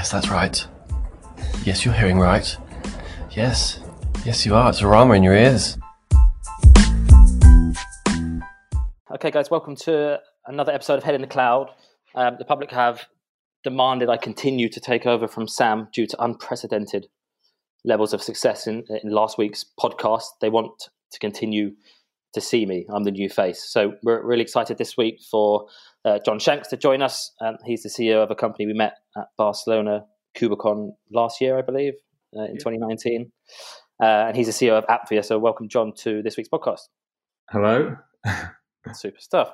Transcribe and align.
Yes, 0.00 0.12
that's 0.12 0.30
right. 0.30 0.66
Yes, 1.62 1.84
you're 1.84 1.92
hearing 1.92 2.18
right. 2.18 2.56
Yes, 3.32 3.80
yes, 4.24 4.46
you 4.46 4.54
are. 4.54 4.70
It's 4.70 4.80
a 4.80 4.86
rama 4.86 5.12
in 5.12 5.22
your 5.22 5.34
ears. 5.34 5.76
Okay, 9.12 9.30
guys, 9.30 9.50
welcome 9.50 9.76
to 9.76 10.18
another 10.46 10.72
episode 10.72 10.94
of 10.94 11.04
Head 11.04 11.14
in 11.14 11.20
the 11.20 11.26
Cloud. 11.26 11.68
Um, 12.14 12.36
the 12.38 12.46
public 12.46 12.70
have 12.70 13.08
demanded 13.62 14.08
I 14.08 14.16
continue 14.16 14.70
to 14.70 14.80
take 14.80 15.04
over 15.04 15.28
from 15.28 15.46
Sam 15.46 15.88
due 15.92 16.06
to 16.06 16.24
unprecedented 16.24 17.08
levels 17.84 18.14
of 18.14 18.22
success 18.22 18.66
in, 18.66 18.84
in 19.04 19.10
last 19.10 19.36
week's 19.36 19.66
podcast. 19.78 20.28
They 20.40 20.48
want 20.48 20.88
to 21.12 21.18
continue 21.18 21.72
to 22.32 22.40
see 22.40 22.64
me. 22.64 22.86
I'm 22.88 23.04
the 23.04 23.10
new 23.10 23.28
face. 23.28 23.62
So 23.62 23.92
we're 24.02 24.24
really 24.24 24.40
excited 24.40 24.78
this 24.78 24.96
week 24.96 25.20
for 25.30 25.66
uh, 26.04 26.18
John 26.24 26.38
Shanks 26.38 26.68
to 26.68 26.76
join 26.76 27.02
us. 27.02 27.32
Um, 27.40 27.56
he's 27.64 27.82
the 27.82 27.88
CEO 27.88 28.22
of 28.22 28.30
a 28.30 28.34
company 28.34 28.66
we 28.66 28.72
met 28.72 28.94
at 29.16 29.26
Barcelona 29.36 30.04
KubeCon 30.36 30.92
last 31.12 31.40
year, 31.40 31.58
I 31.58 31.62
believe, 31.62 31.94
uh, 32.36 32.44
in 32.44 32.56
2019. 32.56 33.30
Uh, 34.02 34.04
and 34.04 34.36
he's 34.36 34.46
the 34.46 34.52
CEO 34.52 34.72
of 34.78 34.86
Appvia. 34.86 35.24
So 35.24 35.38
welcome, 35.38 35.68
John, 35.68 35.92
to 35.98 36.22
this 36.22 36.36
week's 36.36 36.48
podcast. 36.48 36.88
Hello. 37.50 37.96
Super 38.92 39.20
stuff. 39.20 39.52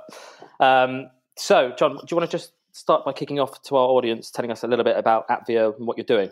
Um, 0.60 1.06
so, 1.36 1.72
John, 1.76 1.96
do 1.96 2.04
you 2.10 2.16
want 2.16 2.30
to 2.30 2.36
just 2.36 2.52
start 2.72 3.04
by 3.04 3.12
kicking 3.12 3.40
off 3.40 3.62
to 3.62 3.76
our 3.76 3.88
audience, 3.88 4.30
telling 4.30 4.52
us 4.52 4.62
a 4.62 4.68
little 4.68 4.84
bit 4.84 4.96
about 4.96 5.26
Appvia 5.28 5.76
and 5.76 5.86
what 5.86 5.96
you're 5.96 6.04
doing? 6.04 6.30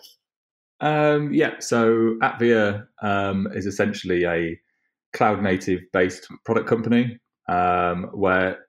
Um, 0.80 1.32
yeah, 1.32 1.58
so 1.58 2.16
Appvia 2.22 2.86
um, 3.02 3.48
is 3.52 3.66
essentially 3.66 4.24
a 4.24 4.58
cloud 5.12 5.42
native 5.42 5.80
based 5.92 6.28
product 6.44 6.68
company 6.68 7.18
um, 7.48 8.10
where 8.12 8.63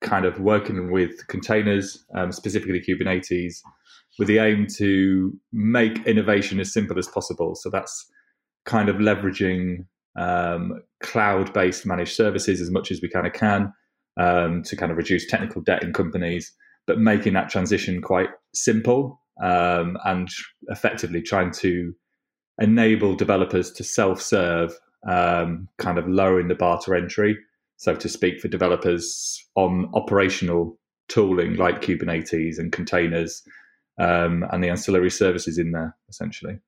kind 0.00 0.24
of 0.24 0.40
working 0.40 0.90
with 0.90 1.26
containers, 1.28 2.04
um, 2.14 2.32
specifically 2.32 2.80
Kubernetes, 2.80 3.56
with 4.18 4.28
the 4.28 4.38
aim 4.38 4.66
to 4.76 5.32
make 5.52 6.06
innovation 6.06 6.60
as 6.60 6.72
simple 6.72 6.98
as 6.98 7.08
possible. 7.08 7.54
So 7.54 7.70
that's 7.70 8.06
kind 8.64 8.88
of 8.88 8.96
leveraging 8.96 9.86
um, 10.16 10.82
cloud 11.00 11.52
based 11.52 11.86
managed 11.86 12.14
services 12.14 12.60
as 12.60 12.70
much 12.70 12.90
as 12.90 13.00
we 13.00 13.08
kind 13.08 13.26
of 13.26 13.32
can 13.32 13.72
um, 14.18 14.62
to 14.64 14.76
kind 14.76 14.90
of 14.90 14.98
reduce 14.98 15.26
technical 15.26 15.62
debt 15.62 15.82
in 15.82 15.92
companies, 15.92 16.52
but 16.86 16.98
making 16.98 17.32
that 17.34 17.48
transition 17.48 18.02
quite 18.02 18.28
simple 18.54 19.20
um, 19.42 19.96
and 20.04 20.28
effectively 20.68 21.22
trying 21.22 21.50
to 21.50 21.94
enable 22.60 23.14
developers 23.14 23.70
to 23.72 23.84
self 23.84 24.20
serve, 24.20 24.72
um, 25.08 25.68
kind 25.78 25.98
of 25.98 26.06
lowering 26.08 26.48
the 26.48 26.54
bar 26.54 26.78
to 26.84 26.94
entry, 26.94 27.38
so 27.80 27.94
to 27.94 28.10
speak, 28.10 28.38
for 28.38 28.48
developers 28.48 29.42
on 29.54 29.90
operational 29.94 30.78
tooling 31.08 31.56
like 31.56 31.80
Kubernetes 31.80 32.58
and 32.58 32.70
containers 32.70 33.42
um, 33.98 34.44
and 34.52 34.62
the 34.62 34.68
ancillary 34.68 35.10
services 35.10 35.56
in 35.56 35.72
there, 35.72 35.96
essentially. 36.10 36.58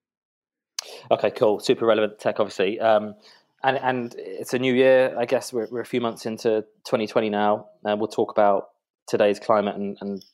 Okay, 1.11 1.31
cool. 1.31 1.61
Super 1.61 1.85
relevant 1.85 2.19
tech, 2.19 2.41
obviously. 2.41 2.81
Um, 2.81 3.15
and 3.63 3.77
and 3.77 4.15
it's 4.17 4.55
a 4.55 4.59
new 4.59 4.73
year. 4.73 5.15
I 5.19 5.27
guess 5.27 5.53
we're, 5.53 5.69
we're 5.71 5.83
a 5.83 5.85
few 5.87 6.01
months 6.01 6.25
into 6.25 6.63
2020 6.87 7.29
now, 7.29 7.67
and 7.85 8.01
we'll 8.01 8.09
talk 8.09 8.31
about 8.31 8.69
today's 9.07 9.39
climate 9.39 9.77
and, 9.77 9.99
and 10.01 10.25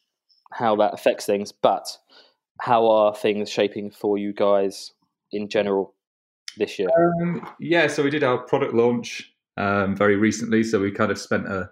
how 0.53 0.77
that 0.77 0.95
affects 0.95 1.27
things. 1.27 1.51
But 1.51 1.89
how 2.61 2.89
are 2.89 3.17
things 3.17 3.51
shaping 3.51 3.91
for 3.91 4.17
you 4.17 4.33
guys 4.33 4.93
in 5.33 5.49
general 5.49 5.97
this 6.57 6.79
year? 6.79 6.89
Um, 6.97 7.49
yeah, 7.59 7.89
so 7.89 8.05
we 8.05 8.11
did 8.11 8.23
our 8.23 8.39
product 8.39 8.75
launch 8.75 9.33
um, 9.59 9.97
very 9.97 10.17
recently. 10.17 10.63
So 10.63 10.81
we 10.81 10.91
kind 10.91 11.11
of 11.11 11.19
spent 11.19 11.47
a 11.47 11.71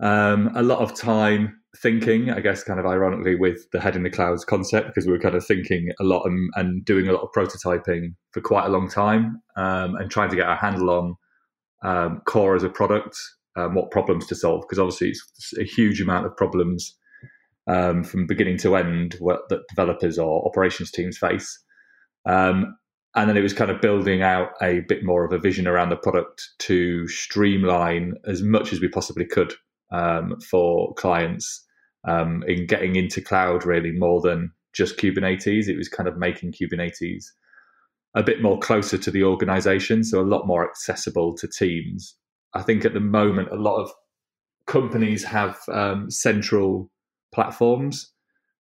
um, 0.00 0.50
a 0.54 0.62
lot 0.62 0.80
of 0.80 0.94
time 0.94 1.60
thinking, 1.78 2.30
I 2.30 2.40
guess, 2.40 2.62
kind 2.62 2.78
of 2.78 2.86
ironically, 2.86 3.36
with 3.36 3.70
the 3.72 3.80
head 3.80 3.96
in 3.96 4.02
the 4.02 4.10
clouds 4.10 4.44
concept, 4.44 4.88
because 4.88 5.06
we 5.06 5.12
were 5.12 5.18
kind 5.20 5.34
of 5.34 5.46
thinking 5.46 5.90
a 6.00 6.04
lot 6.04 6.24
and, 6.26 6.50
and 6.54 6.84
doing 6.84 7.08
a 7.08 7.12
lot 7.12 7.22
of 7.22 7.30
prototyping 7.36 8.14
for 8.32 8.40
quite 8.40 8.66
a 8.66 8.68
long 8.68 8.88
time 8.88 9.40
um, 9.56 9.96
and 9.96 10.10
trying 10.10 10.30
to 10.30 10.36
get 10.36 10.46
our 10.46 10.56
handle 10.56 10.90
on 10.90 11.16
um, 11.82 12.22
Kore 12.26 12.56
as 12.56 12.62
a 12.64 12.68
product, 12.68 13.16
um, 13.56 13.74
what 13.74 13.90
problems 13.90 14.26
to 14.26 14.34
solve, 14.34 14.62
because 14.62 14.78
obviously 14.78 15.08
it's 15.08 15.52
a 15.58 15.64
huge 15.64 16.00
amount 16.00 16.26
of 16.26 16.36
problems 16.36 16.96
um, 17.66 18.04
from 18.04 18.26
beginning 18.26 18.58
to 18.58 18.76
end 18.76 19.16
what, 19.20 19.40
that 19.48 19.60
developers 19.68 20.18
or 20.18 20.46
operations 20.46 20.90
teams 20.90 21.18
face. 21.18 21.58
Um, 22.26 22.76
and 23.14 23.28
then 23.28 23.36
it 23.36 23.42
was 23.42 23.52
kind 23.52 23.70
of 23.70 23.80
building 23.80 24.22
out 24.22 24.50
a 24.60 24.80
bit 24.88 25.04
more 25.04 25.24
of 25.24 25.32
a 25.32 25.38
vision 25.38 25.68
around 25.68 25.90
the 25.90 25.96
product 25.96 26.50
to 26.58 27.06
streamline 27.08 28.14
as 28.26 28.42
much 28.42 28.72
as 28.72 28.80
we 28.80 28.88
possibly 28.88 29.24
could 29.24 29.54
um, 29.92 30.38
for 30.40 30.92
clients 30.94 31.64
um, 32.06 32.42
in 32.48 32.66
getting 32.66 32.96
into 32.96 33.20
cloud 33.20 33.64
really 33.64 33.92
more 33.92 34.20
than 34.20 34.52
just 34.74 34.98
Kubernetes. 34.98 35.68
It 35.68 35.76
was 35.76 35.88
kind 35.88 36.08
of 36.08 36.16
making 36.16 36.52
Kubernetes 36.52 37.24
a 38.14 38.22
bit 38.22 38.42
more 38.42 38.58
closer 38.58 38.98
to 38.98 39.10
the 39.10 39.24
organization, 39.24 40.04
so 40.04 40.20
a 40.20 40.22
lot 40.22 40.46
more 40.46 40.68
accessible 40.68 41.36
to 41.36 41.48
teams. 41.48 42.16
I 42.54 42.62
think 42.62 42.84
at 42.84 42.94
the 42.94 43.00
moment, 43.00 43.50
a 43.50 43.56
lot 43.56 43.80
of 43.80 43.90
companies 44.66 45.24
have 45.24 45.58
um, 45.72 46.10
central 46.10 46.90
platforms, 47.32 48.12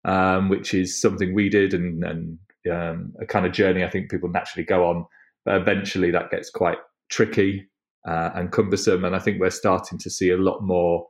um, 0.06 0.50
which 0.50 0.74
is 0.74 1.00
something 1.00 1.34
we 1.34 1.50
did 1.50 1.74
and, 1.74 2.04
and 2.04 2.38
um, 2.70 3.14
a 3.22 3.26
kind 3.26 3.46
of 3.46 3.54
journey 3.54 3.84
I 3.84 3.90
think 3.90 4.10
people 4.10 4.30
naturally 4.30 4.66
go 4.66 4.86
on. 4.86 5.06
But 5.46 5.56
eventually 5.56 6.12
that 6.12 6.30
gets 6.30 6.50
quite 6.50 6.78
tricky 7.10 7.68
uh, 8.08 8.30
and 8.36 8.52
cumbersome. 8.52 9.06
And 9.06 9.16
I 9.16 9.20
think 9.20 9.40
we're 9.40 9.50
starting 9.50 9.98
to 10.00 10.10
see 10.10 10.30
a 10.30 10.38
lot 10.38 10.62
more 10.62 11.06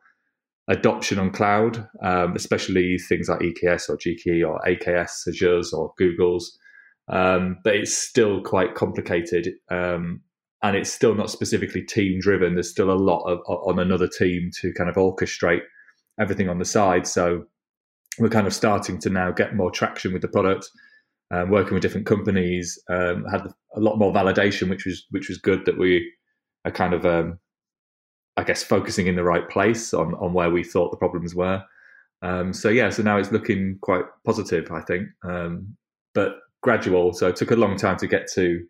adoption 0.67 1.19
on 1.19 1.31
cloud, 1.31 1.88
um, 2.01 2.35
especially 2.35 2.97
things 2.97 3.28
like 3.28 3.40
EKS 3.40 3.90
or 3.90 3.97
GKE 3.97 4.47
or 4.47 4.61
AKS, 4.66 5.28
Azure's 5.28 5.73
or 5.73 5.94
Google's. 5.97 6.57
Um, 7.09 7.57
but 7.63 7.75
it's 7.75 7.95
still 7.95 8.41
quite 8.41 8.75
complicated. 8.75 9.53
Um, 9.69 10.22
and 10.63 10.78
it's 10.78 10.91
still 10.91 11.16
not 11.16 11.31
specifically 11.31 11.81
team 11.81 12.19
driven. 12.19 12.53
There's 12.53 12.69
still 12.69 12.91
a 12.91 12.94
lot 12.94 13.23
of, 13.23 13.40
on 13.47 13.79
another 13.79 14.07
team 14.07 14.51
to 14.61 14.72
kind 14.73 14.90
of 14.90 14.95
orchestrate 14.95 15.63
everything 16.19 16.50
on 16.50 16.59
the 16.59 16.66
side. 16.66 17.07
So 17.07 17.45
we're 18.19 18.29
kind 18.29 18.47
of 18.47 18.53
starting 18.53 19.00
to 19.00 19.09
now 19.09 19.31
get 19.31 19.56
more 19.56 19.72
traction 19.72 20.13
with 20.13 20.22
the 20.22 20.28
product 20.28 20.69
um, 21.31 21.50
working 21.50 21.74
with 21.74 21.81
different 21.81 22.06
companies, 22.06 22.78
um, 22.90 23.25
had 23.25 23.47
a 23.75 23.80
lot 23.80 23.97
more 23.97 24.14
validation, 24.14 24.69
which 24.69 24.86
was 24.86 25.06
which 25.12 25.30
was 25.30 25.38
good 25.38 25.66
that 25.66 25.78
we 25.78 26.12
are 26.66 26.72
kind 26.72 26.94
of, 26.94 27.06
um, 27.06 27.40
I 28.38 28.44
guess, 28.44 28.64
focusing 28.64 29.08
in 29.08 29.16
the 29.16 29.24
right 29.24 29.47
place 29.50 29.94
on 29.94 30.14
on 30.16 30.34
where 30.34 30.50
we 30.50 30.64
thought 30.64 30.91
the 30.91 30.97
problems 30.97 31.34
were. 31.34 31.64
Um, 32.22 32.53
so 32.53 32.70
yeah, 32.70 32.90
so 32.90 33.02
now 33.02 33.18
it's 33.18 33.31
looking 33.31 33.78
quite 33.81 34.06
positive, 34.25 34.72
I 34.72 34.81
think, 34.81 35.08
um, 35.24 35.75
but 36.14 36.36
gradual. 36.62 37.14
So 37.14 37.28
it 37.28 37.36
took 37.36 37.52
a 37.52 37.56
long 37.56 37.78
time 37.78 37.97
to 37.97 38.08
get 38.08 38.30
to 38.34 38.64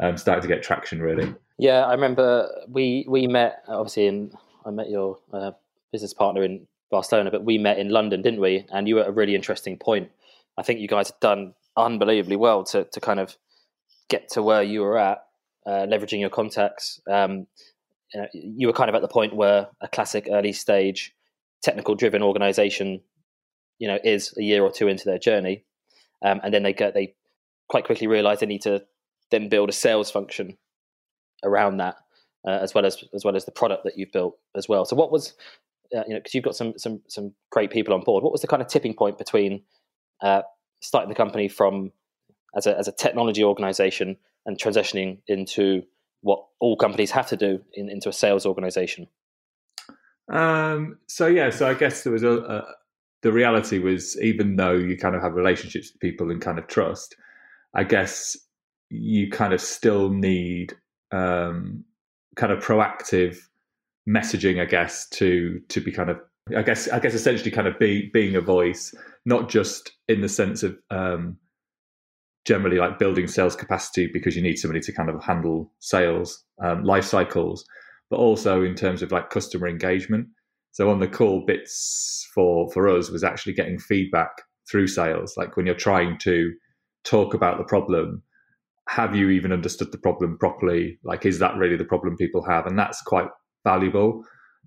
um, 0.00 0.16
starting 0.16 0.42
to 0.42 0.48
get 0.48 0.62
traction, 0.62 1.00
really. 1.00 1.34
Yeah, 1.58 1.84
I 1.86 1.92
remember 1.92 2.48
we 2.68 3.06
we 3.08 3.26
met 3.26 3.62
obviously 3.68 4.06
in 4.06 4.32
I 4.66 4.70
met 4.70 4.90
your 4.90 5.18
uh, 5.32 5.52
business 5.92 6.12
partner 6.12 6.42
in 6.42 6.66
Barcelona, 6.90 7.30
but 7.30 7.44
we 7.44 7.56
met 7.56 7.78
in 7.78 7.90
London, 7.90 8.20
didn't 8.20 8.40
we? 8.40 8.66
And 8.72 8.88
you 8.88 8.96
were 8.96 9.02
at 9.02 9.08
a 9.08 9.12
really 9.12 9.34
interesting 9.34 9.78
point. 9.78 10.10
I 10.58 10.62
think 10.62 10.80
you 10.80 10.88
guys 10.88 11.08
had 11.08 11.20
done 11.20 11.54
unbelievably 11.86 12.36
well 12.36 12.64
to 12.64 12.84
to 12.84 13.00
kind 13.00 13.20
of 13.20 13.36
get 14.08 14.28
to 14.30 14.42
where 14.42 14.62
you 14.62 14.80
were 14.80 14.98
at, 14.98 15.18
uh, 15.66 15.86
leveraging 15.86 16.20
your 16.20 16.30
contacts. 16.30 17.00
Um, 17.10 17.46
you, 18.12 18.20
know, 18.20 18.26
you 18.34 18.66
were 18.66 18.72
kind 18.72 18.88
of 18.88 18.96
at 18.96 19.02
the 19.02 19.08
point 19.08 19.34
where 19.34 19.68
a 19.80 19.88
classic 19.88 20.28
early 20.30 20.52
stage 20.52 21.14
technical 21.62 21.94
driven 21.94 22.22
organization, 22.22 23.00
you 23.78 23.86
know, 23.86 23.98
is 24.02 24.34
a 24.36 24.42
year 24.42 24.62
or 24.64 24.72
two 24.72 24.88
into 24.88 25.04
their 25.04 25.18
journey, 25.18 25.64
um, 26.24 26.40
and 26.42 26.52
then 26.52 26.62
they 26.62 26.72
get 26.72 26.94
they 26.94 27.14
quite 27.68 27.84
quickly 27.84 28.06
realize 28.06 28.40
they 28.40 28.46
need 28.46 28.62
to 28.62 28.82
then 29.30 29.48
build 29.48 29.68
a 29.68 29.72
sales 29.72 30.10
function 30.10 30.56
around 31.44 31.76
that, 31.76 31.96
uh, 32.46 32.58
as 32.60 32.74
well 32.74 32.84
as 32.84 33.04
as 33.14 33.24
well 33.24 33.36
as 33.36 33.44
the 33.44 33.52
product 33.52 33.84
that 33.84 33.96
you've 33.96 34.12
built 34.12 34.36
as 34.56 34.68
well. 34.68 34.84
So, 34.84 34.96
what 34.96 35.12
was 35.12 35.34
uh, 35.96 36.02
you 36.06 36.14
know, 36.14 36.20
because 36.20 36.34
you've 36.34 36.44
got 36.44 36.56
some 36.56 36.74
some 36.76 37.00
some 37.08 37.32
great 37.50 37.70
people 37.70 37.94
on 37.94 38.02
board. 38.02 38.22
What 38.22 38.32
was 38.32 38.40
the 38.40 38.46
kind 38.46 38.62
of 38.62 38.68
tipping 38.68 38.94
point 38.94 39.18
between 39.18 39.62
uh, 40.22 40.42
starting 40.80 41.08
the 41.08 41.14
company 41.14 41.48
from 41.48 41.92
as 42.56 42.66
a, 42.66 42.76
as 42.76 42.88
a 42.88 42.92
technology 42.92 43.44
organization 43.44 44.16
and 44.46 44.58
transitioning 44.58 45.18
into 45.26 45.82
what 46.22 46.44
all 46.60 46.76
companies 46.76 47.10
have 47.10 47.28
to 47.28 47.36
do 47.36 47.60
in, 47.74 47.88
into 47.88 48.08
a 48.08 48.12
sales 48.12 48.44
organization? 48.44 49.06
Um, 50.30 50.98
so 51.06 51.26
yeah, 51.26 51.50
so 51.50 51.68
I 51.68 51.74
guess 51.74 52.04
there 52.04 52.12
was 52.12 52.22
a, 52.22 52.32
a, 52.32 52.64
the 53.22 53.32
reality 53.32 53.78
was 53.78 54.20
even 54.20 54.56
though 54.56 54.74
you 54.74 54.96
kind 54.96 55.14
of 55.14 55.22
have 55.22 55.34
relationships 55.34 55.92
with 55.92 56.00
people 56.00 56.30
and 56.30 56.40
kind 56.40 56.58
of 56.58 56.66
trust, 56.66 57.16
I 57.74 57.84
guess 57.84 58.36
you 58.90 59.30
kind 59.30 59.52
of 59.52 59.60
still 59.60 60.10
need 60.10 60.74
um, 61.12 61.84
kind 62.36 62.52
of 62.52 62.64
proactive 62.64 63.38
messaging, 64.08 64.60
I 64.60 64.64
guess, 64.64 65.08
to 65.10 65.60
to 65.68 65.80
be 65.80 65.92
kind 65.92 66.10
of 66.10 66.20
I 66.56 66.62
guess 66.62 66.88
I 66.88 66.98
guess 66.98 67.14
essentially 67.14 67.50
kind 67.50 67.68
of 67.68 67.78
be, 67.78 68.10
being 68.12 68.34
a 68.34 68.40
voice, 68.40 68.94
not 69.24 69.48
just 69.48 69.92
in 70.08 70.20
the 70.20 70.28
sense 70.28 70.62
of 70.62 70.76
um, 70.90 71.36
generally 72.44 72.78
like 72.78 72.98
building 72.98 73.28
sales 73.28 73.54
capacity 73.54 74.08
because 74.12 74.34
you 74.34 74.42
need 74.42 74.56
somebody 74.56 74.80
to 74.80 74.92
kind 74.92 75.10
of 75.10 75.22
handle 75.22 75.72
sales 75.78 76.44
um, 76.62 76.82
life 76.84 77.04
cycles, 77.04 77.64
but 78.10 78.16
also 78.18 78.62
in 78.62 78.74
terms 78.74 79.02
of 79.02 79.12
like 79.12 79.30
customer 79.30 79.68
engagement. 79.68 80.26
So 80.72 80.90
on 80.90 81.00
the 81.00 81.08
call 81.08 81.44
bits 81.46 82.28
for 82.34 82.70
for 82.72 82.88
us 82.88 83.10
was 83.10 83.24
actually 83.24 83.54
getting 83.54 83.78
feedback 83.78 84.30
through 84.70 84.86
sales. 84.86 85.34
Like 85.36 85.56
when 85.56 85.66
you're 85.66 85.74
trying 85.74 86.18
to 86.18 86.52
talk 87.04 87.34
about 87.34 87.58
the 87.58 87.64
problem, 87.64 88.22
have 88.88 89.14
you 89.14 89.30
even 89.30 89.52
understood 89.52 89.92
the 89.92 89.98
problem 89.98 90.36
properly? 90.38 90.98
Like, 91.04 91.24
is 91.24 91.38
that 91.38 91.56
really 91.56 91.76
the 91.76 91.84
problem 91.84 92.16
people 92.16 92.44
have? 92.44 92.66
And 92.66 92.78
that's 92.78 93.00
quite 93.02 93.28
valuable. 93.64 94.24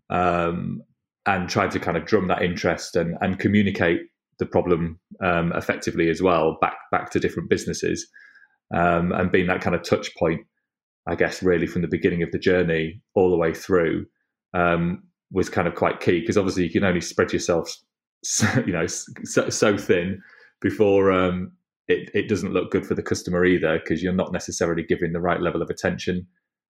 Um, 0.10 0.82
and 1.26 1.50
try 1.50 1.68
to 1.68 1.80
kind 1.80 1.98
of 1.98 2.06
drum 2.06 2.28
that 2.28 2.42
interest 2.42 2.96
and, 2.96 3.18
and 3.22 3.40
communicate 3.40 4.02
the 4.40 4.46
problem 4.46 5.00
um, 5.22 5.52
effectively 5.54 6.10
as 6.10 6.22
well 6.22 6.58
back 6.60 6.76
back 6.92 7.12
to 7.12 7.20
different 7.20 7.50
businesses. 7.50 8.08
Um, 8.74 9.12
and 9.12 9.32
being 9.32 9.48
that 9.48 9.62
kind 9.62 9.76
of 9.76 9.84
touch 9.84 10.16
point 10.16 10.42
I 11.08 11.16
guess 11.16 11.44
really 11.44 11.68
from 11.68 11.82
the 11.82 11.88
beginning 11.88 12.24
of 12.24 12.32
the 12.32 12.40
journey 12.40 13.02
all 13.14 13.30
the 13.30 13.38
way 13.38 13.54
through 13.54 14.06
um, 14.54 15.04
was 15.32 15.50
kind 15.50 15.68
of 15.68 15.76
quite 15.76 16.00
key 16.00 16.22
because 16.22 16.38
obviously 16.38 16.64
you 16.64 16.72
can 16.72 16.84
only 16.84 17.02
spread 17.02 17.34
yourself 17.34 17.76
so, 18.24 18.48
you 18.66 18.74
know 18.74 18.88
so, 18.88 19.50
so 19.50 19.78
thin 19.78 20.22
before 20.62 21.12
um, 21.12 21.52
it, 21.88 22.10
it 22.14 22.30
doesn't 22.30 22.54
look 22.54 22.72
good 22.72 22.86
for 22.86 22.96
the 22.96 23.04
customer 23.04 23.44
either 23.46 23.80
because 23.80 24.02
you're 24.02 24.14
not 24.14 24.32
necessarily 24.32 24.84
giving 24.84 25.12
the 25.12 25.20
right 25.20 25.42
level 25.42 25.62
of 25.62 25.70
attention 25.70 26.26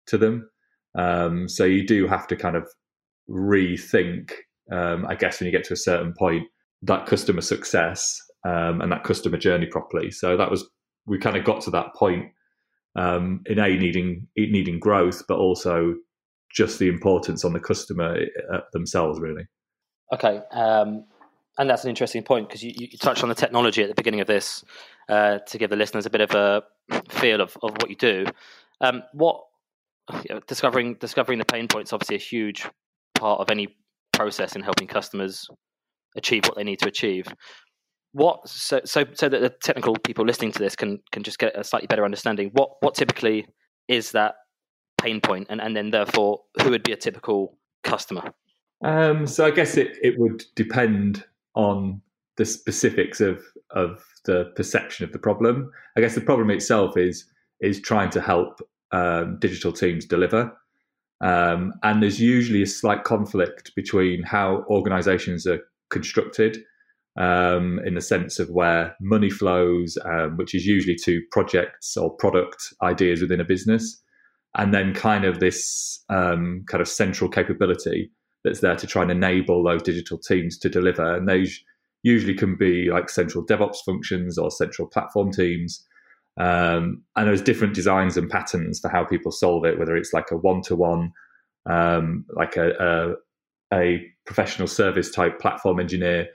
to 0.07 0.17
them. 0.17 0.49
Um, 0.97 1.49
so 1.49 1.65
you 1.65 1.85
do 1.85 2.07
have 2.07 2.27
to 2.27 2.35
kind 2.35 2.55
of 2.55 2.67
rethink 3.29 4.31
um, 4.71 5.05
I 5.07 5.15
guess 5.15 5.39
when 5.39 5.45
you 5.45 5.51
get 5.51 5.65
to 5.65 5.73
a 5.73 5.77
certain 5.77 6.13
point 6.17 6.47
that 6.83 7.05
customer 7.05 7.41
success 7.41 8.19
um, 8.45 8.81
and 8.81 8.91
that 8.91 9.03
customer 9.03 9.37
journey 9.37 9.67
properly. 9.67 10.09
So 10.11 10.37
that 10.37 10.49
was 10.49 10.67
we 11.05 11.19
kind 11.19 11.35
of 11.35 11.43
got 11.43 11.61
to 11.61 11.71
that 11.71 11.93
point 11.95 12.25
um, 12.95 13.41
in 13.45 13.59
a 13.59 13.67
needing 13.67 14.27
needing 14.35 14.79
growth, 14.79 15.23
but 15.27 15.37
also 15.37 15.95
just 16.53 16.79
the 16.79 16.87
importance 16.87 17.45
on 17.45 17.53
the 17.53 17.59
customer 17.59 18.17
uh, 18.53 18.59
themselves, 18.73 19.19
really. 19.19 19.47
Okay, 20.13 20.41
um, 20.51 21.05
and 21.57 21.69
that's 21.69 21.83
an 21.83 21.89
interesting 21.89 22.23
point 22.23 22.49
because 22.49 22.63
you, 22.63 22.73
you, 22.75 22.97
touched 22.97 23.23
on 23.23 23.29
the 23.29 23.35
technology 23.35 23.81
at 23.81 23.87
the 23.87 23.95
beginning 23.95 24.19
of 24.19 24.27
this 24.27 24.65
uh, 25.07 25.39
to 25.39 25.57
give 25.57 25.69
the 25.69 25.75
listeners 25.75 26.05
a 26.05 26.09
bit 26.09 26.21
of 26.21 26.31
a 26.31 26.63
feel 27.09 27.39
of, 27.39 27.57
of 27.63 27.71
what 27.71 27.89
you 27.89 27.95
do. 27.95 28.25
Um, 28.81 29.03
what 29.13 29.41
you 30.13 30.35
know, 30.35 30.41
discovering 30.47 30.95
discovering 30.95 31.39
the 31.39 31.45
pain 31.45 31.67
points 31.67 31.93
obviously 31.93 32.15
a 32.15 32.19
huge 32.19 32.67
part 33.21 33.39
of 33.39 33.51
any 33.51 33.67
process 34.11 34.55
in 34.55 34.63
helping 34.63 34.87
customers 34.87 35.47
achieve 36.17 36.43
what 36.45 36.55
they 36.57 36.63
need 36.63 36.79
to 36.79 36.87
achieve. 36.87 37.27
What 38.13 38.47
so 38.49 38.81
so 38.83 39.05
so 39.13 39.29
that 39.29 39.41
the 39.41 39.53
technical 39.63 39.95
people 39.95 40.25
listening 40.25 40.51
to 40.53 40.59
this 40.59 40.75
can 40.75 40.99
can 41.13 41.23
just 41.23 41.39
get 41.39 41.57
a 41.57 41.63
slightly 41.63 41.87
better 41.87 42.03
understanding. 42.03 42.49
What 42.53 42.71
what 42.81 42.95
typically 42.95 43.45
is 43.87 44.11
that 44.11 44.35
pain 44.99 45.21
point, 45.21 45.47
and 45.49 45.61
and 45.61 45.77
then 45.77 45.91
therefore 45.91 46.41
who 46.61 46.71
would 46.71 46.83
be 46.83 46.91
a 46.91 46.97
typical 46.97 47.57
customer? 47.83 48.33
Um, 48.83 49.27
so 49.27 49.45
I 49.45 49.51
guess 49.51 49.77
it 49.77 49.97
it 50.01 50.19
would 50.19 50.43
depend 50.55 51.23
on 51.53 52.01
the 52.37 52.45
specifics 52.45 53.21
of 53.21 53.43
of 53.69 54.03
the 54.25 54.51
perception 54.55 55.05
of 55.05 55.13
the 55.13 55.19
problem. 55.19 55.71
I 55.95 56.01
guess 56.01 56.15
the 56.15 56.21
problem 56.21 56.49
itself 56.49 56.97
is 56.97 57.25
is 57.61 57.79
trying 57.79 58.09
to 58.09 58.21
help 58.21 58.59
um, 58.91 59.37
digital 59.39 59.71
teams 59.71 60.05
deliver. 60.05 60.51
Um, 61.21 61.73
and 61.83 62.01
there's 62.01 62.19
usually 62.19 62.63
a 62.63 62.67
slight 62.67 63.03
conflict 63.03 63.73
between 63.75 64.23
how 64.23 64.65
organizations 64.69 65.45
are 65.45 65.59
constructed 65.89 66.57
um, 67.17 67.79
in 67.85 67.93
the 67.93 68.01
sense 68.01 68.39
of 68.39 68.49
where 68.49 68.95
money 68.99 69.29
flows, 69.29 69.97
um, 70.05 70.37
which 70.37 70.55
is 70.55 70.65
usually 70.65 70.95
to 71.03 71.21
projects 71.31 71.95
or 71.95 72.15
product 72.15 72.73
ideas 72.81 73.21
within 73.21 73.39
a 73.39 73.45
business, 73.45 74.01
and 74.57 74.73
then 74.73 74.93
kind 74.93 75.25
of 75.25 75.39
this 75.39 76.03
um, 76.09 76.63
kind 76.67 76.81
of 76.81 76.87
central 76.87 77.29
capability 77.29 78.11
that's 78.43 78.61
there 78.61 78.75
to 78.75 78.87
try 78.87 79.03
and 79.03 79.11
enable 79.11 79.63
those 79.63 79.83
digital 79.83 80.17
teams 80.17 80.57
to 80.57 80.69
deliver. 80.69 81.15
And 81.15 81.27
those 81.27 81.59
usually 82.03 82.33
can 82.33 82.55
be 82.55 82.89
like 82.89 83.09
central 83.09 83.45
DevOps 83.45 83.83
functions 83.85 84.37
or 84.37 84.49
central 84.49 84.87
platform 84.87 85.31
teams. 85.31 85.85
Um, 86.41 87.03
and 87.15 87.27
there's 87.27 87.41
different 87.43 87.75
designs 87.75 88.17
and 88.17 88.29
patterns 88.29 88.79
for 88.79 88.89
how 88.89 89.05
people 89.05 89.31
solve 89.31 89.63
it, 89.65 89.77
whether 89.77 89.95
it's 89.95 90.13
like 90.13 90.31
a 90.31 90.37
one 90.37 90.61
to 90.63 90.75
one, 90.75 91.11
like 92.35 92.57
a, 92.57 92.71
a 92.79 93.15
a 93.73 94.01
professional 94.25 94.67
service 94.67 95.11
type 95.11 95.39
platform 95.39 95.79
engineer 95.79 96.27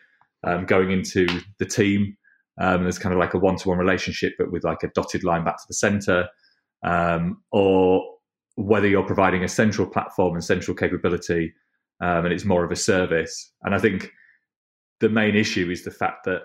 um, 0.46 0.64
going 0.64 0.90
into 0.90 1.26
the 1.58 1.66
team. 1.66 2.16
Um, 2.60 2.84
there's 2.84 2.98
kind 2.98 3.12
of 3.12 3.18
like 3.18 3.34
a 3.34 3.38
one 3.38 3.56
to 3.56 3.68
one 3.68 3.78
relationship, 3.78 4.34
but 4.38 4.52
with 4.52 4.64
like 4.64 4.82
a 4.82 4.90
dotted 4.94 5.24
line 5.24 5.44
back 5.44 5.56
to 5.56 5.64
the 5.68 5.74
center, 5.74 6.28
um, 6.84 7.42
or 7.50 8.02
whether 8.54 8.88
you're 8.88 9.02
providing 9.02 9.44
a 9.44 9.48
central 9.48 9.86
platform 9.86 10.34
and 10.34 10.44
central 10.44 10.74
capability, 10.74 11.52
um, 12.00 12.24
and 12.24 12.32
it's 12.32 12.44
more 12.44 12.64
of 12.64 12.70
a 12.70 12.76
service. 12.76 13.52
And 13.62 13.74
I 13.74 13.78
think 13.78 14.12
the 15.00 15.10
main 15.10 15.34
issue 15.34 15.70
is 15.70 15.84
the 15.84 15.90
fact 15.90 16.24
that 16.26 16.42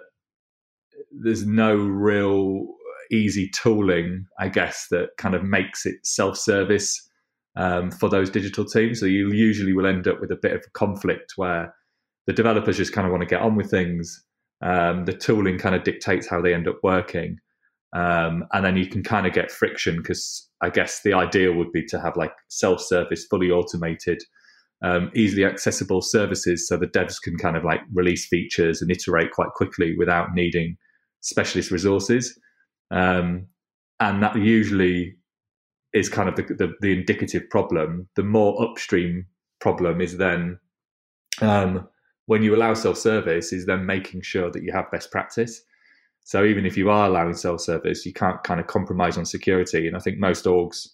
there's 1.11 1.45
no 1.45 1.75
real 1.75 2.67
easy 3.11 3.49
tooling, 3.49 4.25
I 4.39 4.49
guess, 4.49 4.87
that 4.91 5.09
kind 5.17 5.35
of 5.35 5.43
makes 5.43 5.85
it 5.85 5.95
self 6.03 6.37
service 6.37 7.09
um, 7.55 7.91
for 7.91 8.09
those 8.09 8.29
digital 8.29 8.65
teams. 8.65 8.99
So 8.99 9.05
you 9.05 9.31
usually 9.31 9.73
will 9.73 9.85
end 9.85 10.07
up 10.07 10.19
with 10.21 10.31
a 10.31 10.39
bit 10.41 10.53
of 10.53 10.73
conflict 10.73 11.33
where 11.35 11.73
the 12.27 12.33
developers 12.33 12.77
just 12.77 12.93
kind 12.93 13.05
of 13.05 13.11
want 13.11 13.21
to 13.21 13.27
get 13.27 13.41
on 13.41 13.55
with 13.55 13.69
things. 13.69 14.23
Um, 14.63 15.05
the 15.05 15.13
tooling 15.13 15.57
kind 15.57 15.75
of 15.75 15.83
dictates 15.83 16.29
how 16.29 16.41
they 16.41 16.53
end 16.53 16.67
up 16.67 16.79
working. 16.83 17.37
Um, 17.93 18.45
and 18.53 18.65
then 18.65 18.77
you 18.77 18.87
can 18.87 19.03
kind 19.03 19.27
of 19.27 19.33
get 19.33 19.51
friction 19.51 19.97
because 19.97 20.47
I 20.61 20.69
guess 20.69 21.01
the 21.03 21.13
ideal 21.13 21.53
would 21.55 21.71
be 21.73 21.85
to 21.87 21.99
have 21.99 22.15
like 22.15 22.31
self 22.47 22.79
service, 22.79 23.25
fully 23.25 23.49
automated, 23.49 24.21
um, 24.81 25.11
easily 25.13 25.45
accessible 25.45 26.01
services 26.01 26.67
so 26.67 26.77
the 26.77 26.87
devs 26.87 27.15
can 27.21 27.37
kind 27.37 27.57
of 27.57 27.65
like 27.65 27.81
release 27.93 28.27
features 28.27 28.81
and 28.81 28.89
iterate 28.89 29.31
quite 29.31 29.49
quickly 29.55 29.95
without 29.97 30.33
needing 30.33 30.77
specialist 31.19 31.69
resources. 31.69 32.37
Um, 32.91 33.47
and 33.99 34.21
that 34.21 34.35
usually 34.35 35.15
is 35.93 36.09
kind 36.09 36.29
of 36.29 36.35
the, 36.35 36.43
the, 36.43 36.73
the 36.81 36.93
indicative 36.93 37.49
problem. 37.49 38.07
The 38.15 38.23
more 38.23 38.61
upstream 38.61 39.25
problem 39.59 40.01
is 40.01 40.17
then 40.17 40.59
um, 41.41 41.87
when 42.25 42.43
you 42.43 42.55
allow 42.55 42.73
self 42.73 42.97
service, 42.97 43.51
is 43.51 43.65
then 43.65 43.85
making 43.85 44.21
sure 44.21 44.51
that 44.51 44.63
you 44.63 44.71
have 44.71 44.91
best 44.91 45.11
practice. 45.11 45.61
So 46.23 46.45
even 46.45 46.65
if 46.65 46.77
you 46.77 46.89
are 46.89 47.07
allowing 47.07 47.33
self 47.33 47.61
service, 47.61 48.05
you 48.05 48.13
can't 48.13 48.43
kind 48.43 48.59
of 48.59 48.67
compromise 48.67 49.17
on 49.17 49.25
security. 49.25 49.87
And 49.87 49.97
I 49.97 49.99
think 49.99 50.17
most 50.17 50.45
orgs 50.45 50.87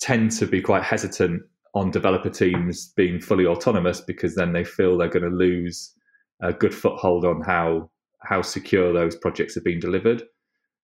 tend 0.00 0.32
to 0.32 0.46
be 0.46 0.60
quite 0.60 0.82
hesitant 0.82 1.42
on 1.74 1.90
developer 1.90 2.30
teams 2.30 2.92
being 2.96 3.20
fully 3.20 3.46
autonomous 3.46 4.00
because 4.00 4.34
then 4.34 4.52
they 4.52 4.64
feel 4.64 4.98
they're 4.98 5.08
going 5.08 5.30
to 5.30 5.36
lose 5.36 5.94
a 6.40 6.52
good 6.52 6.74
foothold 6.74 7.24
on 7.24 7.40
how 7.40 7.88
how 8.20 8.42
secure 8.42 8.92
those 8.92 9.16
projects 9.16 9.56
are 9.56 9.62
being 9.62 9.80
delivered. 9.80 10.22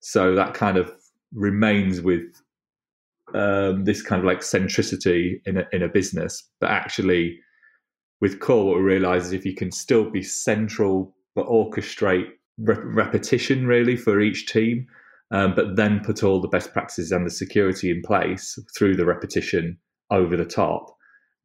So 0.00 0.35
that 0.35 0.55
kind 0.55 0.76
of 0.76 0.93
remains 1.35 2.00
with 2.00 2.23
um, 3.35 3.85
this 3.85 4.02
kind 4.02 4.21
of 4.21 4.26
like 4.26 4.40
centricity 4.40 5.40
in 5.45 5.59
a, 5.59 5.64
in 5.73 5.83
a 5.83 5.88
business, 5.88 6.43
but 6.61 6.71
actually 6.71 7.38
with 8.21 8.40
Kore, 8.40 8.64
what 8.67 8.76
we 8.76 8.83
realize 8.83 9.26
is 9.26 9.33
if 9.33 9.45
you 9.45 9.55
can 9.55 9.71
still 9.71 10.11
be 10.11 10.23
central 10.23 11.14
but 11.35 11.47
orchestrate 11.47 12.31
repetition 12.59 13.67
really 13.67 13.97
for 13.97 14.21
each 14.21 14.47
team, 14.47 14.87
um, 15.31 15.55
but 15.55 15.76
then 15.76 16.00
put 16.00 16.25
all 16.25 16.40
the 16.40 16.49
best 16.49 16.73
practices 16.73 17.12
and 17.12 17.26
the 17.26 17.31
security 17.31 17.90
in 17.90 18.02
place 18.02 18.59
through 18.76 18.97
the 18.97 19.05
repetition 19.05 19.78
over 20.11 20.37
the 20.37 20.45
top, 20.45 20.97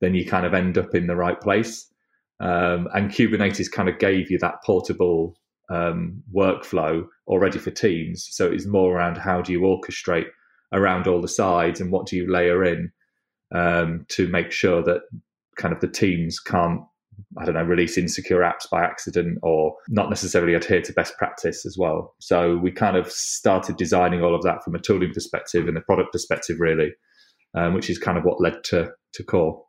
then 0.01 0.15
you 0.15 0.25
kind 0.25 0.45
of 0.45 0.53
end 0.53 0.77
up 0.77 0.95
in 0.95 1.07
the 1.07 1.15
right 1.15 1.39
place. 1.39 1.91
Um, 2.39 2.87
and 2.93 3.11
Kubernetes 3.11 3.71
kind 3.71 3.89
of 3.89 3.99
gave 3.99 4.31
you 4.31 4.39
that 4.39 4.63
portable 4.65 5.37
um, 5.69 6.21
workflow 6.33 7.05
already 7.27 7.59
for 7.59 7.71
teams. 7.71 8.27
So 8.31 8.51
it's 8.51 8.65
more 8.65 8.95
around 8.95 9.17
how 9.17 9.41
do 9.41 9.51
you 9.51 9.61
orchestrate 9.61 10.27
around 10.71 11.07
all 11.07 11.21
the 11.21 11.27
sides 11.27 11.79
and 11.79 11.91
what 11.91 12.07
do 12.07 12.15
you 12.15 12.31
layer 12.31 12.63
in 12.63 12.91
um, 13.53 14.05
to 14.09 14.27
make 14.27 14.51
sure 14.51 14.83
that 14.83 15.01
kind 15.55 15.73
of 15.73 15.79
the 15.79 15.87
teams 15.87 16.39
can't 16.39 16.81
I 17.37 17.45
don't 17.45 17.55
know, 17.55 17.63
release 17.63 17.97
insecure 17.97 18.39
apps 18.39 18.69
by 18.69 18.83
accident 18.83 19.39
or 19.41 19.75
not 19.87 20.09
necessarily 20.09 20.53
adhere 20.53 20.81
to 20.81 20.93
best 20.93 21.17
practice 21.17 21.65
as 21.65 21.77
well. 21.77 22.15
So 22.19 22.57
we 22.57 22.71
kind 22.71 22.97
of 22.97 23.11
started 23.11 23.77
designing 23.77 24.23
all 24.23 24.35
of 24.35 24.43
that 24.43 24.63
from 24.63 24.75
a 24.75 24.79
tooling 24.79 25.13
perspective 25.13 25.67
and 25.67 25.77
a 25.77 25.81
product 25.81 26.11
perspective, 26.11 26.59
really, 26.59 26.91
um, 27.55 27.73
which 27.73 27.89
is 27.89 27.97
kind 27.97 28.17
of 28.17 28.23
what 28.23 28.41
led 28.41 28.63
to 28.65 28.91
to 29.13 29.23
Kore. 29.23 29.63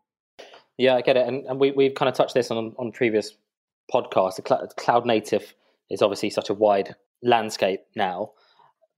Yeah, 0.78 0.96
I 0.96 1.02
get 1.02 1.16
it, 1.16 1.26
and, 1.26 1.44
and 1.46 1.60
we 1.60 1.70
we've 1.70 1.94
kind 1.94 2.08
of 2.08 2.14
touched 2.14 2.34
this 2.34 2.50
on 2.50 2.74
on 2.78 2.92
previous 2.92 3.32
podcasts. 3.92 4.36
The 4.36 4.42
cl- 4.46 4.66
cloud 4.76 5.06
native 5.06 5.54
is 5.90 6.02
obviously 6.02 6.30
such 6.30 6.50
a 6.50 6.54
wide 6.54 6.94
landscape 7.22 7.80
now, 7.96 8.32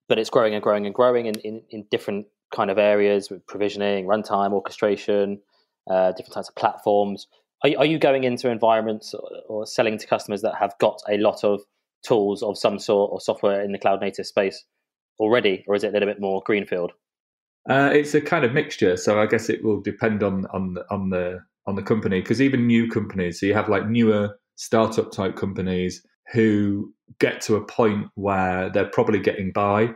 but 0.09 0.19
it's 0.19 0.31
growing 0.31 0.55
and 0.55 0.63
growing 0.63 0.87
and 0.87 0.95
growing 0.95 1.27
in, 1.27 1.35
in, 1.41 1.63
in 1.71 1.87
different 1.91 2.27
kind 2.55 2.71
of 2.71 2.79
areas 2.79 3.31
with 3.31 3.47
provisioning, 3.47 4.07
runtime, 4.07 4.53
orchestration, 4.53 5.41
uh, 5.91 6.13
different 6.13 6.35
types 6.35 6.49
of 6.49 6.55
platforms. 6.55 7.27
Are, 7.65 7.71
are 7.79 7.85
you 7.85 7.99
going 7.99 8.25
into 8.25 8.51
environments 8.51 9.15
or, 9.15 9.29
or, 9.49 9.67
selling 9.67 9.99
to 9.99 10.07
customers 10.07 10.43
that 10.43 10.55
have 10.59 10.75
got 10.79 11.01
a 11.09 11.17
lot 11.19 11.43
of 11.45 11.61
tools 12.07 12.43
of 12.43 12.59
some 12.59 12.79
sort 12.79 13.11
or 13.13 13.21
software 13.21 13.63
in 13.63 13.73
the 13.73 13.79
cloud 13.79 14.01
native 14.01 14.27
space 14.27 14.65
already, 15.19 15.65
or 15.67 15.75
is 15.75 15.85
it 15.85 15.89
a 15.89 15.93
little 15.93 16.09
bit 16.09 16.21
more 16.21 16.43
greenfield? 16.45 16.93
Uh, 17.69 17.91
it's 17.93 18.15
a 18.15 18.21
kind 18.21 18.45
of 18.45 18.53
mixture. 18.53 18.97
So 18.97 19.21
I 19.21 19.27
guess 19.27 19.49
it 19.49 19.65
will 19.65 19.81
depend 19.81 20.23
on 20.23 20.47
on 20.53 20.77
on 20.91 21.11
the 21.11 21.41
on 21.67 21.75
the 21.75 21.83
company 21.83 22.21
because 22.21 22.41
even 22.41 22.67
new 22.67 22.89
companies, 22.89 23.41
so 23.41 23.47
you 23.47 23.55
have 23.55 23.69
like 23.69 23.89
newer 23.89 24.39
startup 24.55 25.11
type 25.11 25.37
companies 25.37 26.05
who 26.33 26.93
get 27.19 27.41
to 27.43 27.57
a 27.57 27.65
point 27.65 28.09
where 28.15 28.71
they're 28.71 28.85
probably 28.89 29.21
getting 29.21 29.53
by 29.53 29.95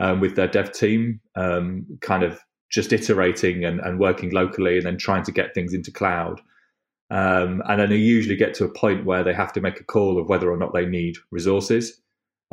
um, 0.00 0.20
with 0.20 0.36
their 0.36 0.48
dev 0.48 0.72
team, 0.72 1.20
um, 1.36 1.86
kind 2.00 2.22
of 2.22 2.40
just 2.70 2.92
iterating 2.92 3.64
and, 3.64 3.80
and, 3.80 4.00
working 4.00 4.30
locally 4.30 4.78
and 4.78 4.86
then 4.86 4.96
trying 4.96 5.22
to 5.22 5.32
get 5.32 5.54
things 5.54 5.74
into 5.74 5.90
cloud. 5.90 6.40
Um, 7.10 7.62
and 7.68 7.78
then 7.78 7.90
they 7.90 7.96
usually 7.96 8.36
get 8.36 8.54
to 8.54 8.64
a 8.64 8.72
point 8.72 9.04
where 9.04 9.22
they 9.22 9.34
have 9.34 9.52
to 9.52 9.60
make 9.60 9.78
a 9.78 9.84
call 9.84 10.18
of 10.18 10.28
whether 10.28 10.50
or 10.50 10.56
not 10.56 10.72
they 10.72 10.86
need 10.86 11.16
resources. 11.30 12.00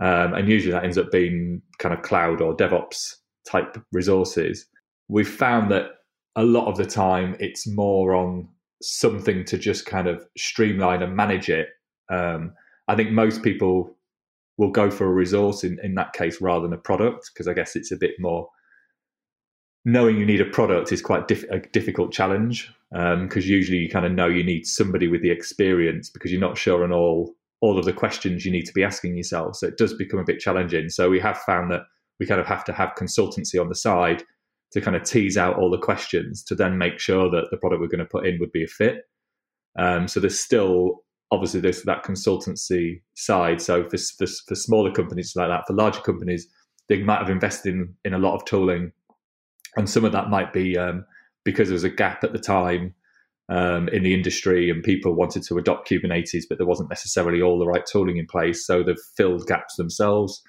Um, 0.02 0.34
and 0.34 0.50
usually 0.50 0.74
that 0.74 0.84
ends 0.84 0.98
up 0.98 1.12
being 1.12 1.62
kind 1.78 1.94
of 1.94 2.02
cloud 2.02 2.42
or 2.42 2.56
DevOps 2.56 3.16
type 3.50 3.78
resources. 3.94 4.66
We've 5.08 5.30
found 5.30 5.72
that 5.72 5.92
a 6.36 6.44
lot 6.44 6.68
of 6.68 6.78
the 6.78 6.86
time 6.86 7.36
it's 7.40 7.68
more 7.68 8.14
on 8.14 8.48
something 8.82 9.44
to 9.46 9.58
just 9.58 9.86
kind 9.86 10.08
of 10.08 10.26
streamline 10.38 11.04
and 11.04 11.16
manage 11.16 11.50
it. 11.50 11.70
Um, 12.10 12.54
I 12.90 12.96
think 12.96 13.12
most 13.12 13.44
people 13.44 13.96
will 14.58 14.72
go 14.72 14.92
for 14.92 15.06
a 15.06 15.14
resource 15.14 15.64
in, 15.64 15.80
in 15.84 15.96
that 15.96 16.12
case 16.14 16.42
rather 16.42 16.64
than 16.64 16.74
a 16.74 16.82
product 16.82 17.32
because 17.34 17.48
I 17.48 17.54
guess 17.54 17.76
it's 17.76 17.92
a 17.92 17.98
bit 17.98 18.16
more 18.20 18.50
knowing 19.86 20.18
you 20.18 20.26
need 20.26 20.42
a 20.42 20.46
product 20.46 20.92
is 20.92 21.02
quite 21.02 21.28
diff- 21.28 21.50
a 21.50 21.60
difficult 21.60 22.12
challenge 22.12 22.74
because 22.92 23.46
um, 23.46 23.50
usually 23.50 23.78
you 23.78 23.90
kind 23.90 24.06
of 24.06 24.12
know 24.12 24.28
you 24.28 24.44
need 24.44 24.66
somebody 24.66 25.08
with 25.08 25.22
the 25.22 25.32
experience 25.32 26.10
because 26.10 26.32
you're 26.32 26.42
not 26.42 26.58
sure 26.58 26.84
on 26.84 26.92
all 26.92 27.34
all 27.62 27.78
of 27.78 27.86
the 27.86 27.94
questions 27.94 28.46
you 28.46 28.52
need 28.52 28.66
to 28.66 28.74
be 28.74 28.84
asking 28.84 29.18
yourself. 29.18 29.56
So 29.58 29.68
it 29.68 29.78
does 29.78 29.94
become 29.94 30.20
a 30.20 30.24
bit 30.24 30.40
challenging. 30.40 30.90
So 30.90 31.10
we 31.10 31.20
have 31.20 31.38
found 31.40 31.70
that 31.72 31.82
we 32.18 32.26
kind 32.26 32.40
of 32.40 32.48
have 32.48 32.64
to 32.66 32.74
have 32.74 32.96
consultancy 32.98 33.60
on 33.60 33.68
the 33.68 33.76
side 33.76 34.24
to 34.72 34.80
kind 34.80 34.96
of 34.96 35.04
tease 35.04 35.38
out 35.38 35.58
all 35.58 35.70
the 35.70 35.78
questions 35.78 36.42
to 36.46 36.56
then 36.56 36.78
make 36.78 37.00
sure 37.00 37.30
that 37.30 37.48
the 37.52 37.58
product 37.58 37.82
we're 37.82 37.88
going 37.88 38.00
to 38.00 38.06
put 38.06 38.26
in 38.26 38.40
would 38.40 38.54
be 38.54 38.64
a 38.64 38.68
fit. 38.68 39.04
Um, 39.78 40.08
so 40.08 40.20
there's 40.22 40.40
still 40.40 41.04
obviously 41.32 41.60
there's 41.60 41.84
that 41.84 42.04
consultancy 42.04 43.02
side. 43.16 43.62
So 43.62 43.88
for, 43.90 43.98
for, 43.98 44.28
for 44.48 44.56
smaller 44.56 44.92
companies 44.92 45.34
like 45.36 45.50
that, 45.50 45.66
for 45.68 45.74
larger 45.74 46.02
companies, 46.02 46.48
they 46.88 47.02
might 47.04 47.20
have 47.20 47.30
invested 47.30 47.74
in, 47.74 47.94
in 48.04 48.14
a 48.14 48.20
lot 48.20 48.36
of 48.36 48.46
tooling, 48.46 48.92
and 49.78 49.90
some 49.90 50.06
of 50.06 50.12
that 50.12 50.30
might 50.30 50.52
be 50.52 50.78
um, 50.78 51.06
because 51.46 51.70
there 51.70 51.76
was 51.76 51.84
a 51.84 51.90
gap 51.90 52.24
at 52.24 52.34
the 52.34 52.40
time 52.40 52.96
um, 53.50 53.88
in 53.90 54.04
the 54.04 54.14
industry 54.14 54.70
and 54.70 54.84
people 54.84 55.14
wanted 55.14 55.44
to 55.44 55.58
adopt 55.58 55.90
Kubernetes, 55.90 56.44
but 56.50 56.58
there 56.58 56.68
wasn't 56.68 56.90
necessarily 56.90 57.42
all 57.42 57.60
the 57.60 57.68
right 57.68 57.86
tooling 57.86 58.18
in 58.18 58.26
place. 58.26 58.66
So 58.66 58.84
they've 58.84 58.96
filled 59.16 59.46
gaps 59.48 59.76
themselves. 59.76 60.42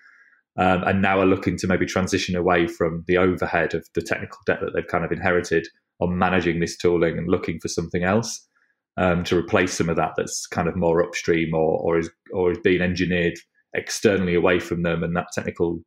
Um, 0.59 0.83
and 0.83 1.01
now 1.01 1.21
are 1.21 1.27
looking 1.27 1.57
to 1.59 1.69
maybe 1.69 1.87
transition 1.87 2.35
away 2.35 2.67
from 2.67 3.05
the 3.07 3.17
overhead 3.17 3.73
of 3.73 3.87
the 3.95 4.03
technical 4.03 4.39
debt 4.47 4.59
that 4.61 4.73
they've 4.75 4.87
kind 4.87 5.05
of 5.05 5.13
inherited 5.13 5.67
on 6.01 6.19
managing 6.19 6.59
this 6.59 6.77
tooling 6.77 7.17
and 7.17 7.29
looking 7.29 7.61
for 7.61 7.69
something 7.69 8.03
else 8.03 8.49
um, 8.97 9.25
to 9.25 9.37
replace 9.37 9.73
some 9.73 9.89
of 9.89 9.97
that 9.97 10.13
that's 10.17 10.47
kind 10.47 10.69
of 10.69 10.77
more 10.77 11.03
upstream 11.03 11.55
or 11.55 11.79
or 11.79 11.99
is 11.99 12.11
or 12.33 12.53
is 12.53 12.59
being 12.59 12.83
engineered 12.83 13.39
externally 13.75 14.35
away 14.35 14.59
from 14.59 14.83
them, 14.83 15.03
and 15.03 15.17
that 15.17 15.29
technical 15.33 15.81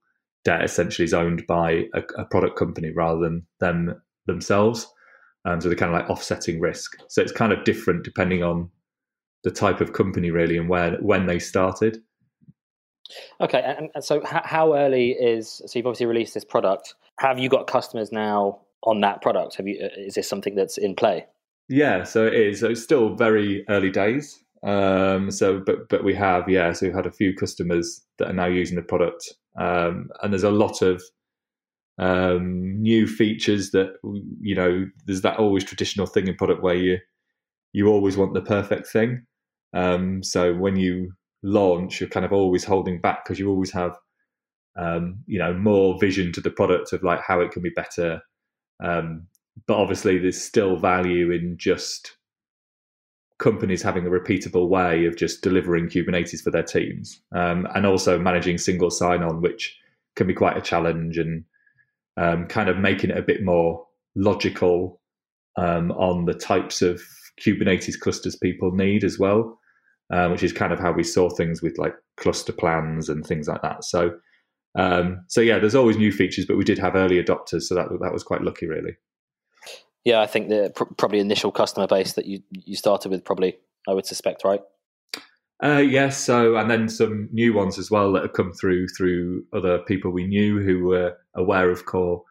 debt 0.46 0.64
essentially 0.64 1.06
is 1.06 1.14
owned 1.14 1.46
by 1.48 1.86
a, 1.94 2.02
a 2.18 2.26
product 2.26 2.58
company 2.58 2.92
rather 2.96 3.20
than 3.20 3.46
them 3.60 4.02
themselves. 4.26 4.88
Um, 5.46 5.60
so 5.60 5.68
they're 5.68 5.78
kind 5.78 5.94
of 5.94 6.00
like 6.00 6.10
offsetting 6.10 6.60
risk. 6.60 6.96
So 7.10 7.22
it's 7.22 7.32
kind 7.32 7.52
of 7.52 7.66
different 7.66 8.04
depending 8.04 8.44
on 8.44 8.70
the 9.44 9.52
type 9.52 9.82
of 9.82 9.94
company 9.94 10.32
really 10.32 10.58
and 10.58 10.70
where 10.70 10.98
when 11.02 11.26
they 11.26 11.40
started. 11.40 11.98
Okay, 13.42 13.62
and, 13.62 13.90
and 13.94 14.04
so 14.04 14.22
how 14.26 14.76
early 14.76 15.12
is 15.12 15.62
so 15.66 15.78
you've 15.78 15.86
obviously 15.86 16.06
released 16.06 16.34
this 16.34 16.46
product? 16.46 16.96
Have 17.20 17.38
you 17.38 17.50
got 17.50 17.68
customers 17.68 18.12
now 18.12 18.62
on 18.84 19.02
that 19.02 19.22
product? 19.22 19.56
Have 19.56 19.68
you 19.68 19.80
uh, 19.84 19.90
is 19.98 20.16
this 20.16 20.28
something 20.28 20.56
that's 20.56 20.78
in 20.78 20.96
play? 20.96 21.26
Yeah, 21.74 22.04
so 22.04 22.28
it 22.28 22.36
is. 22.36 22.60
So 22.60 22.70
it's 22.70 22.84
still 22.84 23.16
very 23.16 23.66
early 23.68 23.90
days. 23.90 24.40
Um, 24.62 25.32
so, 25.32 25.60
but 25.60 25.90
but 25.90 26.04
we 26.04 26.14
have 26.14 26.48
yeah. 26.48 26.72
So 26.72 26.86
we've 26.86 26.96
had 26.96 27.08
a 27.08 27.12
few 27.12 27.34
customers 27.36 28.06
that 28.20 28.30
are 28.30 28.34
now 28.34 28.46
using 28.46 28.76
the 28.76 28.84
product, 28.84 29.34
um, 29.60 30.10
and 30.22 30.32
there's 30.32 30.44
a 30.44 30.52
lot 30.52 30.84
of 30.84 31.02
um, 31.98 32.82
new 32.82 33.08
features 33.08 33.72
that 33.72 33.96
you 34.40 34.56
know. 34.56 34.86
There's 35.06 35.22
that 35.22 35.40
always 35.40 35.64
traditional 35.64 36.06
thing 36.06 36.28
in 36.28 36.36
product 36.36 36.62
where 36.62 36.76
you 36.76 37.00
you 37.74 37.88
always 37.88 38.18
want 38.18 38.34
the 38.36 38.42
perfect 38.42 38.88
thing. 38.88 39.26
Um, 39.74 40.24
so 40.24 40.54
when 40.56 40.76
you 40.78 41.14
launch, 41.44 42.02
you're 42.02 42.10
kind 42.10 42.26
of 42.26 42.34
always 42.34 42.64
holding 42.66 43.02
back 43.02 43.26
because 43.26 43.40
you 43.40 43.50
always 43.50 43.72
have 43.72 43.98
um, 44.78 45.24
you 45.28 45.40
know 45.40 45.54
more 45.54 46.00
vision 46.00 46.32
to 46.34 46.42
the 46.42 46.52
product 46.52 46.94
of 46.94 47.04
like 47.04 47.22
how 47.22 47.42
it 47.42 47.52
can 47.52 47.64
be 47.64 47.72
better. 47.72 48.22
But 49.68 49.78
obviously, 49.78 50.18
there's 50.18 50.42
still 50.42 50.78
value 50.78 51.32
in 51.32 51.58
just 51.58 52.18
companies 53.40 53.82
having 53.82 54.06
a 54.06 54.10
repeatable 54.10 54.70
way 54.70 55.06
of 55.06 55.18
just 55.18 55.42
delivering 55.42 55.88
Kubernetes 55.88 56.42
for 56.42 56.52
their 56.52 56.64
teams, 56.64 57.22
um, 57.36 57.68
and 57.76 57.86
also 57.86 58.18
managing 58.20 58.58
single 58.58 58.90
sign-on, 58.90 59.42
which 59.42 59.78
can 60.16 60.28
be 60.28 60.34
quite 60.34 60.58
a 60.58 60.62
challenge, 60.62 61.18
and 61.18 61.44
um, 62.18 62.48
kind 62.48 62.70
of 62.70 62.78
making 62.78 63.10
it 63.10 63.18
a 63.18 63.24
bit 63.24 63.44
more 63.44 63.86
logical 64.16 65.02
um, 65.58 65.92
on 65.92 66.26
the 66.26 66.34
types 66.34 66.82
of 66.82 67.02
Kubernetes 67.42 68.00
clusters 68.00 68.36
people 68.36 68.72
need 68.72 69.04
as 69.04 69.18
well, 69.20 69.60
uh, 70.12 70.30
which 70.30 70.44
is 70.44 70.54
kind 70.54 70.74
of 70.74 70.80
how 70.80 70.92
we 70.92 71.04
saw 71.04 71.30
things 71.30 71.62
with 71.62 71.78
like 71.78 71.96
cluster 72.18 72.54
plans 72.54 73.10
and 73.10 73.26
things 73.26 73.48
like 73.48 73.62
that. 73.62 73.84
So, 73.84 74.18
um, 74.78 75.24
so 75.28 75.42
yeah, 75.42 75.60
there's 75.60 75.76
always 75.76 75.98
new 75.98 76.12
features, 76.12 76.46
but 76.46 76.58
we 76.58 76.64
did 76.64 76.80
have 76.80 76.96
early 76.96 77.22
adopters, 77.22 77.64
so 77.64 77.76
that 77.76 77.88
that 78.02 78.14
was 78.14 78.24
quite 78.24 78.42
lucky, 78.42 78.68
really. 78.68 78.96
Yeah, 80.06 80.22
I 80.22 80.28
think 80.28 80.50
the 80.50 80.72
pr- 80.76 80.94
probably 80.98 81.20
initial 81.20 81.52
customer 81.52 81.88
base 81.88 82.14
that 82.14 82.26
you 82.26 82.42
you 82.52 82.76
started 82.76 83.10
with, 83.10 83.24
probably 83.24 83.58
I 83.88 83.94
would 83.94 84.06
suspect, 84.06 84.44
right? 84.44 84.62
Uh, 85.64 85.78
yes. 85.78 86.18
So, 86.18 86.58
and 86.58 86.70
then 86.70 86.90
some 86.90 87.30
new 87.32 87.54
ones 87.54 87.80
as 87.80 87.90
well 87.90 88.12
that 88.14 88.24
have 88.24 88.34
come 88.34 88.52
through 88.52 88.88
through 88.90 89.46
other 89.54 89.80
people 89.80 90.12
we 90.12 90.28
knew 90.28 90.62
who 90.62 90.86
were 90.86 91.16
aware 91.36 91.70
of 91.70 91.86
Kore 91.86 92.24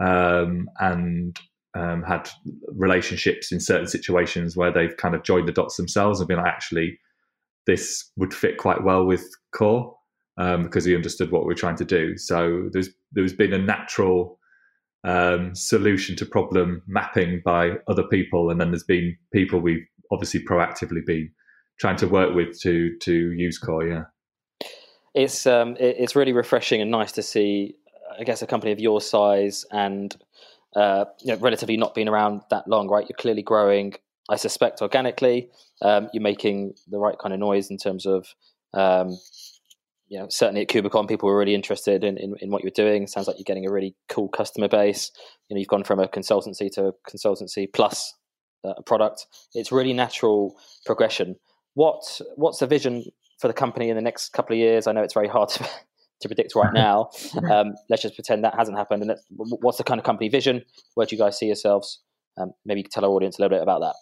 um, 0.00 0.68
and 0.78 1.36
um, 1.74 2.02
had 2.02 2.30
relationships 2.68 3.50
in 3.50 3.58
certain 3.58 3.88
situations 3.88 4.56
where 4.56 4.72
they've 4.72 4.96
kind 4.96 5.14
of 5.14 5.24
joined 5.24 5.48
the 5.48 5.52
dots 5.52 5.76
themselves 5.76 6.20
and 6.20 6.28
been 6.28 6.38
like, 6.38 6.46
actually, 6.46 6.98
this 7.66 8.10
would 8.16 8.32
fit 8.32 8.58
quite 8.58 8.84
well 8.84 9.04
with 9.04 9.28
Kore 9.52 9.96
um, 10.38 10.62
because 10.62 10.84
he 10.84 10.94
understood 10.94 11.32
what 11.32 11.42
we 11.42 11.48
we're 11.48 11.54
trying 11.54 11.76
to 11.76 11.84
do. 11.84 12.16
So 12.16 12.68
there's 12.72 12.90
there's 13.12 13.32
been 13.32 13.52
a 13.52 13.58
natural 13.58 14.38
um, 15.04 15.54
solution 15.54 16.16
to 16.16 16.26
problem 16.26 16.82
mapping 16.86 17.42
by 17.44 17.72
other 17.88 18.04
people, 18.04 18.50
and 18.50 18.60
then 18.60 18.70
there's 18.70 18.84
been 18.84 19.16
people 19.32 19.60
we've 19.60 19.86
obviously 20.10 20.44
proactively 20.44 21.04
been 21.04 21.30
trying 21.78 21.96
to 21.96 22.08
work 22.08 22.34
with 22.34 22.58
to 22.60 22.96
to 22.98 23.32
use 23.32 23.58
Kore. 23.58 23.86
Yeah, 23.86 24.04
it's 25.14 25.46
um, 25.46 25.76
it's 25.78 26.16
really 26.16 26.32
refreshing 26.32 26.80
and 26.80 26.90
nice 26.90 27.12
to 27.12 27.22
see. 27.22 27.74
I 28.18 28.24
guess 28.24 28.42
a 28.42 28.46
company 28.46 28.72
of 28.72 28.80
your 28.80 29.00
size 29.00 29.64
and 29.70 30.16
uh, 30.74 31.06
you 31.20 31.32
know, 31.32 31.38
relatively 31.38 31.76
not 31.76 31.94
being 31.94 32.08
around 32.08 32.42
that 32.50 32.68
long, 32.68 32.88
right? 32.88 33.06
You're 33.08 33.16
clearly 33.16 33.42
growing. 33.42 33.94
I 34.28 34.36
suspect 34.36 34.82
organically. 34.82 35.48
Um, 35.82 36.08
you're 36.12 36.22
making 36.22 36.74
the 36.88 36.98
right 36.98 37.18
kind 37.18 37.32
of 37.32 37.40
noise 37.40 37.70
in 37.70 37.78
terms 37.78 38.06
of 38.06 38.34
um, 38.74 39.18
you 40.08 40.18
know, 40.18 40.26
certainly 40.30 40.62
at 40.62 40.68
KubeCon, 40.68 41.08
people 41.08 41.28
were 41.28 41.38
really 41.38 41.54
interested 41.54 42.02
in, 42.02 42.16
in, 42.16 42.34
in, 42.40 42.50
what 42.50 42.62
you're 42.62 42.70
doing. 42.70 43.06
Sounds 43.06 43.26
like 43.26 43.36
you're 43.36 43.44
getting 43.44 43.66
a 43.66 43.72
really 43.72 43.94
cool 44.08 44.28
customer 44.28 44.68
base. 44.68 45.10
You 45.48 45.54
know, 45.54 45.58
you've 45.58 45.68
gone 45.68 45.84
from 45.84 46.00
a 46.00 46.08
consultancy 46.08 46.70
to 46.72 46.88
a 46.88 46.92
consultancy 47.10 47.66
plus 47.72 48.14
a 48.64 48.82
product. 48.82 49.26
It's 49.54 49.70
really 49.70 49.92
natural 49.92 50.56
progression. 50.86 51.36
What 51.74 52.20
what's 52.36 52.58
the 52.58 52.66
vision 52.66 53.04
for 53.38 53.48
the 53.48 53.54
company 53.54 53.90
in 53.90 53.96
the 53.96 54.02
next 54.02 54.32
couple 54.32 54.54
of 54.54 54.58
years? 54.58 54.86
I 54.86 54.92
know 54.92 55.02
it's 55.02 55.14
very 55.14 55.28
hard 55.28 55.50
to, 55.50 55.68
to 56.22 56.28
predict 56.28 56.54
right 56.54 56.72
now. 56.74 57.10
Um, 57.50 57.74
let's 57.88 58.02
just 58.02 58.14
pretend 58.14 58.44
that 58.44 58.54
hasn't 58.54 58.78
happened. 58.78 59.02
And 59.02 59.16
what's 59.36 59.78
the 59.78 59.84
kind 59.84 60.00
of 60.00 60.04
company 60.04 60.28
vision? 60.28 60.64
Where 60.94 61.06
do 61.06 61.14
you 61.14 61.22
guys 61.22 61.38
see 61.38 61.46
yourselves? 61.46 62.00
Um, 62.40 62.52
maybe 62.64 62.80
you 62.80 62.84
tell 62.90 63.04
our 63.04 63.10
audience 63.10 63.38
a 63.38 63.42
little 63.42 63.56
bit 63.56 63.62
about 63.62 63.80
that. 63.80 63.94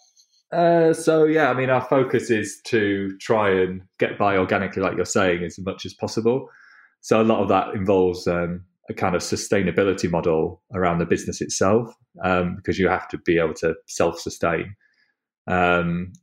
Uh, 0.51 0.93
so 0.93 1.25
yeah, 1.25 1.49
I 1.49 1.53
mean, 1.53 1.69
our 1.69 1.81
focus 1.81 2.29
is 2.29 2.61
to 2.65 3.17
try 3.19 3.49
and 3.49 3.81
get 3.99 4.17
by 4.17 4.37
organically, 4.37 4.81
like 4.81 4.95
you're 4.95 5.05
saying, 5.05 5.43
as 5.43 5.59
much 5.59 5.85
as 5.85 5.93
possible. 5.93 6.49
So 7.01 7.21
a 7.21 7.23
lot 7.23 7.41
of 7.41 7.49
that 7.49 7.75
involves 7.75 8.27
um, 8.27 8.63
a 8.89 8.93
kind 8.93 9.15
of 9.15 9.21
sustainability 9.21 10.09
model 10.09 10.61
around 10.73 10.99
the 10.99 11.05
business 11.05 11.41
itself, 11.41 11.93
um, 12.23 12.55
because 12.55 12.79
you 12.79 12.87
have 12.87 13.07
to 13.09 13.17
be 13.19 13.37
able 13.37 13.53
to 13.55 13.75
self-sustain. 13.87 14.73
Um, 15.47 16.13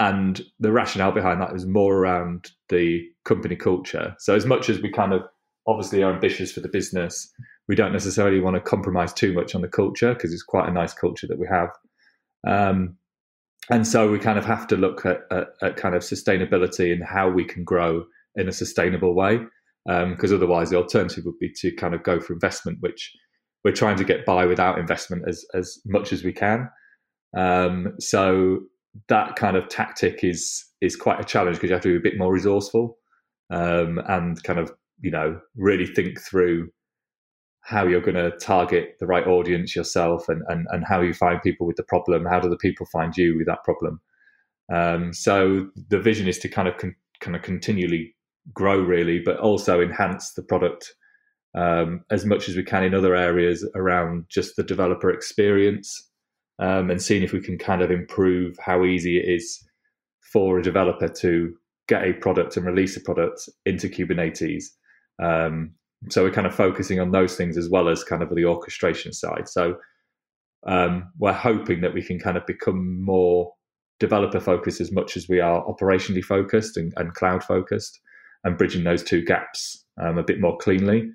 and 0.00 0.42
the 0.58 0.72
rationale 0.72 1.12
behind 1.12 1.40
that 1.40 1.54
is 1.54 1.66
more 1.66 1.96
around 1.96 2.50
the 2.68 3.06
company 3.24 3.54
culture. 3.54 4.14
So 4.18 4.34
as 4.34 4.44
much 4.44 4.68
as 4.68 4.80
we 4.80 4.90
kind 4.90 5.12
of 5.12 5.22
obviously 5.66 6.02
are 6.02 6.12
ambitious 6.12 6.52
for 6.52 6.60
the 6.60 6.68
business, 6.68 7.30
we 7.68 7.76
don't 7.76 7.92
necessarily 7.92 8.40
want 8.40 8.56
to 8.56 8.60
compromise 8.60 9.12
too 9.12 9.32
much 9.32 9.54
on 9.54 9.62
the 9.62 9.68
culture 9.68 10.12
because 10.12 10.32
it's 10.32 10.42
quite 10.42 10.68
a 10.68 10.72
nice 10.72 10.92
culture 10.92 11.26
that 11.26 11.38
we 11.38 11.46
have. 11.46 11.70
Um, 12.46 12.96
and 13.70 13.86
so 13.86 14.10
we 14.10 14.18
kind 14.18 14.38
of 14.38 14.44
have 14.44 14.66
to 14.68 14.76
look 14.76 15.06
at, 15.06 15.22
at, 15.30 15.48
at, 15.62 15.76
kind 15.76 15.94
of 15.94 16.02
sustainability 16.02 16.92
and 16.92 17.02
how 17.02 17.30
we 17.30 17.44
can 17.44 17.64
grow 17.64 18.04
in 18.36 18.48
a 18.48 18.52
sustainable 18.52 19.14
way 19.14 19.38
because 19.86 20.32
um, 20.32 20.36
otherwise 20.36 20.70
the 20.70 20.76
alternative 20.76 21.24
would 21.24 21.38
be 21.38 21.50
to 21.50 21.70
kind 21.72 21.94
of 21.94 22.02
go 22.02 22.18
for 22.20 22.32
investment 22.32 22.78
which 22.80 23.12
we're 23.64 23.72
trying 23.72 23.96
to 23.96 24.04
get 24.04 24.26
by 24.26 24.44
without 24.46 24.78
investment 24.78 25.24
as 25.26 25.44
as 25.54 25.78
much 25.86 26.12
as 26.12 26.22
we 26.22 26.32
can. 26.32 26.68
Um, 27.36 27.94
so 27.98 28.60
that 29.08 29.36
kind 29.36 29.56
of 29.56 29.68
tactic 29.68 30.22
is 30.22 30.64
is 30.80 30.94
quite 30.94 31.18
a 31.18 31.24
challenge 31.24 31.56
because 31.56 31.70
you 31.70 31.74
have 31.74 31.82
to 31.82 31.88
be 31.88 32.08
a 32.08 32.10
bit 32.10 32.18
more 32.18 32.32
resourceful 32.32 32.98
um, 33.50 34.00
and 34.08 34.40
kind 34.44 34.58
of 34.58 34.70
you 35.00 35.10
know 35.10 35.40
really 35.56 35.86
think 35.86 36.20
through 36.20 36.68
how 37.64 37.86
you're 37.86 38.00
going 38.00 38.14
to 38.14 38.36
target 38.38 38.96
the 39.00 39.06
right 39.06 39.26
audience 39.26 39.74
yourself 39.74 40.28
and, 40.28 40.42
and, 40.48 40.66
and 40.70 40.84
how 40.84 41.00
you 41.00 41.14
find 41.14 41.40
people 41.42 41.66
with 41.66 41.76
the 41.76 41.82
problem. 41.82 42.26
How 42.26 42.38
do 42.38 42.50
the 42.50 42.58
people 42.58 42.86
find 42.86 43.16
you 43.16 43.36
with 43.38 43.46
that 43.46 43.64
problem? 43.64 44.00
Um, 44.72 45.14
so 45.14 45.68
the 45.88 45.98
vision 45.98 46.28
is 46.28 46.38
to 46.40 46.48
kind 46.48 46.68
of 46.68 46.76
con- 46.76 46.96
kind 47.20 47.34
of 47.34 47.42
continually 47.42 48.14
grow, 48.52 48.78
really, 48.78 49.18
but 49.18 49.38
also 49.38 49.80
enhance 49.80 50.32
the 50.34 50.42
product 50.42 50.94
um, 51.54 52.04
as 52.10 52.26
much 52.26 52.48
as 52.48 52.56
we 52.56 52.64
can 52.64 52.84
in 52.84 52.94
other 52.94 53.14
areas 53.14 53.66
around 53.74 54.26
just 54.28 54.56
the 54.56 54.62
developer 54.62 55.10
experience 55.10 56.10
um, 56.58 56.90
and 56.90 57.00
seeing 57.00 57.22
if 57.22 57.32
we 57.32 57.40
can 57.40 57.56
kind 57.56 57.80
of 57.80 57.90
improve 57.90 58.56
how 58.58 58.84
easy 58.84 59.18
it 59.18 59.28
is 59.28 59.64
for 60.32 60.58
a 60.58 60.62
developer 60.62 61.08
to 61.08 61.54
get 61.88 62.04
a 62.04 62.12
product 62.12 62.56
and 62.56 62.66
release 62.66 62.96
a 62.96 63.00
product 63.00 63.48
into 63.64 63.88
Kubernetes. 63.88 64.64
Um, 65.22 65.72
so 66.10 66.22
we're 66.22 66.30
kind 66.30 66.46
of 66.46 66.54
focusing 66.54 67.00
on 67.00 67.12
those 67.12 67.36
things 67.36 67.56
as 67.56 67.68
well 67.68 67.88
as 67.88 68.04
kind 68.04 68.22
of 68.22 68.34
the 68.34 68.44
orchestration 68.44 69.12
side. 69.12 69.48
So 69.48 69.76
um, 70.66 71.10
we're 71.18 71.32
hoping 71.32 71.80
that 71.82 71.94
we 71.94 72.02
can 72.02 72.18
kind 72.18 72.36
of 72.36 72.46
become 72.46 73.02
more 73.02 73.52
developer 74.00 74.40
focused 74.40 74.80
as 74.80 74.92
much 74.92 75.16
as 75.16 75.28
we 75.28 75.40
are 75.40 75.64
operationally 75.66 76.24
focused 76.24 76.76
and, 76.76 76.92
and 76.96 77.14
cloud 77.14 77.44
focused, 77.44 78.00
and 78.44 78.58
bridging 78.58 78.84
those 78.84 79.02
two 79.02 79.24
gaps 79.24 79.84
um, 80.02 80.18
a 80.18 80.22
bit 80.22 80.40
more 80.40 80.56
cleanly. 80.58 81.10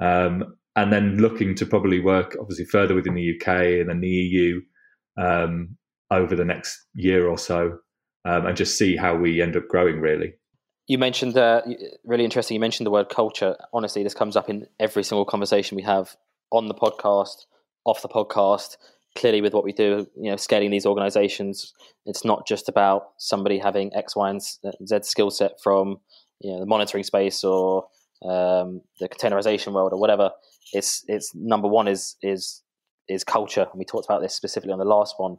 Um, 0.00 0.56
and 0.74 0.92
then 0.92 1.16
looking 1.16 1.54
to 1.54 1.64
probably 1.64 2.00
work 2.00 2.36
obviously 2.38 2.66
further 2.66 2.94
within 2.94 3.14
the 3.14 3.34
UK 3.34 3.48
and 3.80 3.88
then 3.88 4.00
the 4.00 4.08
EU 4.08 4.60
um, 5.16 5.76
over 6.10 6.36
the 6.36 6.44
next 6.44 6.78
year 6.94 7.26
or 7.28 7.38
so, 7.38 7.78
um, 8.26 8.46
and 8.46 8.56
just 8.56 8.76
see 8.76 8.96
how 8.96 9.16
we 9.16 9.40
end 9.40 9.56
up 9.56 9.68
growing 9.68 10.00
really 10.00 10.34
you 10.86 10.98
mentioned 10.98 11.36
uh, 11.36 11.62
really 12.04 12.24
interesting. 12.24 12.54
You 12.54 12.60
mentioned 12.60 12.86
the 12.86 12.90
word 12.90 13.08
culture. 13.08 13.56
Honestly, 13.72 14.02
this 14.02 14.14
comes 14.14 14.36
up 14.36 14.48
in 14.48 14.66
every 14.78 15.02
single 15.02 15.24
conversation 15.24 15.76
we 15.76 15.82
have 15.82 16.16
on 16.50 16.68
the 16.68 16.74
podcast, 16.74 17.46
off 17.84 18.02
the 18.02 18.08
podcast. 18.08 18.76
Clearly, 19.16 19.40
with 19.40 19.54
what 19.54 19.64
we 19.64 19.72
do, 19.72 20.06
you 20.16 20.30
know, 20.30 20.36
scaling 20.36 20.70
these 20.70 20.86
organizations, 20.86 21.72
it's 22.04 22.24
not 22.24 22.46
just 22.46 22.68
about 22.68 23.08
somebody 23.16 23.58
having 23.58 23.94
X, 23.94 24.14
Y, 24.14 24.30
and 24.30 24.42
Z 24.42 24.98
skill 25.02 25.30
set 25.30 25.60
from 25.62 26.00
you 26.40 26.52
know 26.52 26.60
the 26.60 26.66
monitoring 26.66 27.02
space 27.02 27.42
or 27.42 27.86
um, 28.22 28.82
the 29.00 29.08
containerization 29.08 29.72
world 29.72 29.92
or 29.92 29.98
whatever. 29.98 30.30
It's 30.72 31.04
it's 31.08 31.34
number 31.34 31.66
one 31.66 31.88
is 31.88 32.16
is 32.22 32.62
is 33.08 33.24
culture, 33.24 33.62
and 33.62 33.78
we 33.78 33.84
talked 33.84 34.04
about 34.04 34.20
this 34.20 34.34
specifically 34.34 34.72
on 34.72 34.78
the 34.78 34.84
last 34.84 35.14
one 35.16 35.38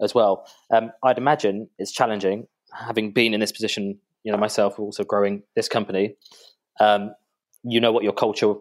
as 0.00 0.14
well. 0.14 0.46
Um, 0.70 0.92
I'd 1.02 1.18
imagine 1.18 1.68
it's 1.78 1.92
challenging 1.92 2.46
having 2.72 3.12
been 3.12 3.34
in 3.34 3.40
this 3.40 3.52
position 3.52 3.98
you 4.26 4.32
know 4.32 4.38
myself 4.38 4.78
also 4.78 5.04
growing 5.04 5.42
this 5.54 5.68
company 5.68 6.16
um, 6.80 7.14
you 7.62 7.80
know 7.80 7.92
what 7.92 8.02
your 8.02 8.12
culture 8.12 8.54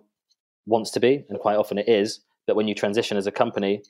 wants 0.68 0.92
to 0.92 1.00
be 1.00 1.26
and 1.28 1.40
quite 1.40 1.58
often 1.58 1.80
it 1.80 1.90
is 1.90 2.22
but 2.46 2.56
when 2.56 2.68
you 2.68 2.76
transition 2.76 3.18
as 3.18 3.26
a 3.26 3.32
company 3.32 3.82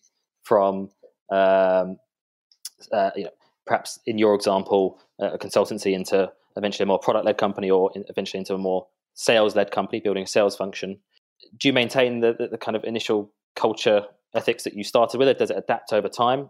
from 0.43 0.89
um, 1.31 1.97
uh, 2.91 3.11
you 3.15 3.25
know 3.25 3.29
perhaps 3.67 3.99
in 4.05 4.17
your 4.17 4.33
example 4.33 4.99
a 5.19 5.37
consultancy 5.37 5.93
into 5.93 6.31
eventually 6.55 6.83
a 6.83 6.87
more 6.87 6.99
product 6.99 7.25
led 7.25 7.37
company 7.37 7.69
or 7.69 7.91
eventually 8.09 8.39
into 8.39 8.53
a 8.53 8.57
more 8.57 8.87
sales 9.13 9.55
led 9.55 9.69
company 9.69 9.99
building 9.99 10.23
a 10.23 10.27
sales 10.27 10.55
function 10.55 10.97
do 11.59 11.67
you 11.67 11.73
maintain 11.73 12.21
the, 12.21 12.33
the, 12.33 12.47
the, 12.47 12.57
kind 12.57 12.77
of 12.77 12.83
initial 12.85 13.31
culture 13.55 14.05
ethics 14.33 14.63
that 14.63 14.73
you 14.73 14.83
started 14.83 15.17
with 15.17 15.27
it 15.27 15.37
does 15.37 15.51
it 15.51 15.57
adapt 15.57 15.91
over 15.91 16.07
time? 16.07 16.49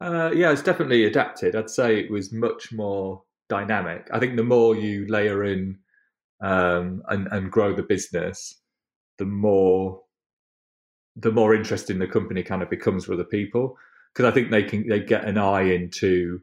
Uh, 0.00 0.30
yeah 0.34 0.50
it's 0.50 0.62
definitely 0.62 1.04
adapted. 1.04 1.56
I'd 1.56 1.70
say 1.70 1.98
it 1.98 2.10
was 2.10 2.32
much 2.32 2.72
more 2.72 3.22
dynamic. 3.48 4.08
I 4.12 4.18
think 4.18 4.36
the 4.36 4.42
more 4.42 4.74
you 4.74 5.06
layer 5.08 5.44
in 5.44 5.78
um, 6.42 7.02
and, 7.08 7.28
and 7.30 7.50
grow 7.50 7.74
the 7.74 7.82
business, 7.82 8.54
the 9.18 9.24
more 9.24 10.00
the 11.16 11.30
more 11.30 11.54
interesting 11.54 11.98
the 11.98 12.08
company 12.08 12.42
kind 12.42 12.60
of 12.62 12.68
becomes 12.68 13.04
for 13.04 13.14
the 13.14 13.24
people 13.24 13.76
because 14.12 14.28
I 14.28 14.34
think 14.34 14.50
they 14.50 14.64
can 14.64 14.88
they 14.88 15.00
get 15.00 15.24
an 15.24 15.38
eye 15.38 15.62
into 15.62 16.40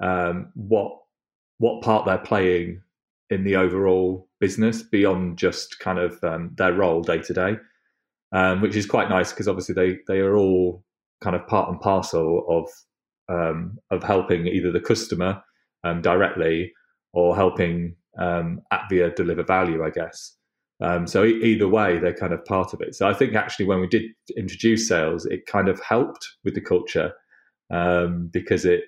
um, 0.00 0.50
what 0.54 0.92
what 1.58 1.82
part 1.82 2.06
they're 2.06 2.18
playing 2.18 2.82
in 3.30 3.44
the 3.44 3.56
overall 3.56 4.28
business 4.40 4.82
beyond 4.82 5.38
just 5.38 5.78
kind 5.80 5.98
of 5.98 6.22
um, 6.24 6.50
their 6.56 6.72
role 6.72 7.02
day 7.02 7.18
to 7.18 7.34
day, 7.34 7.56
um, 8.32 8.60
which 8.60 8.76
is 8.76 8.86
quite 8.86 9.08
nice 9.08 9.32
because 9.32 9.48
obviously 9.48 9.74
they 9.74 9.98
they 10.06 10.20
are 10.20 10.36
all 10.36 10.84
kind 11.20 11.36
of 11.36 11.46
part 11.46 11.68
and 11.68 11.80
parcel 11.80 12.44
of 12.48 12.68
um, 13.28 13.78
of 13.90 14.02
helping 14.02 14.46
either 14.46 14.72
the 14.72 14.80
customer 14.80 15.42
um, 15.88 16.02
directly 16.02 16.72
or 17.12 17.34
helping 17.34 17.96
um, 18.18 18.60
Appvia 18.72 19.14
deliver 19.14 19.42
value, 19.42 19.84
I 19.84 19.90
guess. 19.90 20.34
Um, 20.80 21.06
so 21.06 21.24
e- 21.24 21.42
either 21.42 21.68
way, 21.68 21.98
they're 21.98 22.14
kind 22.14 22.32
of 22.32 22.44
part 22.44 22.72
of 22.72 22.80
it. 22.80 22.94
So 22.94 23.08
I 23.08 23.14
think 23.14 23.34
actually 23.34 23.66
when 23.66 23.80
we 23.80 23.88
did 23.88 24.02
introduce 24.36 24.88
sales, 24.88 25.26
it 25.26 25.46
kind 25.46 25.68
of 25.68 25.80
helped 25.80 26.26
with 26.44 26.54
the 26.54 26.60
culture 26.60 27.12
um, 27.72 28.30
because 28.32 28.64
it 28.64 28.82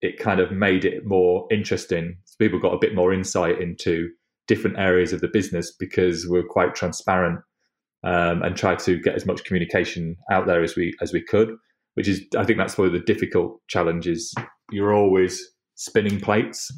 it 0.00 0.18
kind 0.18 0.40
of 0.40 0.50
made 0.50 0.84
it 0.84 1.06
more 1.06 1.46
interesting. 1.52 2.16
So 2.24 2.34
people 2.38 2.58
got 2.58 2.74
a 2.74 2.78
bit 2.78 2.94
more 2.94 3.12
insight 3.12 3.60
into 3.60 4.10
different 4.48 4.76
areas 4.76 5.12
of 5.12 5.20
the 5.20 5.28
business 5.28 5.72
because 5.78 6.26
we're 6.28 6.42
quite 6.42 6.74
transparent 6.74 7.38
um, 8.02 8.42
and 8.42 8.56
tried 8.56 8.80
to 8.80 8.98
get 8.98 9.14
as 9.14 9.26
much 9.26 9.44
communication 9.44 10.16
out 10.30 10.46
there 10.46 10.62
as 10.62 10.74
we 10.74 10.92
as 11.00 11.12
we 11.12 11.22
could. 11.22 11.54
Which 11.94 12.08
is, 12.08 12.22
I 12.38 12.44
think, 12.44 12.58
that's 12.58 12.78
one 12.78 12.86
of 12.86 12.94
the 12.94 13.00
difficult 13.00 13.60
challenges. 13.68 14.34
You're 14.70 14.94
always 14.94 15.51
spinning 15.82 16.20
plates. 16.20 16.70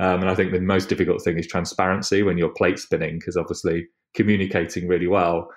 Um, 0.00 0.20
and 0.20 0.30
I 0.30 0.34
think 0.34 0.52
the 0.52 0.60
most 0.60 0.88
difficult 0.88 1.22
thing 1.22 1.38
is 1.38 1.46
transparency 1.46 2.22
when 2.22 2.38
you're 2.38 2.50
plate 2.50 2.78
spinning, 2.78 3.18
because 3.18 3.36
obviously 3.36 3.86
communicating 4.14 4.88
really 4.88 5.08
well 5.08 5.48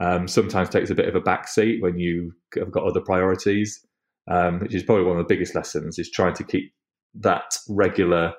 um, 0.00 0.28
sometimes 0.28 0.68
takes 0.68 0.90
a 0.90 0.94
bit 0.94 1.08
of 1.08 1.14
a 1.14 1.20
backseat 1.20 1.80
when 1.80 1.98
you 1.98 2.32
have 2.56 2.70
got 2.70 2.84
other 2.84 3.00
priorities, 3.00 3.84
um, 4.30 4.60
which 4.60 4.74
is 4.74 4.82
probably 4.82 5.04
one 5.04 5.18
of 5.18 5.26
the 5.26 5.34
biggest 5.34 5.54
lessons 5.54 5.98
is 5.98 6.10
trying 6.10 6.34
to 6.34 6.44
keep 6.44 6.72
that 7.14 7.56
regular 7.68 8.34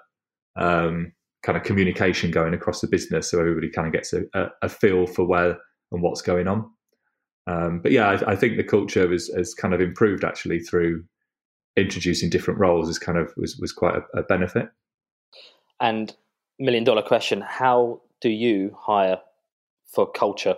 um, 0.56 1.12
kind 1.44 1.58
of 1.58 1.64
communication 1.64 2.30
going 2.30 2.54
across 2.54 2.82
the 2.82 2.88
business 2.88 3.32
so 3.32 3.40
everybody 3.40 3.70
kind 3.70 3.88
of 3.88 3.94
gets 3.94 4.14
a, 4.14 4.22
a, 4.62 4.70
feel 4.70 5.08
for 5.08 5.26
where 5.26 5.58
and 5.92 6.02
what's 6.02 6.22
going 6.22 6.48
on. 6.48 6.70
Um, 7.48 7.80
but 7.82 7.92
yeah, 7.92 8.10
I, 8.10 8.32
I, 8.32 8.36
think 8.36 8.58
the 8.58 8.64
culture 8.64 9.10
has, 9.10 9.30
has 9.36 9.54
kind 9.54 9.74
of 9.74 9.80
improved 9.80 10.24
actually 10.24 10.60
through 10.60 11.06
introducing 11.78 12.30
different 12.30 12.60
roles 12.60 12.90
is 12.90 13.00
kind 13.00 13.18
of 13.18 13.32
was 13.38 13.58
was 13.58 13.72
quite 13.72 13.96
a, 13.96 14.20
a 14.20 14.24
benefit. 14.24 14.70
And 15.80 16.16
million 16.60 16.84
dollar 16.84 17.02
question: 17.02 17.42
How 17.42 18.02
do 18.22 18.30
you 18.30 18.76
hire 18.78 19.20
for 19.94 20.10
culture? 20.10 20.56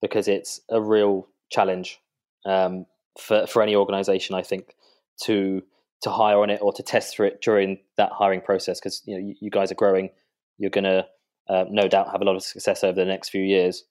Because 0.00 0.28
it's 0.28 0.60
a 0.68 0.80
real 0.80 1.26
challenge 1.50 1.98
um, 2.46 2.86
for 3.18 3.46
for 3.46 3.62
any 3.62 3.74
organization, 3.74 4.34
I 4.34 4.42
think, 4.42 4.74
to 5.22 5.62
to 6.02 6.10
hire 6.10 6.40
on 6.40 6.50
it 6.50 6.60
or 6.62 6.72
to 6.72 6.82
test 6.82 7.16
for 7.16 7.24
it 7.24 7.40
during 7.40 7.78
that 7.96 8.12
hiring 8.12 8.40
process. 8.40 8.78
Because 8.78 9.02
you 9.06 9.14
know 9.14 9.26
you, 9.26 9.34
you, 9.40 9.50
guys 9.50 9.72
are 9.72 9.76
growing, 9.76 10.10
you're 10.58 10.70
going 10.70 10.84
to 10.84 11.06
uh, 11.48 11.64
no 11.70 11.88
doubt 11.88 12.12
have 12.12 12.20
a 12.20 12.24
lot 12.24 12.36
of 12.36 12.42
success 12.42 12.84
over 12.84 12.94
the 12.94 13.04
next 13.04 13.30
few 13.30 13.42
years. 13.42 13.84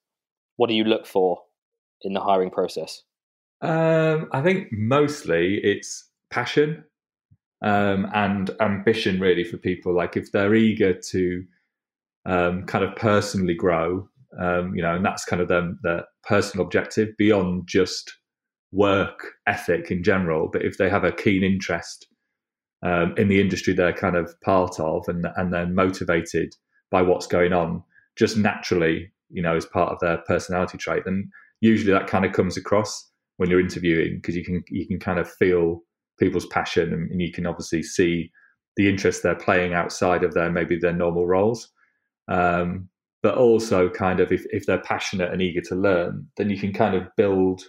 What 0.55 0.69
do 0.69 0.75
you 0.75 0.83
look 0.83 1.05
for 1.05 1.41
in 2.01 2.13
the 2.13 2.21
hiring 2.21 2.49
process? 2.49 3.03
Um, 3.61 4.29
I 4.31 4.41
think 4.41 4.71
mostly 4.71 5.59
it's 5.63 6.06
passion 6.29 6.83
um, 7.61 8.07
and 8.13 8.51
ambition 8.59 9.19
really 9.19 9.43
for 9.43 9.57
people. 9.57 9.95
Like 9.95 10.17
if 10.17 10.31
they're 10.31 10.55
eager 10.55 10.93
to 10.93 11.43
um, 12.25 12.65
kind 12.65 12.83
of 12.83 12.95
personally 12.95 13.55
grow, 13.55 14.07
um, 14.39 14.75
you 14.75 14.81
know, 14.81 14.95
and 14.95 15.05
that's 15.05 15.25
kind 15.25 15.41
of 15.41 15.47
them 15.47 15.79
their 15.83 16.03
personal 16.23 16.65
objective 16.65 17.09
beyond 17.17 17.67
just 17.67 18.13
work 18.71 19.33
ethic 19.47 19.89
in 19.89 20.03
general. 20.03 20.49
But 20.51 20.63
if 20.63 20.77
they 20.77 20.89
have 20.89 21.03
a 21.03 21.11
keen 21.11 21.43
interest 21.43 22.07
um, 22.83 23.15
in 23.17 23.27
the 23.27 23.41
industry 23.41 23.73
they're 23.73 23.93
kind 23.93 24.15
of 24.15 24.39
part 24.41 24.79
of, 24.79 25.07
and 25.07 25.25
and 25.35 25.53
they're 25.53 25.67
motivated 25.67 26.53
by 26.91 27.01
what's 27.01 27.27
going 27.27 27.53
on, 27.53 27.83
just 28.15 28.37
naturally, 28.37 29.11
you 29.29 29.41
know, 29.41 29.55
as 29.55 29.65
part 29.65 29.91
of 29.91 29.99
their 29.99 30.17
personality 30.19 30.77
trait, 30.77 31.03
then 31.05 31.29
usually 31.61 31.91
that 31.91 32.07
kind 32.07 32.25
of 32.25 32.33
comes 32.33 32.57
across 32.57 33.09
when 33.37 33.49
you're 33.49 33.59
interviewing 33.59 34.17
because 34.17 34.35
you 34.35 34.43
can 34.43 34.63
you 34.69 34.85
can 34.85 34.99
kind 34.99 35.19
of 35.19 35.29
feel 35.29 35.81
people's 36.19 36.45
passion, 36.47 36.93
and, 36.93 37.11
and 37.11 37.21
you 37.21 37.31
can 37.31 37.45
obviously 37.45 37.83
see 37.83 38.31
the 38.75 38.89
interest 38.89 39.23
they're 39.23 39.35
playing 39.35 39.73
outside 39.73 40.23
of 40.23 40.33
their 40.33 40.51
maybe 40.51 40.77
their 40.77 40.93
normal 40.93 41.25
roles. 41.25 41.69
Um, 42.27 42.89
but 43.23 43.35
also, 43.35 43.89
kind 43.89 44.19
of, 44.19 44.31
if, 44.31 44.45
if 44.51 44.65
they're 44.65 44.81
passionate 44.81 45.31
and 45.31 45.41
eager 45.41 45.61
to 45.61 45.75
learn, 45.75 46.27
then 46.37 46.49
you 46.49 46.57
can 46.57 46.71
kind 46.71 46.95
of 46.95 47.07
build 47.17 47.63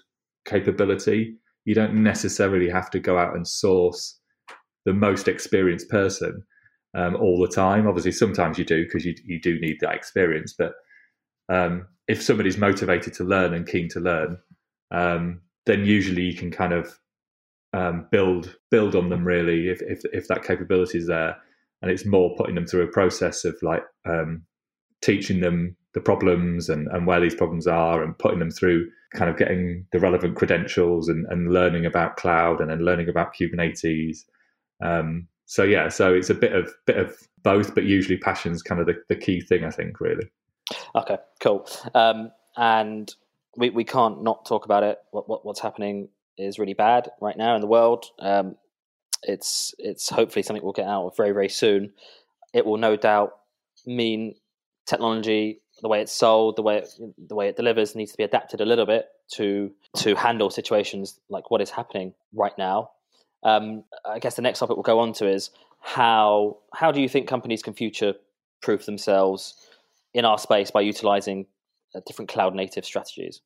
capability. 0.44 1.36
You 1.64 1.74
don't 1.74 2.02
necessarily 2.02 2.68
have 2.68 2.90
to 2.90 3.00
go 3.00 3.18
out 3.18 3.34
and 3.34 3.46
source 3.46 4.18
the 4.84 4.92
most 4.92 5.28
experienced 5.28 5.88
person 5.88 6.42
um, 6.94 7.16
all 7.16 7.40
the 7.40 7.54
time. 7.54 7.86
Obviously, 7.86 8.12
sometimes 8.12 8.58
you 8.58 8.64
do 8.64 8.84
because 8.84 9.04
you 9.04 9.14
you 9.24 9.40
do 9.40 9.58
need 9.60 9.76
that 9.80 9.94
experience. 9.94 10.54
But 10.56 10.72
um, 11.48 11.86
if 12.08 12.22
somebody's 12.22 12.58
motivated 12.58 13.14
to 13.14 13.24
learn 13.24 13.54
and 13.54 13.66
keen 13.66 13.88
to 13.90 14.00
learn, 14.00 14.38
um, 14.90 15.40
then 15.66 15.84
usually 15.84 16.22
you 16.22 16.34
can 16.34 16.50
kind 16.50 16.72
of 16.72 16.98
um, 17.74 18.06
build 18.10 18.56
build 18.70 18.96
on 18.96 19.10
them 19.10 19.24
really 19.24 19.68
if, 19.68 19.82
if 19.82 20.00
if 20.12 20.26
that 20.28 20.42
capability 20.42 20.98
is 20.98 21.06
there 21.06 21.36
and 21.82 21.90
it's 21.90 22.06
more 22.06 22.34
putting 22.36 22.54
them 22.54 22.66
through 22.66 22.82
a 22.82 22.92
process 22.92 23.44
of 23.44 23.54
like 23.62 23.82
um, 24.08 24.42
teaching 25.02 25.40
them 25.40 25.76
the 25.94 26.00
problems 26.00 26.68
and, 26.68 26.88
and 26.88 27.06
where 27.06 27.20
these 27.20 27.34
problems 27.34 27.66
are 27.66 28.02
and 28.02 28.18
putting 28.18 28.38
them 28.38 28.50
through 28.50 28.88
kind 29.14 29.30
of 29.30 29.36
getting 29.36 29.86
the 29.92 29.98
relevant 29.98 30.36
credentials 30.36 31.08
and, 31.08 31.26
and 31.30 31.52
learning 31.52 31.86
about 31.86 32.16
cloud 32.16 32.60
and 32.60 32.70
then 32.70 32.84
learning 32.84 33.08
about 33.08 33.34
Kubernetes. 33.34 34.18
Um, 34.84 35.28
so 35.46 35.62
yeah, 35.62 35.88
so 35.88 36.12
it's 36.12 36.30
a 36.30 36.34
bit 36.34 36.52
of 36.52 36.70
bit 36.86 36.98
of 36.98 37.16
both, 37.42 37.74
but 37.74 37.84
usually 37.84 38.18
passion's 38.18 38.62
kind 38.62 38.80
of 38.80 38.86
the, 38.86 38.94
the 39.08 39.16
key 39.16 39.40
thing, 39.40 39.64
I 39.64 39.70
think, 39.70 40.00
really. 40.00 40.28
Okay, 40.94 41.16
cool. 41.40 41.66
Um, 41.94 42.30
and 42.56 43.14
we, 43.56 43.70
we 43.70 43.84
can't 43.84 44.22
not 44.22 44.44
talk 44.44 44.66
about 44.66 44.82
it. 44.82 44.98
What, 45.12 45.28
what, 45.28 45.46
what's 45.46 45.60
happening 45.60 46.08
is 46.38 46.58
really 46.58 46.74
bad 46.74 47.10
right 47.20 47.36
now 47.36 47.54
in 47.54 47.60
the 47.60 47.66
world. 47.66 48.06
Um, 48.18 48.56
it's 49.22 49.74
it's 49.78 50.08
hopefully 50.08 50.42
something 50.42 50.62
we'll 50.62 50.72
get 50.72 50.86
out 50.86 51.06
of 51.06 51.16
very 51.16 51.32
very 51.32 51.48
soon. 51.48 51.92
It 52.54 52.64
will 52.64 52.78
no 52.78 52.96
doubt 52.96 53.32
mean 53.86 54.34
technology, 54.86 55.60
the 55.82 55.88
way 55.88 56.00
it's 56.00 56.12
sold, 56.12 56.56
the 56.56 56.62
way 56.62 56.78
it, 56.78 56.88
the 57.28 57.34
way 57.34 57.48
it 57.48 57.56
delivers, 57.56 57.94
needs 57.94 58.12
to 58.12 58.16
be 58.16 58.24
adapted 58.24 58.60
a 58.60 58.64
little 58.64 58.86
bit 58.86 59.06
to 59.32 59.70
to 59.96 60.14
handle 60.14 60.50
situations 60.50 61.20
like 61.28 61.50
what 61.50 61.60
is 61.60 61.70
happening 61.70 62.14
right 62.32 62.56
now. 62.56 62.90
Um, 63.42 63.84
I 64.04 64.18
guess 64.18 64.34
the 64.34 64.42
next 64.42 64.58
topic 64.58 64.76
we'll 64.76 64.82
go 64.82 64.98
on 65.00 65.12
to 65.14 65.28
is 65.28 65.50
how 65.80 66.58
how 66.72 66.92
do 66.92 67.00
you 67.00 67.08
think 67.08 67.28
companies 67.28 67.62
can 67.62 67.74
future 67.74 68.14
proof 68.60 68.86
themselves 68.86 69.54
in 70.14 70.24
our 70.24 70.38
space 70.38 70.70
by 70.70 70.80
utilizing 70.80 71.46
uh, 71.94 72.00
different 72.06 72.28
cloud 72.28 72.54
native 72.54 72.84
strategies? 72.84 73.40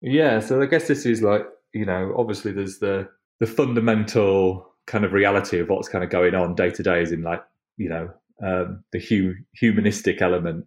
Yeah, 0.00 0.38
so 0.38 0.62
I 0.62 0.66
guess 0.66 0.86
this 0.86 1.04
is 1.06 1.22
like 1.22 1.44
you 1.72 1.84
know 1.84 2.14
obviously 2.16 2.52
there's 2.52 2.78
the 2.78 3.08
the 3.40 3.46
fundamental 3.46 4.66
kind 4.86 5.04
of 5.04 5.12
reality 5.12 5.58
of 5.58 5.68
what's 5.68 5.88
kind 5.88 6.02
of 6.02 6.10
going 6.10 6.34
on 6.34 6.54
day 6.54 6.70
to 6.70 6.82
day 6.82 7.02
is 7.02 7.12
in 7.12 7.22
like 7.22 7.42
you 7.76 7.88
know 7.88 8.10
um, 8.42 8.82
the 8.92 9.00
hu- 9.00 9.34
humanistic 9.54 10.22
element, 10.22 10.64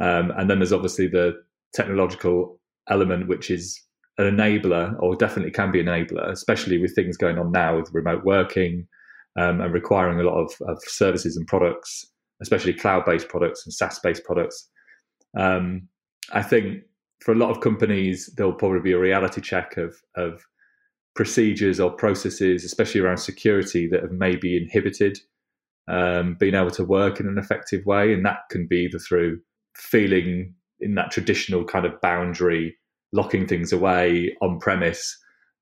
um, 0.00 0.32
and 0.36 0.50
then 0.50 0.58
there's 0.58 0.72
obviously 0.72 1.06
the 1.06 1.34
technological 1.74 2.60
element, 2.88 3.28
which 3.28 3.50
is 3.50 3.80
an 4.18 4.26
enabler, 4.36 4.94
or 5.00 5.16
definitely 5.16 5.52
can 5.52 5.70
be 5.70 5.80
an 5.80 5.86
enabler, 5.86 6.30
especially 6.30 6.78
with 6.78 6.94
things 6.94 7.16
going 7.16 7.38
on 7.38 7.52
now 7.52 7.76
with 7.76 7.92
remote 7.92 8.24
working 8.24 8.86
um, 9.38 9.60
and 9.60 9.72
requiring 9.72 10.20
a 10.20 10.22
lot 10.22 10.38
of, 10.38 10.52
of, 10.68 10.78
services 10.82 11.36
and 11.36 11.46
products, 11.46 12.06
especially 12.42 12.74
cloud-based 12.74 13.28
products 13.28 13.64
and 13.64 13.72
SaaS-based 13.72 14.24
products. 14.24 14.68
Um, 15.38 15.88
I 16.32 16.42
think 16.42 16.82
for 17.22 17.32
a 17.32 17.36
lot 17.36 17.50
of 17.50 17.60
companies, 17.60 18.30
there'll 18.36 18.52
probably 18.52 18.80
be 18.80 18.92
a 18.92 18.98
reality 18.98 19.40
check 19.40 19.76
of 19.76 19.96
of 20.16 20.44
procedures 21.14 21.78
or 21.78 21.90
processes, 21.90 22.64
especially 22.64 23.00
around 23.00 23.18
security, 23.18 23.86
that 23.88 24.02
have 24.02 24.12
maybe 24.12 24.56
inhibited 24.56 25.18
um, 25.88 26.36
being 26.38 26.54
able 26.54 26.70
to 26.70 26.84
work 26.84 27.20
in 27.20 27.26
an 27.26 27.38
effective 27.38 27.84
way. 27.84 28.12
And 28.12 28.24
that 28.24 28.38
can 28.50 28.66
be 28.66 28.84
either 28.84 28.98
through 28.98 29.40
feeling 29.76 30.54
in 30.80 30.94
that 30.94 31.10
traditional 31.10 31.64
kind 31.64 31.84
of 31.84 32.00
boundary, 32.00 32.76
locking 33.12 33.46
things 33.46 33.72
away 33.72 34.34
on 34.40 34.58
premise, 34.58 35.18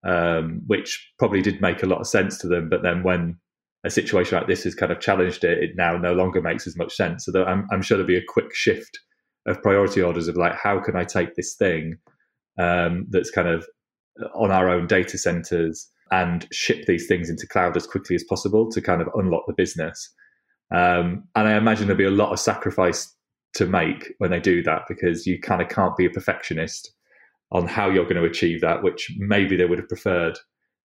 um, 0.07 0.63
which 0.67 1.13
probably 1.19 1.43
did 1.43 1.61
make 1.61 1.83
a 1.83 1.87
lot 1.87 2.01
of 2.01 2.07
sense 2.07 2.39
to 2.39 2.49
them. 2.49 2.69
But 2.69 2.83
then 2.83 3.03
when 3.03 3.39
a 3.85 3.91
situation 3.91 4.39
like 4.39 4.47
this 4.47 4.65
has 4.65 4.75
kind 4.75 4.93
of 4.93 5.01
challenged 5.01 5.43
it, 5.43 5.59
it 5.59 5.71
now 5.75 5.97
no 5.97 6.13
longer 6.13 6.41
makes 6.41 6.67
as 6.67 6.77
much 6.77 6.95
sense. 6.95 7.25
So 7.25 7.45
I'm, 7.45 7.67
I'm 7.73 7.83
sure 7.83 7.97
there'll 7.97 8.07
be 8.07 8.17
a 8.17 8.23
quick 8.29 8.55
shift 8.55 9.01
of 9.47 9.63
priority 9.63 10.03
orders 10.03 10.29
of 10.29 10.37
like, 10.37 10.55
how 10.55 10.81
can 10.81 10.97
I 10.97 11.05
take 11.05 11.35
this 11.35 11.55
thing 11.55 11.97
um, 12.59 13.07
that's 13.11 13.31
kind 13.31 13.49
of 13.49 13.67
on 14.35 14.51
our 14.51 14.69
own 14.69 14.87
data 14.87 15.17
centers 15.17 15.89
and 16.11 16.47
ship 16.53 16.85
these 16.87 17.07
things 17.07 17.31
into 17.31 17.47
cloud 17.47 17.77
as 17.77 17.87
quickly 17.87 18.17
as 18.17 18.25
possible 18.25 18.71
to 18.71 18.81
kind 18.81 19.01
of 19.01 19.09
unlock 19.15 19.45
the 19.47 19.55
business. 19.55 20.13
Um, 20.73 21.25
and 21.35 21.49
I 21.49 21.57
imagine 21.57 21.87
there'll 21.87 21.99
be 21.99 22.05
a 22.05 22.11
lot 22.11 22.33
of 22.33 22.41
sacrifice 22.41 23.15
to 23.55 23.67
make 23.67 24.13
when 24.19 24.31
they 24.31 24.41
do 24.41 24.63
that 24.63 24.83
because 24.89 25.27
you 25.27 25.41
kind 25.41 25.63
of 25.63 25.69
can't 25.69 25.97
be 25.97 26.07
a 26.07 26.11
perfectionist 26.11 26.93
on 27.53 27.67
how 27.67 27.91
you're 27.91 28.05
going 28.05 28.17
to 28.17 28.25
achieve 28.25 28.61
that, 28.61 28.83
which 28.83 29.13
maybe 29.19 29.57
they 29.57 29.65
would 29.65 29.79
have 29.79 29.89
preferred 29.89 30.39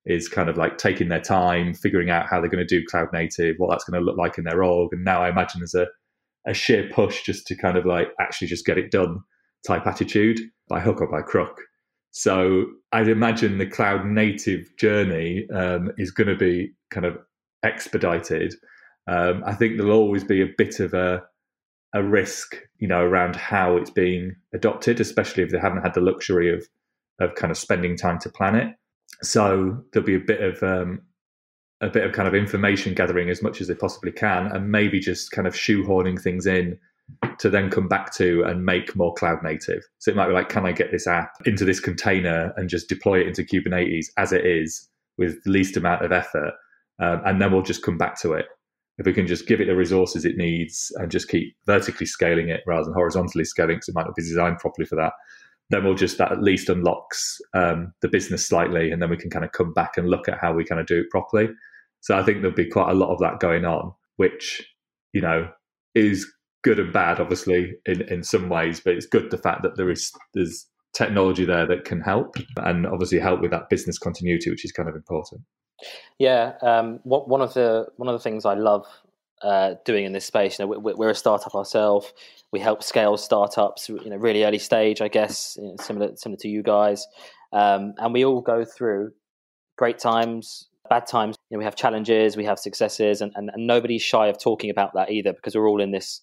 is 0.05 0.29
kind 0.29 0.49
of 0.49 0.57
like 0.57 0.77
taking 0.77 1.09
their 1.09 1.21
time, 1.21 1.73
figuring 1.73 2.09
out 2.09 2.27
how 2.27 2.39
they're 2.39 2.49
going 2.49 2.65
to 2.65 2.79
do 2.79 2.85
cloud 2.85 3.07
native, 3.11 3.55
what 3.57 3.69
that's 3.69 3.83
going 3.83 3.99
to 3.99 4.05
look 4.05 4.17
like 4.17 4.37
in 4.37 4.43
their 4.43 4.63
org. 4.63 4.89
And 4.93 5.03
now 5.03 5.23
I 5.23 5.29
imagine 5.29 5.61
there's 5.61 5.75
a, 5.75 5.87
a 6.47 6.53
sheer 6.53 6.89
push 6.93 7.23
just 7.23 7.47
to 7.47 7.55
kind 7.55 7.77
of 7.77 7.85
like 7.85 8.09
actually 8.19 8.47
just 8.47 8.65
get 8.65 8.77
it 8.77 8.91
done 8.91 9.19
type 9.65 9.87
attitude 9.87 10.39
by 10.67 10.79
hook 10.79 11.01
or 11.01 11.07
by 11.07 11.21
crook. 11.21 11.61
So 12.11 12.65
I'd 12.91 13.09
imagine 13.09 13.57
the 13.57 13.65
cloud 13.65 14.05
native 14.05 14.69
journey 14.77 15.47
um, 15.53 15.91
is 15.97 16.11
going 16.11 16.29
to 16.29 16.35
be 16.35 16.71
kind 16.89 17.05
of 17.05 17.17
expedited. 17.63 18.55
Um, 19.07 19.43
I 19.45 19.53
think 19.53 19.77
there'll 19.77 19.91
always 19.91 20.23
be 20.23 20.41
a 20.41 20.53
bit 20.57 20.79
of 20.79 20.93
a 20.93 21.23
a 21.93 22.03
risk, 22.03 22.57
you 22.79 22.89
know, 22.89 23.01
around 23.01 23.37
how 23.37 23.77
it's 23.77 23.89
being 23.89 24.35
adopted, 24.53 24.99
especially 24.99 25.43
if 25.43 25.49
they 25.49 25.59
haven't 25.59 25.81
had 25.81 25.93
the 25.93 26.01
luxury 26.01 26.53
of 26.53 26.67
of 27.19 27.35
kind 27.35 27.51
of 27.51 27.57
spending 27.57 27.95
time 27.95 28.19
to 28.19 28.29
plan 28.29 28.55
it. 28.55 28.75
So 29.21 29.83
there'll 29.91 30.05
be 30.05 30.15
a 30.15 30.19
bit 30.19 30.41
of 30.41 30.61
um, 30.61 31.01
a 31.81 31.89
bit 31.89 32.05
of 32.05 32.13
kind 32.13 32.27
of 32.27 32.33
information 32.33 32.93
gathering 32.93 33.29
as 33.29 33.41
much 33.41 33.61
as 33.61 33.67
they 33.67 33.75
possibly 33.75 34.11
can, 34.11 34.47
and 34.47 34.71
maybe 34.71 34.99
just 34.99 35.31
kind 35.31 35.47
of 35.47 35.53
shoehorning 35.53 36.21
things 36.21 36.45
in 36.45 36.77
to 37.37 37.49
then 37.49 37.69
come 37.69 37.87
back 37.87 38.13
to 38.15 38.43
and 38.43 38.65
make 38.65 38.95
more 38.95 39.13
cloud 39.13 39.43
native. 39.43 39.83
So 39.99 40.09
it 40.09 40.17
might 40.17 40.27
be 40.27 40.33
like, 40.33 40.49
can 40.49 40.65
I 40.65 40.71
get 40.71 40.91
this 40.91 41.05
app 41.05 41.33
into 41.45 41.65
this 41.65 41.79
container 41.79 42.53
and 42.57 42.69
just 42.69 42.89
deploy 42.89 43.19
it 43.19 43.27
into 43.27 43.43
Kubernetes 43.43 44.07
as 44.17 44.31
it 44.31 44.45
is 44.45 44.89
with 45.17 45.43
the 45.43 45.51
least 45.51 45.77
amount 45.77 46.03
of 46.03 46.11
effort? 46.11 46.53
Um, 46.97 47.21
and 47.25 47.41
then 47.41 47.51
we'll 47.51 47.61
just 47.61 47.83
come 47.83 47.97
back 47.97 48.19
to 48.21 48.33
it. 48.33 48.45
If 48.97 49.05
we 49.05 49.13
can 49.13 49.27
just 49.27 49.45
give 49.45 49.59
it 49.59 49.65
the 49.65 49.75
resources 49.75 50.23
it 50.23 50.37
needs 50.37 50.91
and 50.95 51.11
just 51.11 51.27
keep 51.27 51.55
vertically 51.65 52.05
scaling 52.05 52.47
it 52.47 52.61
rather 52.65 52.85
than 52.85 52.93
horizontally 52.93 53.43
scaling, 53.43 53.75
because 53.75 53.89
it 53.89 53.95
might 53.95 54.05
not 54.05 54.15
be 54.15 54.23
designed 54.23 54.59
properly 54.59 54.85
for 54.85 54.95
that, 54.95 55.11
then 55.69 55.83
we'll 55.83 55.95
just 55.95 56.17
that 56.17 56.31
at 56.31 56.43
least 56.43 56.69
unlocks 56.69 57.39
um, 57.53 57.93
the 58.01 58.07
business 58.07 58.45
slightly, 58.45 58.91
and 58.91 59.01
then 59.01 59.09
we 59.09 59.17
can 59.17 59.29
kind 59.29 59.45
of 59.45 59.51
come 59.51 59.73
back 59.73 59.97
and 59.97 60.09
look 60.09 60.27
at 60.27 60.39
how 60.39 60.53
we 60.53 60.65
kind 60.65 60.81
of 60.81 60.87
do 60.87 60.99
it 60.99 61.09
properly. 61.09 61.49
So 62.01 62.17
I 62.17 62.23
think 62.23 62.41
there'll 62.41 62.55
be 62.55 62.69
quite 62.69 62.91
a 62.91 62.95
lot 62.95 63.11
of 63.11 63.19
that 63.19 63.39
going 63.39 63.65
on, 63.65 63.93
which 64.17 64.63
you 65.13 65.21
know 65.21 65.49
is 65.95 66.31
good 66.63 66.79
and 66.79 66.91
bad, 66.91 67.19
obviously, 67.19 67.75
in, 67.85 68.01
in 68.03 68.23
some 68.23 68.49
ways, 68.49 68.79
but 68.79 68.95
it's 68.95 69.05
good 69.05 69.29
the 69.31 69.37
fact 69.37 69.63
that 69.63 69.77
there 69.77 69.89
is 69.89 70.11
there's 70.33 70.67
technology 70.93 71.45
there 71.45 71.67
that 71.67 71.85
can 71.85 72.01
help 72.01 72.35
and 72.57 72.87
obviously 72.87 73.19
help 73.19 73.41
with 73.41 73.51
that 73.51 73.69
business 73.69 73.99
continuity, 73.99 74.49
which 74.49 74.65
is 74.65 74.71
kind 74.71 74.89
of 74.89 74.95
important. 74.95 75.41
Yeah, 76.19 76.53
um, 76.61 76.99
what, 77.03 77.27
one 77.27 77.41
of 77.41 77.53
the 77.53 77.87
one 77.97 78.07
of 78.07 78.13
the 78.13 78.23
things 78.23 78.45
I 78.45 78.53
love 78.53 78.85
uh, 79.41 79.75
doing 79.83 80.05
in 80.05 80.13
this 80.13 80.25
space, 80.25 80.57
you 80.57 80.65
know, 80.65 80.79
we, 80.79 80.93
we're 80.93 81.09
a 81.09 81.15
startup 81.15 81.53
ourselves. 81.53 82.11
We 82.55 82.61
help 82.61 82.83
scale 82.83 83.17
startups, 83.17 83.89
you 83.89 84.09
know, 84.09 84.15
really 84.15 84.45
early 84.45 84.59
stage, 84.59 85.01
I 85.01 85.09
guess, 85.09 85.57
you 85.61 85.67
know, 85.67 85.75
similar 85.77 86.15
similar 86.15 86.37
to 86.37 86.47
you 86.47 86.63
guys, 86.63 87.05
um, 87.51 87.93
and 87.97 88.13
we 88.13 88.23
all 88.23 88.39
go 88.39 88.63
through 88.63 89.11
great 89.77 89.99
times, 89.99 90.69
bad 90.89 91.05
times. 91.05 91.35
You 91.49 91.57
know, 91.57 91.59
we 91.59 91.65
have 91.65 91.75
challenges, 91.75 92.37
we 92.37 92.45
have 92.45 92.57
successes, 92.57 93.19
and, 93.19 93.33
and, 93.35 93.51
and 93.53 93.67
nobody's 93.67 94.03
shy 94.03 94.27
of 94.27 94.39
talking 94.39 94.69
about 94.69 94.93
that 94.93 95.11
either 95.11 95.33
because 95.33 95.53
we're 95.53 95.67
all 95.67 95.81
in 95.81 95.91
this 95.91 96.21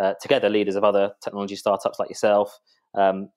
uh, 0.00 0.14
together 0.22 0.48
leaders 0.48 0.76
of 0.76 0.84
other 0.84 1.14
technology 1.20 1.56
startups 1.56 1.98
like 1.98 2.10
yourself. 2.10 2.60
Um, 2.94 3.30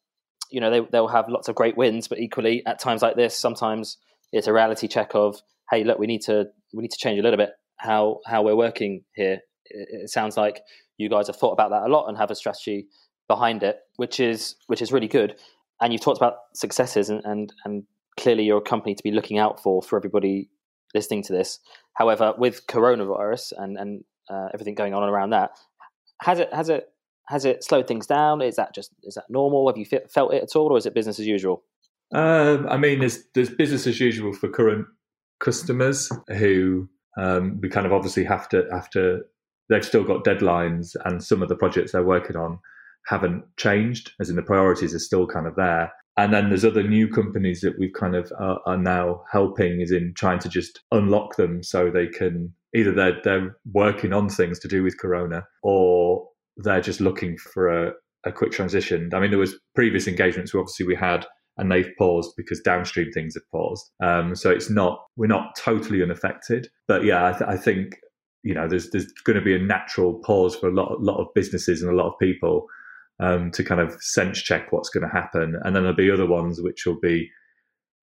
you 0.51 0.61
know, 0.61 0.69
they, 0.69 0.81
they'll 0.91 1.07
have 1.07 1.29
lots 1.29 1.47
of 1.47 1.55
great 1.55 1.77
wins, 1.77 2.07
but 2.07 2.19
equally 2.19 2.63
at 2.67 2.77
times 2.77 3.01
like 3.01 3.15
this, 3.15 3.35
sometimes 3.35 3.97
it's 4.31 4.45
a 4.45 4.53
reality 4.53 4.87
check 4.87 5.15
of, 5.15 5.41
hey, 5.71 5.83
look, 5.83 5.97
we 5.97 6.05
need 6.05 6.21
to 6.25 6.45
we 6.75 6.83
need 6.83 6.91
to 6.91 6.99
change 6.99 7.19
a 7.19 7.23
little 7.23 7.37
bit 7.37 7.53
how 7.77 8.19
how 8.27 8.43
we're 8.43 8.55
working 8.55 9.03
here. 9.15 9.39
It, 9.65 10.03
it 10.03 10.09
sounds 10.11 10.37
like 10.37 10.61
you 10.99 11.09
guys 11.09 11.27
have 11.27 11.35
thought 11.35 11.53
about 11.53 11.71
that 11.71 11.83
a 11.83 11.87
lot 11.87 12.07
and 12.07 12.17
have 12.17 12.31
a 12.31 12.35
strategy 12.35 12.87
behind 13.27 13.63
it, 13.63 13.79
which 13.95 14.19
is 14.19 14.55
which 14.67 14.81
is 14.81 14.91
really 14.91 15.07
good. 15.07 15.35
And 15.81 15.93
you've 15.93 16.01
talked 16.01 16.17
about 16.17 16.35
successes 16.53 17.09
and 17.09 17.21
and, 17.25 17.53
and 17.65 17.83
clearly 18.19 18.43
you're 18.43 18.57
a 18.57 18.61
company 18.61 18.93
to 18.95 19.03
be 19.03 19.11
looking 19.11 19.37
out 19.37 19.61
for 19.61 19.81
for 19.81 19.97
everybody 19.97 20.49
listening 20.93 21.23
to 21.23 21.33
this. 21.33 21.59
However, 21.93 22.33
with 22.37 22.67
coronavirus 22.67 23.53
and 23.57 23.77
and 23.77 24.03
uh, 24.29 24.49
everything 24.53 24.75
going 24.75 24.93
on 24.93 25.07
around 25.07 25.31
that, 25.31 25.51
has 26.21 26.39
it 26.39 26.53
has 26.53 26.69
it 26.69 26.89
has 27.27 27.45
it 27.45 27.63
slowed 27.63 27.87
things 27.87 28.07
down? 28.07 28.41
Is 28.41 28.55
that 28.57 28.73
just 28.75 28.91
is 29.03 29.15
that 29.15 29.25
normal? 29.29 29.67
Have 29.67 29.77
you 29.77 29.85
felt 29.85 30.33
it 30.33 30.43
at 30.43 30.55
all, 30.55 30.71
or 30.71 30.77
is 30.77 30.85
it 30.85 30.93
business 30.93 31.19
as 31.19 31.27
usual? 31.27 31.63
Um, 32.13 32.67
I 32.67 32.77
mean, 32.77 32.99
there's 32.99 33.23
there's 33.35 33.49
business 33.49 33.85
as 33.87 33.99
usual 33.99 34.33
for 34.33 34.49
current 34.49 34.87
customers 35.39 36.11
who 36.29 36.89
um, 37.17 37.59
we 37.61 37.69
kind 37.69 37.85
of 37.85 37.93
obviously 37.93 38.23
have 38.25 38.49
to 38.49 38.67
have 38.71 38.89
to. 38.91 39.21
They've 39.69 39.85
still 39.85 40.03
got 40.03 40.23
deadlines, 40.23 40.95
and 41.05 41.23
some 41.23 41.41
of 41.41 41.49
the 41.49 41.55
projects 41.55 41.91
they're 41.91 42.03
working 42.03 42.35
on 42.35 42.59
haven't 43.07 43.43
changed, 43.57 44.11
as 44.19 44.29
in 44.29 44.35
the 44.35 44.41
priorities 44.41 44.93
are 44.93 44.99
still 44.99 45.27
kind 45.27 45.47
of 45.47 45.55
there. 45.55 45.91
And 46.17 46.33
then 46.33 46.49
there's 46.49 46.65
other 46.65 46.83
new 46.83 47.07
companies 47.07 47.61
that 47.61 47.79
we've 47.79 47.93
kind 47.93 48.15
of 48.15 48.31
uh, 48.39 48.57
are 48.65 48.77
now 48.77 49.23
helping, 49.31 49.79
is 49.79 49.91
in 49.91 50.13
trying 50.15 50.39
to 50.39 50.49
just 50.49 50.81
unlock 50.91 51.37
them 51.37 51.63
so 51.63 51.89
they 51.89 52.07
can 52.07 52.53
either 52.75 52.91
they're 52.91 53.19
they're 53.23 53.57
working 53.71 54.13
on 54.13 54.29
things 54.29 54.59
to 54.59 54.67
do 54.67 54.83
with 54.83 54.99
Corona 54.99 55.43
or 55.63 56.27
they're 56.57 56.81
just 56.81 56.99
looking 56.99 57.37
for 57.37 57.69
a, 57.69 57.93
a 58.25 58.31
quick 58.31 58.51
transition. 58.51 59.09
I 59.13 59.19
mean, 59.19 59.29
there 59.29 59.39
was 59.39 59.55
previous 59.75 60.07
engagements 60.07 60.53
where 60.53 60.61
obviously 60.61 60.85
we 60.85 60.95
had 60.95 61.25
and 61.57 61.71
they've 61.71 61.91
paused 61.97 62.33
because 62.37 62.61
downstream 62.61 63.11
things 63.11 63.35
have 63.35 63.49
paused. 63.51 63.89
Um, 64.01 64.35
so 64.35 64.49
it's 64.49 64.69
not 64.69 64.99
we're 65.15 65.27
not 65.27 65.55
totally 65.57 66.01
unaffected, 66.01 66.69
but 66.87 67.03
yeah, 67.03 67.27
I, 67.27 67.31
th- 67.31 67.49
I 67.49 67.57
think 67.57 67.99
you 68.43 68.53
know, 68.53 68.67
there's 68.67 68.89
there's 68.91 69.11
going 69.23 69.37
to 69.37 69.43
be 69.43 69.55
a 69.55 69.59
natural 69.59 70.13
pause 70.25 70.55
for 70.55 70.67
a 70.67 70.73
lot 70.73 71.01
lot 71.01 71.19
of 71.19 71.27
businesses 71.33 71.81
and 71.81 71.91
a 71.91 71.95
lot 71.95 72.07
of 72.07 72.19
people 72.19 72.67
um, 73.19 73.51
to 73.51 73.63
kind 73.63 73.81
of 73.81 74.01
sense 74.01 74.41
check 74.41 74.71
what's 74.71 74.89
going 74.89 75.07
to 75.07 75.13
happen, 75.13 75.55
and 75.63 75.75
then 75.75 75.83
there'll 75.83 75.95
be 75.95 76.11
other 76.11 76.27
ones 76.27 76.61
which 76.61 76.85
will 76.85 76.99
be 76.99 77.29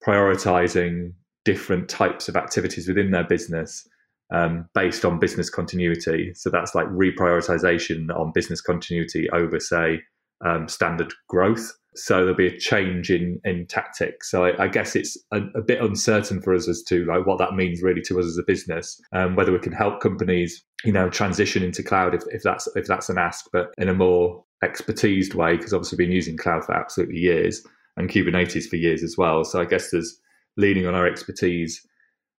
prioritizing 0.06 1.12
different 1.44 1.88
types 1.88 2.28
of 2.28 2.36
activities 2.36 2.88
within 2.88 3.12
their 3.12 3.24
business 3.24 3.88
um, 4.32 4.68
based 4.74 5.04
on 5.04 5.18
business 5.18 5.48
continuity. 5.48 6.32
So 6.34 6.50
that's 6.50 6.74
like 6.74 6.86
reprioritization 6.88 8.10
on 8.14 8.32
business 8.34 8.60
continuity 8.60 9.30
over, 9.30 9.60
say, 9.60 10.00
um, 10.44 10.68
standard 10.68 11.12
growth. 11.28 11.72
So 11.96 12.18
there'll 12.18 12.34
be 12.34 12.46
a 12.46 12.58
change 12.58 13.10
in 13.10 13.40
in 13.44 13.66
tactics. 13.66 14.30
So 14.30 14.44
I, 14.44 14.64
I 14.64 14.68
guess 14.68 14.94
it's 14.94 15.16
a, 15.32 15.40
a, 15.54 15.62
bit 15.62 15.80
uncertain 15.80 16.42
for 16.42 16.54
us 16.54 16.68
as 16.68 16.82
to 16.88 17.04
like 17.06 17.26
what 17.26 17.38
that 17.38 17.54
means 17.54 17.82
really 17.82 18.02
to 18.02 18.18
us 18.18 18.26
as 18.26 18.38
a 18.38 18.42
business, 18.42 19.00
um, 19.12 19.34
whether 19.36 19.52
we 19.52 19.58
can 19.58 19.72
help 19.72 20.00
companies, 20.00 20.64
you 20.84 20.92
know, 20.92 21.08
transition 21.08 21.62
into 21.62 21.82
cloud 21.82 22.14
if, 22.14 22.22
if 22.28 22.42
that's 22.42 22.68
if 22.76 22.86
that's 22.86 23.08
an 23.08 23.18
ask, 23.18 23.46
but 23.52 23.68
in 23.78 23.88
a 23.88 23.94
more 23.94 24.44
expertised 24.64 25.34
way, 25.34 25.56
because 25.56 25.72
obviously 25.72 25.96
we've 25.96 26.08
been 26.08 26.14
using 26.14 26.36
cloud 26.36 26.64
for 26.64 26.74
absolutely 26.74 27.16
years 27.16 27.62
and 27.96 28.10
Kubernetes 28.10 28.68
for 28.68 28.76
years 28.76 29.02
as 29.02 29.16
well. 29.16 29.44
So 29.44 29.60
I 29.60 29.64
guess 29.64 29.90
there's 29.90 30.20
leaning 30.56 30.86
on 30.86 30.94
our 30.94 31.06
expertise, 31.06 31.84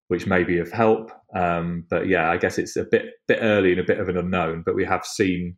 which 0.08 0.26
may 0.26 0.44
be 0.44 0.58
of 0.58 0.70
help. 0.70 1.10
Um, 1.34 1.84
but 1.90 2.08
yeah, 2.08 2.30
I 2.30 2.36
guess 2.36 2.58
it's 2.58 2.76
a 2.76 2.84
bit 2.84 3.06
bit 3.26 3.38
early 3.42 3.72
and 3.72 3.80
a 3.80 3.84
bit 3.84 3.98
of 3.98 4.08
an 4.08 4.16
unknown. 4.16 4.62
But 4.64 4.74
we 4.74 4.84
have 4.84 5.04
seen 5.04 5.56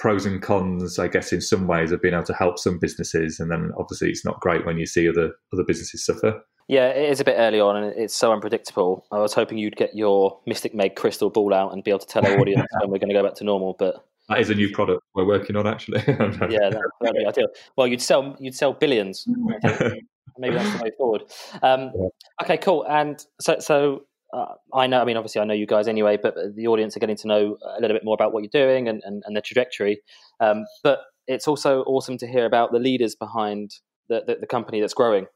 pros 0.00 0.26
and 0.26 0.42
cons, 0.42 0.98
I 0.98 1.06
guess, 1.06 1.32
in 1.32 1.40
some 1.40 1.68
ways 1.68 1.92
of 1.92 2.02
being 2.02 2.14
able 2.14 2.24
to 2.24 2.34
help 2.34 2.58
some 2.58 2.78
businesses, 2.78 3.38
and 3.38 3.50
then 3.50 3.70
obviously 3.78 4.08
it's 4.08 4.24
not 4.24 4.40
great 4.40 4.66
when 4.66 4.78
you 4.78 4.86
see 4.86 5.08
other 5.08 5.32
other 5.52 5.62
businesses 5.62 6.04
suffer. 6.04 6.42
Yeah, 6.66 6.88
it 6.88 7.10
is 7.10 7.20
a 7.20 7.24
bit 7.24 7.36
early 7.36 7.60
on, 7.60 7.76
and 7.76 7.94
it's 7.96 8.14
so 8.14 8.32
unpredictable. 8.32 9.06
I 9.12 9.18
was 9.18 9.34
hoping 9.34 9.58
you'd 9.58 9.76
get 9.76 9.94
your 9.94 10.40
Mystic 10.46 10.74
Meg 10.74 10.96
crystal 10.96 11.28
ball 11.30 11.52
out 11.52 11.72
and 11.72 11.84
be 11.84 11.90
able 11.90 12.00
to 12.00 12.06
tell 12.06 12.26
our 12.26 12.38
audience 12.40 12.66
when 12.80 12.90
we're 12.90 12.98
going 12.98 13.08
to 13.08 13.14
go 13.14 13.22
back 13.22 13.34
to 13.36 13.44
normal. 13.44 13.76
But 13.78 14.04
that 14.28 14.40
is 14.40 14.50
a 14.50 14.54
new 14.54 14.70
product 14.72 15.02
we're 15.14 15.26
working 15.26 15.56
on, 15.56 15.66
actually. 15.66 15.98
yeah, 16.06 16.70
that, 16.70 16.90
would 17.00 17.14
be 17.14 17.26
ideal. 17.26 17.48
Well, 17.76 17.86
you'd 17.86 18.00
sell 18.00 18.36
you'd 18.40 18.54
sell 18.54 18.72
billions. 18.72 19.26
Maybe 20.38 20.54
that's 20.54 20.78
the 20.78 20.84
way 20.84 20.90
forward. 20.96 21.24
Um, 21.62 21.90
yeah. 21.94 22.08
Okay, 22.42 22.56
cool. 22.56 22.86
And 22.88 23.22
so, 23.40 23.58
so 23.58 24.04
uh, 24.32 24.54
I 24.74 24.86
know, 24.86 25.00
I 25.00 25.04
mean, 25.04 25.16
obviously, 25.16 25.40
I 25.40 25.44
know 25.44 25.54
you 25.54 25.66
guys 25.66 25.88
anyway, 25.88 26.18
but 26.20 26.34
the 26.54 26.66
audience 26.66 26.96
are 26.96 27.00
getting 27.00 27.16
to 27.16 27.28
know 27.28 27.58
a 27.76 27.80
little 27.80 27.94
bit 27.94 28.04
more 28.04 28.14
about 28.14 28.32
what 28.32 28.42
you're 28.42 28.66
doing 28.66 28.88
and, 28.88 29.02
and, 29.04 29.22
and 29.26 29.36
the 29.36 29.40
trajectory. 29.40 30.00
Um, 30.40 30.64
but 30.82 31.00
it's 31.26 31.48
also 31.48 31.82
awesome 31.82 32.18
to 32.18 32.26
hear 32.26 32.46
about 32.46 32.72
the 32.72 32.78
leaders 32.78 33.14
behind 33.14 33.74
the, 34.08 34.22
the, 34.26 34.36
the, 34.40 34.46
company 34.46 34.80
that's 34.80 34.94
growing 34.94 35.26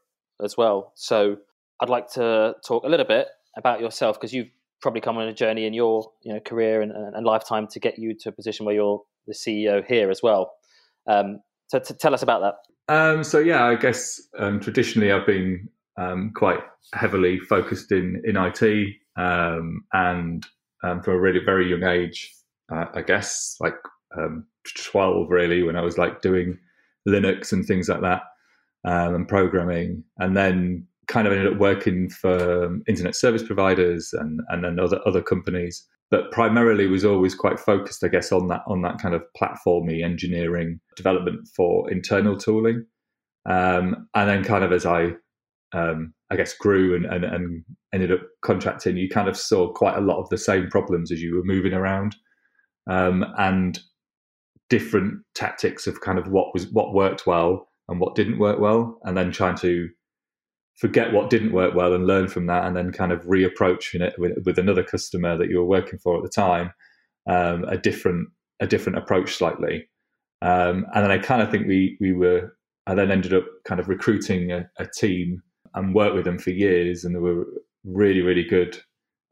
as 0.43 0.57
well. 0.57 0.91
So 0.95 1.37
I'd 1.79 1.89
like 1.89 2.09
to 2.13 2.55
talk 2.65 2.83
a 2.83 2.89
little 2.89 3.05
bit 3.05 3.27
about 3.57 3.79
yourself 3.79 4.19
because 4.19 4.33
you've 4.33 4.49
probably 4.81 5.01
come 5.01 5.17
on 5.17 5.27
a 5.27 5.33
journey 5.33 5.65
in 5.65 5.73
your 5.73 6.11
you 6.23 6.33
know, 6.33 6.39
career 6.39 6.81
and, 6.81 6.91
and, 6.91 7.25
lifetime 7.25 7.67
to 7.67 7.79
get 7.79 7.97
you 7.97 8.13
to 8.13 8.29
a 8.29 8.31
position 8.31 8.65
where 8.65 8.75
you're 8.75 9.01
the 9.27 9.33
CEO 9.33 9.85
here 9.85 10.09
as 10.11 10.21
well. 10.21 10.51
Um, 11.07 11.39
so 11.67 11.79
t- 11.79 11.93
tell 11.95 12.13
us 12.13 12.21
about 12.21 12.41
that. 12.41 12.93
Um, 12.93 13.23
so 13.23 13.39
yeah, 13.39 13.65
I 13.65 13.75
guess 13.75 14.21
um, 14.37 14.59
traditionally 14.59 15.11
I've 15.11 15.25
been 15.25 15.69
um, 15.97 16.31
quite 16.35 16.59
heavily 16.93 17.39
focused 17.39 17.91
in 17.91 18.21
in 18.25 18.37
IT, 18.37 18.95
um, 19.17 19.83
and 19.93 20.45
um, 20.83 21.01
from 21.01 21.13
a 21.15 21.19
really 21.19 21.39
very 21.43 21.69
young 21.69 21.83
age, 21.83 22.31
uh, 22.71 22.85
I 22.93 23.01
guess 23.01 23.55
like 23.59 23.75
um, 24.17 24.45
twelve 24.83 25.29
really, 25.29 25.63
when 25.63 25.75
I 25.75 25.81
was 25.81 25.97
like 25.97 26.21
doing 26.21 26.57
Linux 27.07 27.51
and 27.51 27.65
things 27.65 27.89
like 27.89 28.01
that, 28.01 28.23
um, 28.83 29.15
and 29.15 29.27
programming, 29.27 30.03
and 30.17 30.35
then 30.35 30.87
kind 31.07 31.27
of 31.27 31.33
ended 31.33 31.53
up 31.53 31.59
working 31.59 32.09
for 32.09 32.79
internet 32.87 33.15
service 33.15 33.43
providers 33.43 34.11
and 34.13 34.41
and 34.49 34.63
then 34.63 34.79
other 34.79 34.99
other 35.05 35.21
companies 35.21 35.87
but 36.11 36.31
primarily 36.31 36.87
was 36.87 37.03
always 37.03 37.33
quite 37.33 37.59
focused, 37.59 38.03
I 38.03 38.09
guess, 38.09 38.31
on 38.31 38.47
that 38.49 38.61
on 38.67 38.81
that 38.83 38.99
kind 38.99 39.15
of 39.15 39.23
platformy 39.39 40.03
engineering 40.03 40.79
development 40.95 41.47
for 41.55 41.91
internal 41.91 42.37
tooling. 42.37 42.85
Um, 43.47 44.07
and 44.15 44.29
then, 44.29 44.43
kind 44.43 44.63
of 44.63 44.71
as 44.71 44.85
I, 44.85 45.13
um, 45.73 46.13
I 46.31 46.35
guess, 46.35 46.53
grew 46.53 46.95
and, 46.95 47.05
and, 47.05 47.25
and 47.25 47.63
ended 47.93 48.11
up 48.11 48.21
contracting, 48.41 48.97
you 48.97 49.09
kind 49.09 49.27
of 49.27 49.37
saw 49.37 49.71
quite 49.71 49.97
a 49.97 50.01
lot 50.01 50.19
of 50.19 50.29
the 50.29 50.37
same 50.37 50.67
problems 50.69 51.11
as 51.11 51.21
you 51.21 51.35
were 51.35 51.43
moving 51.43 51.73
around, 51.73 52.15
um, 52.89 53.25
and 53.37 53.79
different 54.69 55.21
tactics 55.35 55.85
of 55.87 56.01
kind 56.01 56.17
of 56.17 56.27
what 56.27 56.53
was 56.53 56.67
what 56.71 56.93
worked 56.93 57.27
well 57.27 57.67
and 57.87 57.99
what 57.99 58.15
didn't 58.15 58.39
work 58.39 58.59
well, 58.59 58.99
and 59.03 59.15
then 59.15 59.31
trying 59.31 59.55
to 59.55 59.89
forget 60.77 61.13
what 61.13 61.29
didn't 61.29 61.53
work 61.53 61.73
well 61.73 61.93
and 61.93 62.07
learn 62.07 62.27
from 62.27 62.47
that, 62.47 62.65
and 62.65 62.75
then 62.75 62.91
kind 62.91 63.11
of 63.11 63.21
reapproach 63.23 63.93
it 63.99 64.13
with, 64.17 64.33
with 64.45 64.57
another 64.59 64.83
customer 64.83 65.37
that 65.37 65.49
you 65.49 65.57
were 65.57 65.65
working 65.65 65.99
for 65.99 66.17
at 66.17 66.23
the 66.23 66.29
time, 66.29 66.71
um, 67.29 67.63
a 67.65 67.77
different 67.77 68.27
a 68.59 68.67
different 68.67 68.97
approach 68.97 69.35
slightly. 69.35 69.87
Um, 70.41 70.85
and 70.93 71.03
then 71.03 71.11
I 71.11 71.17
kind 71.17 71.41
of 71.41 71.49
think 71.51 71.67
we 71.67 71.97
we 71.99 72.13
were. 72.13 72.55
I 72.87 72.93
then 72.93 73.09
ended 73.09 73.33
up 73.33 73.45
kind 73.65 73.79
of 73.79 73.89
recruiting 73.89 74.51
a, 74.51 74.69
a 74.77 74.85
team 74.85 75.41
and 75.75 75.93
worked 75.93 76.15
with 76.15 76.25
them 76.25 76.39
for 76.39 76.51
years, 76.51 77.03
and 77.03 77.15
they 77.15 77.19
were 77.19 77.45
really 77.83 78.21
really 78.21 78.43
good 78.43 78.81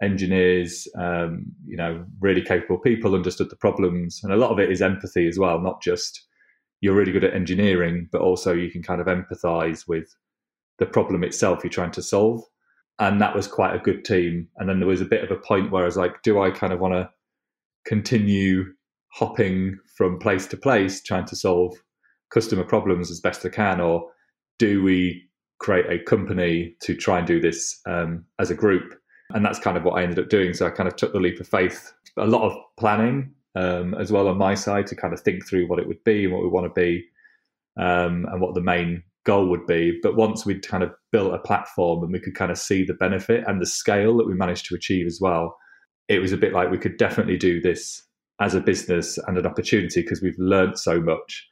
engineers, 0.01 0.88
um, 0.97 1.45
you 1.65 1.77
know, 1.77 2.06
really 2.19 2.41
capable 2.41 2.77
people, 2.77 3.15
understood 3.15 3.49
the 3.49 3.56
problems, 3.56 4.19
and 4.23 4.34
a 4.34 4.38
lot 4.38 4.51
of 4.51 4.60
it 4.60 4.71
is 4.71 4.82
empathy 4.82 5.27
as 5.27 5.39
well, 5.39 5.60
not 5.60 5.82
just 5.82 6.27
you're 6.82 6.95
really 6.95 7.13
good 7.13 7.23
at 7.23 7.34
engineering, 7.34 8.10
but 8.12 8.21
also 8.21 8.53
you 8.53 8.69
can 8.69 8.84
kind 8.84 8.99
of 8.99 9.08
empathize 9.08 9.88
with 9.88 10.13
the 10.79 10.86
problem 10.86 11.23
itself 11.23 11.63
you're 11.63 11.71
trying 11.71 11.91
to 11.91 12.01
solve. 12.01 12.43
And 12.99 13.21
that 13.21 13.34
was 13.34 13.47
quite 13.47 13.73
a 13.73 13.79
good 13.79 14.03
team. 14.03 14.49
And 14.58 14.67
then 14.67 14.79
there 14.79 14.88
was 14.88 14.99
a 14.99 15.06
bit 15.06 15.23
of 15.23 15.32
a 15.32 15.39
point 15.39 15.71
where 15.71 15.84
I 15.84 15.86
was 15.86 15.95
like, 15.95 16.21
do 16.23 16.41
I 16.41 16.51
kind 16.51 16.73
of 16.73 16.82
want 16.82 16.93
to 16.93 17.10
continue 17.86 18.65
hopping 19.13 19.77
from 19.95 20.19
place 20.19 20.45
to 20.47 20.58
place 20.58 21.01
trying 21.01 21.25
to 21.27 21.36
solve 21.36 21.73
customer 22.34 22.65
problems 22.65 23.10
as 23.10 23.21
best 23.21 23.45
I 23.45 23.49
can, 23.49 23.79
or 23.79 24.10
do 24.60 24.84
we 24.84 25.23
create 25.59 25.85
a 25.89 26.03
company 26.03 26.75
to 26.81 26.95
try 26.95 27.19
and 27.19 27.27
do 27.27 27.39
this 27.39 27.79
um, 27.85 28.25
as 28.39 28.51
a 28.51 28.55
group? 28.55 28.95
And 29.33 29.45
that's 29.45 29.59
kind 29.59 29.77
of 29.77 29.83
what 29.83 29.93
I 29.93 30.03
ended 30.03 30.19
up 30.19 30.29
doing. 30.29 30.53
So 30.53 30.67
I 30.67 30.69
kind 30.69 30.87
of 30.87 30.95
took 30.95 31.13
the 31.13 31.19
leap 31.19 31.39
of 31.39 31.47
faith, 31.47 31.93
a 32.17 32.27
lot 32.27 32.43
of 32.43 32.57
planning 32.77 33.33
um, 33.55 33.93
as 33.95 34.11
well 34.11 34.27
on 34.27 34.37
my 34.37 34.55
side 34.55 34.87
to 34.87 34.95
kind 34.95 35.13
of 35.13 35.21
think 35.21 35.47
through 35.47 35.67
what 35.67 35.79
it 35.79 35.87
would 35.87 36.03
be 36.03 36.25
and 36.25 36.33
what 36.33 36.43
we 36.43 36.49
want 36.49 36.65
to 36.65 36.79
be, 36.79 37.03
um, 37.77 38.25
and 38.31 38.41
what 38.41 38.53
the 38.53 38.61
main 38.61 39.03
goal 39.25 39.47
would 39.49 39.65
be. 39.65 39.99
But 40.03 40.15
once 40.15 40.45
we'd 40.45 40.67
kind 40.67 40.83
of 40.83 40.91
built 41.11 41.33
a 41.33 41.39
platform 41.39 42.03
and 42.03 42.11
we 42.11 42.19
could 42.19 42.35
kind 42.35 42.51
of 42.51 42.57
see 42.57 42.83
the 42.83 42.93
benefit 42.93 43.43
and 43.47 43.61
the 43.61 43.65
scale 43.65 44.17
that 44.17 44.27
we 44.27 44.33
managed 44.33 44.65
to 44.67 44.75
achieve 44.75 45.07
as 45.07 45.19
well, 45.21 45.55
it 46.09 46.19
was 46.19 46.31
a 46.31 46.37
bit 46.37 46.53
like 46.53 46.69
we 46.69 46.77
could 46.77 46.97
definitely 46.97 47.37
do 47.37 47.61
this 47.61 48.05
as 48.41 48.55
a 48.55 48.61
business 48.61 49.17
and 49.27 49.37
an 49.37 49.45
opportunity 49.45 50.01
because 50.01 50.21
we've 50.21 50.37
learned 50.37 50.77
so 50.77 50.99
much 50.99 51.47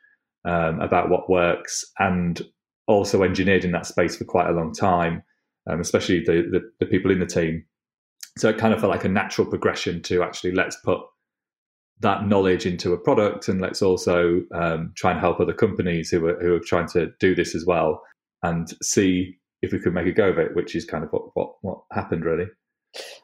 um, 0.45 0.79
about 0.81 1.09
what 1.09 1.29
works 1.29 1.85
and 1.99 2.41
also 2.87 3.23
engineered 3.23 3.65
in 3.65 3.71
that 3.71 3.85
space 3.85 4.15
for 4.15 4.25
quite 4.25 4.49
a 4.49 4.53
long 4.53 4.73
time, 4.73 5.23
um, 5.69 5.79
especially 5.79 6.23
the, 6.23 6.47
the, 6.51 6.61
the 6.79 6.85
people 6.85 7.11
in 7.11 7.19
the 7.19 7.25
team. 7.25 7.65
So 8.37 8.49
it 8.49 8.57
kind 8.57 8.73
of 8.73 8.79
felt 8.79 8.91
like 8.91 9.03
a 9.03 9.09
natural 9.09 9.47
progression 9.47 10.01
to 10.03 10.23
actually 10.23 10.53
let's 10.53 10.77
put 10.83 11.01
that 12.01 12.27
knowledge 12.27 12.65
into 12.65 12.93
a 12.93 12.97
product 12.97 13.47
and 13.47 13.61
let's 13.61 13.81
also 13.81 14.41
um, 14.53 14.91
try 14.95 15.11
and 15.11 15.19
help 15.19 15.39
other 15.39 15.53
companies 15.53 16.09
who 16.09 16.25
are, 16.25 16.39
who 16.41 16.55
are 16.55 16.59
trying 16.59 16.87
to 16.89 17.11
do 17.19 17.35
this 17.35 17.55
as 17.55 17.65
well 17.65 18.01
and 18.43 18.73
see 18.81 19.37
if 19.61 19.71
we 19.71 19.79
could 19.79 19.93
make 19.93 20.07
a 20.07 20.11
go 20.11 20.29
of 20.29 20.39
it 20.39 20.55
which 20.55 20.75
is 20.75 20.83
kind 20.83 21.03
of 21.03 21.11
what 21.11 21.23
what, 21.35 21.53
what 21.61 21.81
happened 21.91 22.25
really 22.25 22.47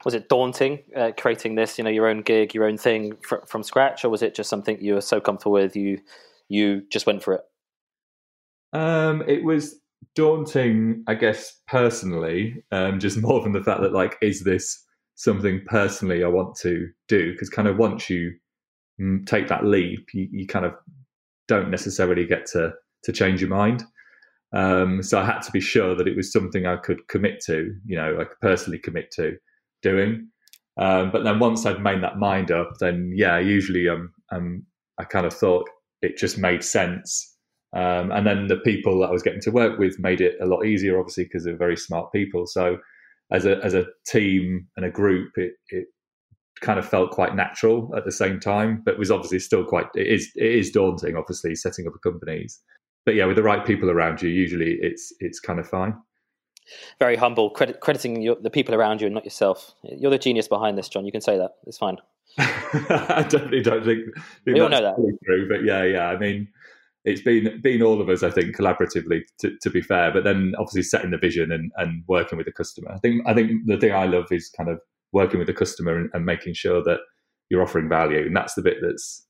was 0.05 0.13
it 0.13 0.29
daunting 0.29 0.79
uh, 0.95 1.11
creating 1.17 1.55
this 1.55 1.77
you 1.77 1.83
know 1.83 1.89
your 1.89 2.07
own 2.07 2.21
gig 2.21 2.53
your 2.53 2.65
own 2.65 2.77
thing 2.77 3.17
fr- 3.23 3.45
from 3.47 3.63
scratch 3.63 4.05
or 4.05 4.09
was 4.09 4.21
it 4.21 4.35
just 4.35 4.49
something 4.49 4.77
you 4.79 4.93
were 4.93 5.01
so 5.01 5.19
comfortable 5.19 5.53
with 5.53 5.75
you 5.75 5.99
you 6.47 6.83
just 6.91 7.07
went 7.07 7.23
for 7.23 7.33
it 7.33 7.41
um, 8.73 9.23
it 9.27 9.43
was 9.43 9.79
daunting 10.15 11.03
i 11.07 11.13
guess 11.13 11.59
personally 11.67 12.63
um, 12.71 12.99
just 12.99 13.17
more 13.21 13.41
than 13.41 13.51
the 13.51 13.63
fact 13.63 13.81
that 13.81 13.93
like 13.93 14.17
is 14.21 14.43
this 14.43 14.83
something 15.15 15.61
personally 15.65 16.23
i 16.23 16.27
want 16.27 16.55
to 16.55 16.87
do 17.07 17.31
because 17.31 17.49
kind 17.49 17.67
of 17.67 17.77
once 17.77 18.09
you 18.09 18.31
take 19.25 19.47
that 19.47 19.65
leap, 19.65 20.07
you, 20.13 20.27
you 20.31 20.47
kind 20.47 20.65
of 20.65 20.73
don't 21.47 21.69
necessarily 21.69 22.25
get 22.25 22.45
to 22.47 22.73
to 23.03 23.11
change 23.11 23.41
your 23.41 23.49
mind. 23.49 23.83
Um, 24.53 25.03
so 25.03 25.19
I 25.19 25.25
had 25.25 25.41
to 25.41 25.51
be 25.51 25.59
sure 25.59 25.95
that 25.95 26.07
it 26.07 26.15
was 26.15 26.31
something 26.31 26.65
I 26.65 26.77
could 26.77 27.07
commit 27.09 27.41
to, 27.45 27.73
you 27.85 27.95
know, 27.95 28.17
I 28.19 28.23
could 28.23 28.39
personally 28.41 28.79
commit 28.79 29.11
to 29.11 29.37
doing. 29.81 30.29
Um, 30.79 31.11
but 31.11 31.23
then 31.23 31.39
once 31.39 31.65
I'd 31.65 31.81
made 31.81 32.01
that 32.01 32.17
mind 32.17 32.51
up, 32.51 32.73
then 32.79 33.11
yeah, 33.15 33.39
usually 33.39 33.87
um, 33.87 34.13
um 34.31 34.65
I 34.97 35.03
kind 35.03 35.25
of 35.25 35.33
thought 35.33 35.69
it 36.01 36.17
just 36.17 36.37
made 36.37 36.63
sense. 36.63 37.36
Um, 37.77 38.11
and 38.11 38.25
then 38.25 38.47
the 38.47 38.57
people 38.57 38.99
that 38.99 39.09
I 39.09 39.11
was 39.11 39.21
getting 39.21 39.41
to 39.41 39.51
work 39.51 39.77
with 39.77 39.99
made 39.99 40.19
it 40.19 40.35
a 40.41 40.47
lot 40.47 40.65
easier, 40.65 40.99
obviously, 40.99 41.25
because 41.25 41.43
they're 41.43 41.55
very 41.55 41.77
smart 41.77 42.11
people. 42.11 42.47
So 42.47 42.79
as 43.31 43.45
a 43.45 43.63
as 43.63 43.75
a 43.75 43.85
team 44.07 44.67
and 44.75 44.85
a 44.85 44.89
group, 44.89 45.33
it, 45.35 45.53
it 45.69 45.85
kind 46.59 46.79
of 46.79 46.89
felt 46.89 47.11
quite 47.11 47.35
natural 47.35 47.93
at 47.95 48.03
the 48.03 48.11
same 48.11 48.39
time, 48.39 48.81
but 48.83 48.97
was 48.97 49.11
obviously 49.11 49.37
still 49.37 49.63
quite 49.63 49.85
it 49.93 50.07
is 50.07 50.31
it 50.35 50.51
is 50.51 50.71
daunting, 50.71 51.15
obviously, 51.15 51.53
setting 51.53 51.85
up 51.85 51.93
a 51.93 51.99
companies. 51.99 52.59
But 53.05 53.13
yeah, 53.13 53.25
with 53.25 53.35
the 53.35 53.43
right 53.43 53.63
people 53.63 53.91
around 53.91 54.23
you, 54.23 54.29
usually 54.29 54.79
it's 54.81 55.13
it's 55.19 55.39
kind 55.39 55.59
of 55.59 55.69
fine. 55.69 55.93
Very 56.97 57.15
humble, 57.15 57.51
credit, 57.51 57.79
crediting 57.79 58.23
your, 58.23 58.37
the 58.41 58.49
people 58.49 58.73
around 58.73 59.01
you 59.01 59.07
and 59.07 59.13
not 59.13 59.23
yourself. 59.23 59.75
You're 59.83 60.11
the 60.11 60.17
genius 60.17 60.47
behind 60.47 60.79
this, 60.79 60.89
John. 60.89 61.05
You 61.05 61.11
can 61.11 61.21
say 61.21 61.37
that. 61.37 61.51
It's 61.67 61.77
fine. 61.77 61.97
I 62.37 63.25
definitely 63.29 63.61
don't 63.61 63.85
think, 63.85 64.03
think 64.43 64.55
we 64.55 64.59
all 64.59 64.67
know 64.67 64.81
that. 64.81 64.95
True, 65.25 65.47
but 65.47 65.63
yeah, 65.63 65.83
yeah. 65.83 66.07
I 66.09 66.17
mean, 66.17 66.49
it's 67.07 67.21
been 67.21 67.61
been 67.61 67.81
all 67.81 68.01
of 68.01 68.09
us, 68.09 68.21
I 68.23 68.29
think, 68.29 68.55
collaboratively. 68.55 69.21
To, 69.39 69.57
to 69.61 69.69
be 69.69 69.81
fair, 69.81 70.11
but 70.11 70.23
then 70.23 70.53
obviously 70.59 70.83
setting 70.83 71.11
the 71.11 71.17
vision 71.17 71.51
and, 71.51 71.71
and 71.77 72.03
working 72.07 72.37
with 72.37 72.45
the 72.45 72.53
customer. 72.53 72.91
I 72.91 72.99
think 72.99 73.23
I 73.25 73.33
think 73.33 73.51
the 73.65 73.77
thing 73.77 73.93
I 73.93 74.05
love 74.05 74.27
is 74.31 74.49
kind 74.49 74.69
of 74.69 74.79
working 75.13 75.39
with 75.39 75.47
the 75.47 75.53
customer 75.53 75.97
and, 75.97 76.09
and 76.13 76.25
making 76.25 76.53
sure 76.53 76.83
that 76.83 76.99
you're 77.49 77.63
offering 77.63 77.89
value, 77.89 78.25
and 78.25 78.35
that's 78.35 78.55
the 78.55 78.61
bit 78.61 78.77
that's 78.81 79.25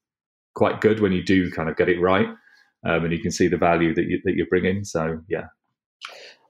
quite 0.56 0.82
good 0.82 1.00
when 1.00 1.12
you 1.12 1.24
do 1.24 1.52
kind 1.52 1.70
of 1.70 1.78
get 1.78 1.90
it 1.90 2.02
right, 2.02 2.28
um, 2.86 3.04
and 3.06 3.12
you 3.14 3.20
can 3.20 3.32
see 3.32 3.48
the 3.48 3.58
value 3.58 3.94
that 3.94 4.06
you 4.06 4.20
that 4.26 4.36
you're 4.36 4.48
bringing. 4.48 4.84
So 4.84 5.20
yeah. 5.30 5.48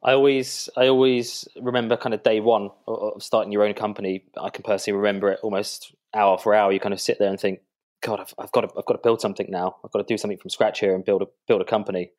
I 0.04 0.14
always, 0.14 0.70
I 0.78 0.88
always 0.88 1.48
remember 1.60 1.98
kind 1.98 2.14
of 2.14 2.22
day 2.22 2.40
one 2.40 2.70
of 2.88 3.22
starting 3.22 3.52
your 3.52 3.66
own 3.66 3.74
company. 3.74 4.24
I 4.40 4.50
can 4.52 4.64
personally 4.64 4.96
remember 4.96 5.32
it 5.32 5.40
almost 5.42 5.94
hour 6.14 6.38
for 6.38 6.54
hour. 6.54 6.72
You 6.72 6.80
kind 6.80 6.94
of 6.94 7.02
sit 7.02 7.18
there 7.20 7.30
and 7.30 7.40
think, 7.40 7.60
God, 8.02 8.20
I've, 8.20 8.34
I've 8.38 8.52
got 8.52 8.62
to, 8.62 8.70
I've 8.78 8.86
got 8.86 8.94
to 8.94 9.02
build 9.04 9.22
something 9.22 9.48
now. 9.50 9.76
I've 9.84 9.92
got 9.92 10.00
to 10.00 10.14
do 10.14 10.18
something 10.18 10.38
from 10.38 10.50
scratch 10.50 10.80
here 10.80 10.94
and 10.94 11.04
build 11.04 11.22
a 11.22 11.26
build 11.48 11.62
a 11.62 11.66
company. 11.66 12.12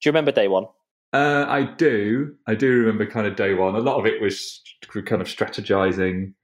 Do 0.00 0.08
you 0.08 0.12
remember 0.12 0.32
day 0.32 0.48
one? 0.48 0.66
Uh, 1.12 1.44
I 1.48 1.64
do. 1.64 2.34
I 2.46 2.54
do 2.54 2.70
remember 2.70 3.06
kind 3.06 3.26
of 3.26 3.36
day 3.36 3.54
one. 3.54 3.74
A 3.74 3.80
lot 3.80 3.98
of 3.98 4.06
it 4.06 4.20
was 4.20 4.62
kind 5.04 5.20
of 5.20 5.28
strategizing 5.28 6.34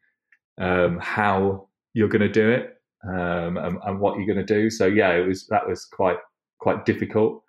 um, 0.59 0.99
how 1.01 1.69
you're 1.95 2.09
going 2.09 2.23
to 2.23 2.29
do 2.29 2.51
it 2.51 2.75
um, 3.07 3.57
and, 3.57 3.79
and, 3.85 4.01
what 4.01 4.17
you're 4.17 4.27
going 4.27 4.45
to 4.45 4.55
do. 4.55 4.71
So 4.71 4.87
yeah, 4.87 5.13
it 5.13 5.27
was 5.27 5.47
that 5.49 5.67
was 5.67 5.85
quite 5.85 6.19
quite 6.59 6.85
difficult, 6.85 7.43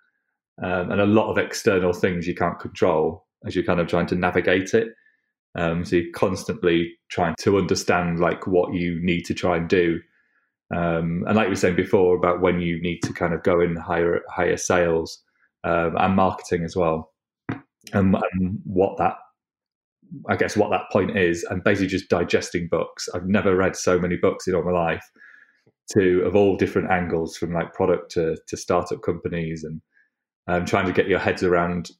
um, 0.62 0.90
and 0.90 1.00
a 1.00 1.06
lot 1.06 1.30
of 1.30 1.38
external 1.38 1.92
things 1.92 2.26
you 2.26 2.34
can't 2.34 2.58
control 2.58 3.26
as 3.46 3.54
you're 3.54 3.64
kind 3.64 3.80
of 3.80 3.88
trying 3.88 4.06
to 4.06 4.14
navigate 4.14 4.74
it. 4.74 4.88
Um, 5.54 5.84
so 5.84 5.96
you're 5.96 6.12
constantly 6.12 6.92
trying 7.10 7.34
to 7.40 7.58
understand 7.58 8.20
like 8.20 8.46
what 8.46 8.74
you 8.74 9.00
need 9.02 9.24
to 9.24 9.34
try 9.34 9.56
and 9.56 9.68
do 9.68 10.00
um, 10.74 11.24
and 11.26 11.36
like 11.36 11.46
we 11.46 11.52
were 11.52 11.56
saying 11.56 11.76
before 11.76 12.16
about 12.16 12.40
when 12.40 12.60
you 12.60 12.80
need 12.82 13.00
to 13.00 13.12
kind 13.12 13.32
of 13.32 13.42
go 13.42 13.60
in 13.60 13.76
higher 13.76 14.20
hire 14.28 14.56
sales 14.56 15.22
um, 15.64 15.94
and 15.98 16.14
marketing 16.14 16.64
as 16.64 16.76
well, 16.76 17.12
and, 17.92 18.16
and 18.32 18.60
what 18.64 18.98
that 18.98 19.16
I 20.28 20.36
guess 20.36 20.56
what 20.56 20.70
that 20.70 20.90
point 20.92 21.16
is, 21.16 21.44
and 21.44 21.64
basically 21.64 21.88
just 21.88 22.08
digesting 22.08 22.68
books. 22.70 23.08
I've 23.14 23.26
never 23.26 23.56
read 23.56 23.76
so 23.76 23.98
many 23.98 24.16
books 24.16 24.46
in 24.46 24.54
all 24.54 24.64
my 24.64 24.72
life, 24.72 25.04
to 25.94 26.22
of 26.22 26.34
all 26.36 26.56
different 26.56 26.90
angles, 26.90 27.36
from 27.36 27.52
like 27.52 27.72
product 27.72 28.10
to 28.12 28.36
to 28.48 28.56
startup 28.56 29.02
companies, 29.02 29.64
and 29.64 29.80
um, 30.48 30.64
trying 30.64 30.86
to 30.86 30.92
get 30.92 31.08
your 31.08 31.18
heads 31.18 31.42
around 31.42 31.90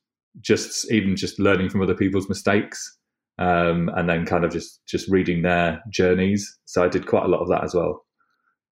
just 0.40 0.90
even 0.92 1.16
just 1.16 1.38
learning 1.38 1.70
from 1.70 1.82
other 1.82 1.94
people's 1.94 2.28
mistakes, 2.28 2.98
um, 3.38 3.90
and 3.96 4.08
then 4.08 4.26
kind 4.26 4.44
of 4.44 4.52
just 4.52 4.84
just 4.86 5.08
reading 5.08 5.42
their 5.42 5.82
journeys. 5.90 6.58
So 6.66 6.84
I 6.84 6.88
did 6.88 7.06
quite 7.06 7.24
a 7.24 7.28
lot 7.28 7.40
of 7.40 7.48
that 7.48 7.64
as 7.64 7.74
well. 7.74 8.04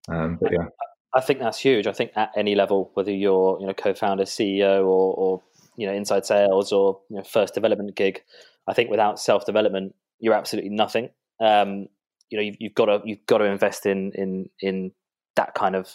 Um, 0.07 0.37
but 0.39 0.51
yeah, 0.51 0.67
I 1.13 1.21
think 1.21 1.39
that's 1.39 1.59
huge. 1.59 1.87
I 1.87 1.93
think 1.93 2.11
at 2.15 2.31
any 2.35 2.55
level, 2.55 2.91
whether 2.93 3.11
you're 3.11 3.57
you 3.59 3.67
know 3.67 3.73
co-founder, 3.73 4.23
CEO, 4.23 4.79
or, 4.81 5.13
or 5.15 5.41
you 5.77 5.87
know 5.87 5.93
inside 5.93 6.25
sales 6.25 6.71
or 6.71 6.99
you 7.09 7.17
know, 7.17 7.23
first 7.23 7.53
development 7.53 7.95
gig, 7.95 8.21
I 8.67 8.73
think 8.73 8.89
without 8.89 9.19
self 9.19 9.45
development, 9.45 9.95
you're 10.19 10.33
absolutely 10.33 10.71
nothing. 10.71 11.09
Um, 11.39 11.87
you 12.29 12.37
know, 12.37 12.43
you've, 12.43 12.57
you've, 12.59 12.75
got 12.75 12.85
to 12.85 13.01
you've 13.05 13.25
got 13.27 13.39
to 13.39 13.45
invest 13.45 13.85
in 13.85 14.11
in 14.13 14.49
in 14.59 14.91
that 15.35 15.53
kind 15.53 15.75
of 15.75 15.89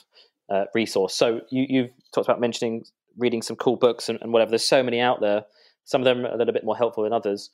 uh, 0.51 0.65
resource. 0.75 1.15
So 1.15 1.41
you, 1.51 1.67
you've 1.69 1.91
talked 2.15 2.29
about 2.29 2.41
mentioning 2.41 2.85
reading 3.17 3.43
some 3.43 3.57
cool 3.57 3.77
books 3.77 4.09
and, 4.09 4.19
and, 4.23 4.33
whatever. 4.33 4.51
There's 4.51 4.67
so 4.67 4.83
many 4.83 5.01
out 5.01 5.21
there. 5.21 5.45
Some 5.85 6.01
of 6.01 6.05
them 6.05 6.25
are 6.25 6.33
a 6.33 6.37
little 6.37 6.53
bit 6.53 6.65
more 6.65 6.77
helpful 6.77 7.05
than 7.05 7.13
others. 7.13 7.51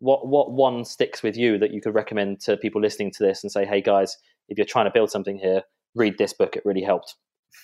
What 0.00 0.26
what 0.26 0.50
one 0.50 0.84
sticks 0.84 1.22
with 1.22 1.36
you 1.36 1.58
that 1.58 1.72
you 1.72 1.80
could 1.80 1.94
recommend 1.94 2.40
to 2.40 2.56
people 2.56 2.80
listening 2.80 3.12
to 3.12 3.22
this 3.22 3.42
and 3.42 3.52
say, 3.52 3.64
hey 3.64 3.80
guys, 3.80 4.18
if 4.52 4.58
you're 4.58 4.66
trying 4.66 4.84
to 4.84 4.90
build 4.92 5.10
something 5.10 5.38
here, 5.38 5.62
read 5.94 6.18
this 6.18 6.32
book. 6.32 6.56
It 6.56 6.62
really 6.64 6.82
helped. 6.82 7.16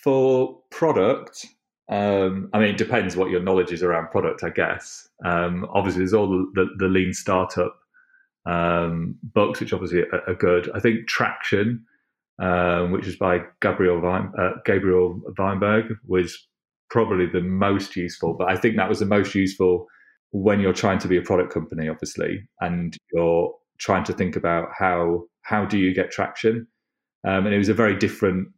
For 0.03 0.59
product, 0.71 1.47
um, 1.89 2.51
I 2.53 2.59
mean, 2.59 2.71
it 2.71 2.79
depends 2.79 3.17
what 3.17 3.31
your 3.31 3.43
knowledge 3.43 3.73
is 3.73 3.83
around 3.83 4.11
product, 4.11 4.43
I 4.43 4.51
guess. 4.51 5.09
Um, 5.25 5.67
obviously, 5.73 6.01
there's 6.01 6.15
all 6.15 6.29
the, 6.29 6.51
the, 6.55 6.67
the 6.79 6.89
lean 6.89 7.13
startup 7.13 7.79
um, 8.47 9.17
books, 9.23 9.61
which 9.61 9.73
obviously 9.73 10.01
are, 10.01 10.23
are, 10.29 10.35
good. 10.35 10.71
I 10.75 10.81
think 10.81 11.07
Traction, 11.09 11.85
um, 12.39 12.93
which 12.93 13.07
is 13.07 13.17
by 13.17 13.41
Gabriel 13.61 14.05
uh, 14.39 14.51
Gabriel 14.65 15.21
Weinberg, 15.39 15.97
was 16.07 16.47
probably 16.91 17.27
the 17.27 17.43
most 17.43 17.97
useful. 17.97 18.35
But 18.35 18.51
I 18.51 18.57
think 18.57 18.77
that 18.77 18.89
was 18.89 19.01
the 19.01 19.07
most 19.07 19.35
useful 19.35 19.87
when 20.31 20.61
you're 20.61 20.75
trying 20.75 20.99
to 21.01 21.09
be 21.09 21.17
a 21.17 21.23
product 21.23 21.53
company, 21.53 21.89
obviously, 21.89 22.49
and 22.61 22.97
you're 23.13 23.55
trying 23.79 24.05
to 24.05 24.13
think 24.13 24.37
about 24.37 24.69
how 24.79 25.25
how 25.43 25.65
do 25.65 25.79
you 25.79 25.95
get 25.95 26.11
traction? 26.11 26.67
Um, 27.29 27.45
and 27.45 27.55
it 27.55 27.59
was 27.59 27.69
a 27.69 27.75
very 27.75 27.95
different 27.95 28.49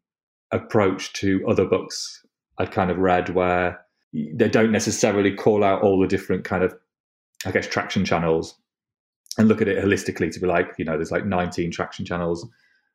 approach 0.52 1.12
to 1.14 1.44
other 1.48 1.64
books 1.64 2.24
I'd 2.58 2.70
kind 2.70 2.90
of 2.90 2.98
read 2.98 3.30
where 3.30 3.80
they 4.12 4.48
don't 4.48 4.70
necessarily 4.70 5.34
call 5.34 5.64
out 5.64 5.82
all 5.82 5.98
the 5.98 6.06
different 6.06 6.44
kind 6.44 6.62
of, 6.62 6.74
I 7.44 7.50
guess, 7.50 7.66
traction 7.66 8.04
channels 8.04 8.54
and 9.38 9.48
look 9.48 9.60
at 9.60 9.68
it 9.68 9.82
holistically 9.82 10.30
to 10.32 10.40
be 10.40 10.46
like, 10.46 10.68
you 10.78 10.84
know, 10.84 10.96
there's 10.96 11.10
like 11.10 11.24
19 11.24 11.70
traction 11.72 12.04
channels. 12.04 12.46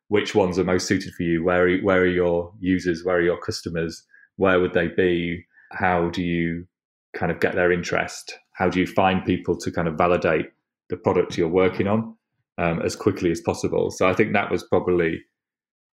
Which 0.08 0.34
ones 0.34 0.58
are 0.58 0.64
most 0.64 0.86
suited 0.86 1.12
for 1.14 1.24
you? 1.24 1.42
Where 1.44 1.66
are, 1.66 1.78
where 1.78 2.02
are 2.02 2.06
your 2.06 2.52
users? 2.60 3.04
Where 3.04 3.16
are 3.16 3.22
your 3.22 3.40
customers? 3.40 4.04
Where 4.36 4.60
would 4.60 4.72
they 4.72 4.88
be? 4.88 5.44
How 5.72 6.10
do 6.10 6.22
you 6.22 6.66
kind 7.14 7.32
of 7.32 7.40
get 7.40 7.54
their 7.54 7.72
interest? 7.72 8.38
How 8.52 8.68
do 8.68 8.78
you 8.78 8.86
find 8.86 9.24
people 9.24 9.58
to 9.58 9.70
kind 9.72 9.88
of 9.88 9.98
validate 9.98 10.46
the 10.90 10.96
product 10.96 11.36
you're 11.36 11.48
working 11.48 11.88
on? 11.88 12.16
um, 12.58 12.80
as 12.82 12.96
quickly 12.96 13.30
as 13.30 13.40
possible. 13.40 13.90
So 13.90 14.08
I 14.08 14.14
think 14.14 14.32
that 14.32 14.50
was 14.50 14.64
probably 14.64 15.22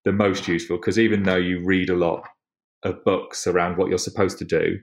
the 0.04 0.12
most 0.12 0.46
useful 0.48 0.76
because 0.76 0.98
even 0.98 1.22
though 1.22 1.36
you 1.36 1.64
read 1.64 1.90
a 1.90 1.96
lot 1.96 2.22
of 2.82 3.02
books 3.04 3.46
around 3.46 3.76
what 3.76 3.88
you're 3.88 3.98
supposed 3.98 4.38
to 4.38 4.44
do, 4.44 4.78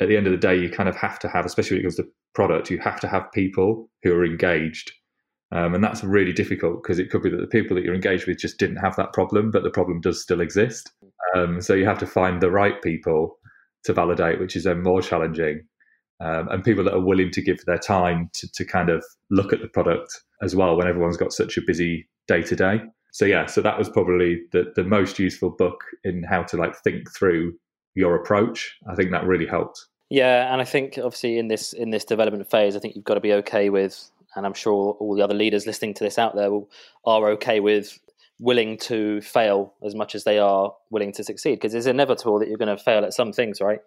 at 0.00 0.08
the 0.08 0.16
end 0.16 0.26
of 0.26 0.32
the 0.32 0.38
day, 0.38 0.56
you 0.56 0.70
kind 0.70 0.88
of 0.88 0.96
have 0.96 1.18
to 1.20 1.28
have, 1.28 1.44
especially 1.44 1.76
when 1.76 1.80
it 1.80 1.84
comes 1.84 1.96
to 1.96 2.06
product, 2.34 2.70
you 2.70 2.78
have 2.78 3.00
to 3.00 3.08
have 3.08 3.32
people 3.32 3.90
who 4.02 4.12
are 4.12 4.24
engaged. 4.24 4.92
Um, 5.50 5.74
and 5.74 5.82
that's 5.82 6.04
really 6.04 6.32
difficult 6.32 6.82
because 6.82 6.98
it 6.98 7.10
could 7.10 7.22
be 7.22 7.30
that 7.30 7.40
the 7.40 7.46
people 7.46 7.74
that 7.74 7.84
you're 7.84 7.94
engaged 7.94 8.26
with 8.26 8.38
just 8.38 8.58
didn't 8.58 8.76
have 8.76 8.96
that 8.96 9.12
problem, 9.12 9.50
but 9.50 9.62
the 9.62 9.70
problem 9.70 10.00
does 10.00 10.22
still 10.22 10.40
exist. 10.40 10.92
Um, 11.34 11.60
so 11.60 11.74
you 11.74 11.86
have 11.86 11.98
to 11.98 12.06
find 12.06 12.40
the 12.40 12.50
right 12.50 12.80
people 12.82 13.38
to 13.84 13.92
validate, 13.92 14.40
which 14.40 14.56
is 14.56 14.64
then 14.64 14.82
more 14.82 15.00
challenging. 15.00 15.62
Um, 16.20 16.48
and 16.48 16.64
people 16.64 16.84
that 16.84 16.94
are 16.94 17.04
willing 17.04 17.30
to 17.30 17.42
give 17.42 17.64
their 17.64 17.78
time 17.78 18.28
to, 18.34 18.48
to 18.52 18.64
kind 18.64 18.90
of 18.90 19.04
look 19.30 19.52
at 19.52 19.60
the 19.60 19.68
product 19.68 20.20
as 20.42 20.54
well 20.54 20.76
when 20.76 20.88
everyone's 20.88 21.16
got 21.16 21.32
such 21.32 21.56
a 21.56 21.62
busy 21.66 22.08
day 22.26 22.42
to 22.42 22.56
day. 22.56 22.80
So 23.12 23.24
yeah, 23.24 23.46
so 23.46 23.60
that 23.62 23.78
was 23.78 23.88
probably 23.88 24.42
the 24.52 24.72
the 24.76 24.84
most 24.84 25.18
useful 25.18 25.50
book 25.50 25.82
in 26.04 26.22
how 26.22 26.42
to 26.44 26.56
like 26.56 26.76
think 26.76 27.10
through 27.16 27.54
your 27.94 28.14
approach. 28.14 28.76
I 28.88 28.94
think 28.94 29.10
that 29.10 29.26
really 29.26 29.46
helped. 29.46 29.84
Yeah, 30.10 30.52
and 30.52 30.60
I 30.60 30.64
think 30.64 30.98
obviously 30.98 31.38
in 31.38 31.48
this 31.48 31.72
in 31.72 31.90
this 31.90 32.04
development 32.04 32.50
phase, 32.50 32.76
I 32.76 32.78
think 32.78 32.96
you've 32.96 33.04
got 33.04 33.14
to 33.14 33.20
be 33.20 33.32
okay 33.34 33.70
with, 33.70 34.10
and 34.36 34.46
I'm 34.46 34.54
sure 34.54 34.96
all 35.00 35.14
the 35.14 35.22
other 35.22 35.34
leaders 35.34 35.66
listening 35.66 35.94
to 35.94 36.04
this 36.04 36.18
out 36.18 36.34
there 36.34 36.50
will, 36.50 36.70
are 37.04 37.28
okay 37.30 37.60
with 37.60 37.98
willing 38.40 38.78
to 38.78 39.20
fail 39.20 39.74
as 39.84 39.94
much 39.94 40.14
as 40.14 40.24
they 40.24 40.38
are 40.38 40.72
willing 40.90 41.12
to 41.12 41.24
succeed 41.24 41.56
because 41.56 41.74
it's 41.74 41.86
inevitable 41.86 42.38
that 42.38 42.48
you're 42.48 42.56
going 42.56 42.74
to 42.74 42.82
fail 42.82 43.04
at 43.04 43.12
some 43.12 43.32
things, 43.32 43.60
right? 43.60 43.80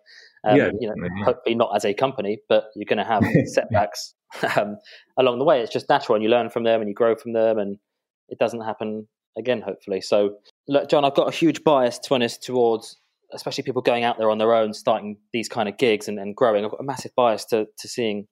Um, 0.43 0.57
yeah, 0.57 0.69
you 0.79 0.87
know, 0.87 0.95
yeah. 0.97 1.23
hopefully 1.23 1.55
not 1.55 1.71
as 1.75 1.85
a 1.85 1.93
company, 1.93 2.39
but 2.49 2.65
you're 2.75 2.85
going 2.85 2.97
to 2.97 3.05
have 3.05 3.23
setbacks 3.45 4.13
um, 4.57 4.77
along 5.17 5.39
the 5.39 5.45
way. 5.45 5.61
It's 5.61 5.71
just 5.71 5.89
natural, 5.89 6.15
and 6.15 6.23
you 6.23 6.29
learn 6.29 6.49
from 6.49 6.63
them 6.63 6.81
and 6.81 6.89
you 6.89 6.95
grow 6.95 7.15
from 7.15 7.33
them, 7.33 7.57
and 7.57 7.77
it 8.31 8.39
doesn't 8.39 8.61
happen 8.61 9.07
again, 9.37 9.61
hopefully. 9.61 10.01
So, 10.01 10.37
look, 10.67 10.89
John, 10.89 11.05
I've 11.05 11.15
got 11.15 11.27
a 11.27 11.35
huge 11.35 11.63
bias, 11.63 11.99
to 11.99 12.15
honest, 12.15 12.41
towards 12.43 12.97
especially 13.33 13.63
people 13.63 13.81
going 13.81 14.03
out 14.03 14.17
there 14.17 14.29
on 14.29 14.37
their 14.37 14.53
own, 14.53 14.73
starting 14.73 15.17
these 15.31 15.47
kind 15.47 15.69
of 15.69 15.77
gigs 15.77 16.07
and, 16.07 16.19
and 16.19 16.35
growing. 16.35 16.65
I've 16.65 16.71
got 16.71 16.79
a 16.79 16.83
massive 16.83 17.11
bias 17.15 17.45
to, 17.45 17.67
to 17.77 17.87
seeing 17.87 18.27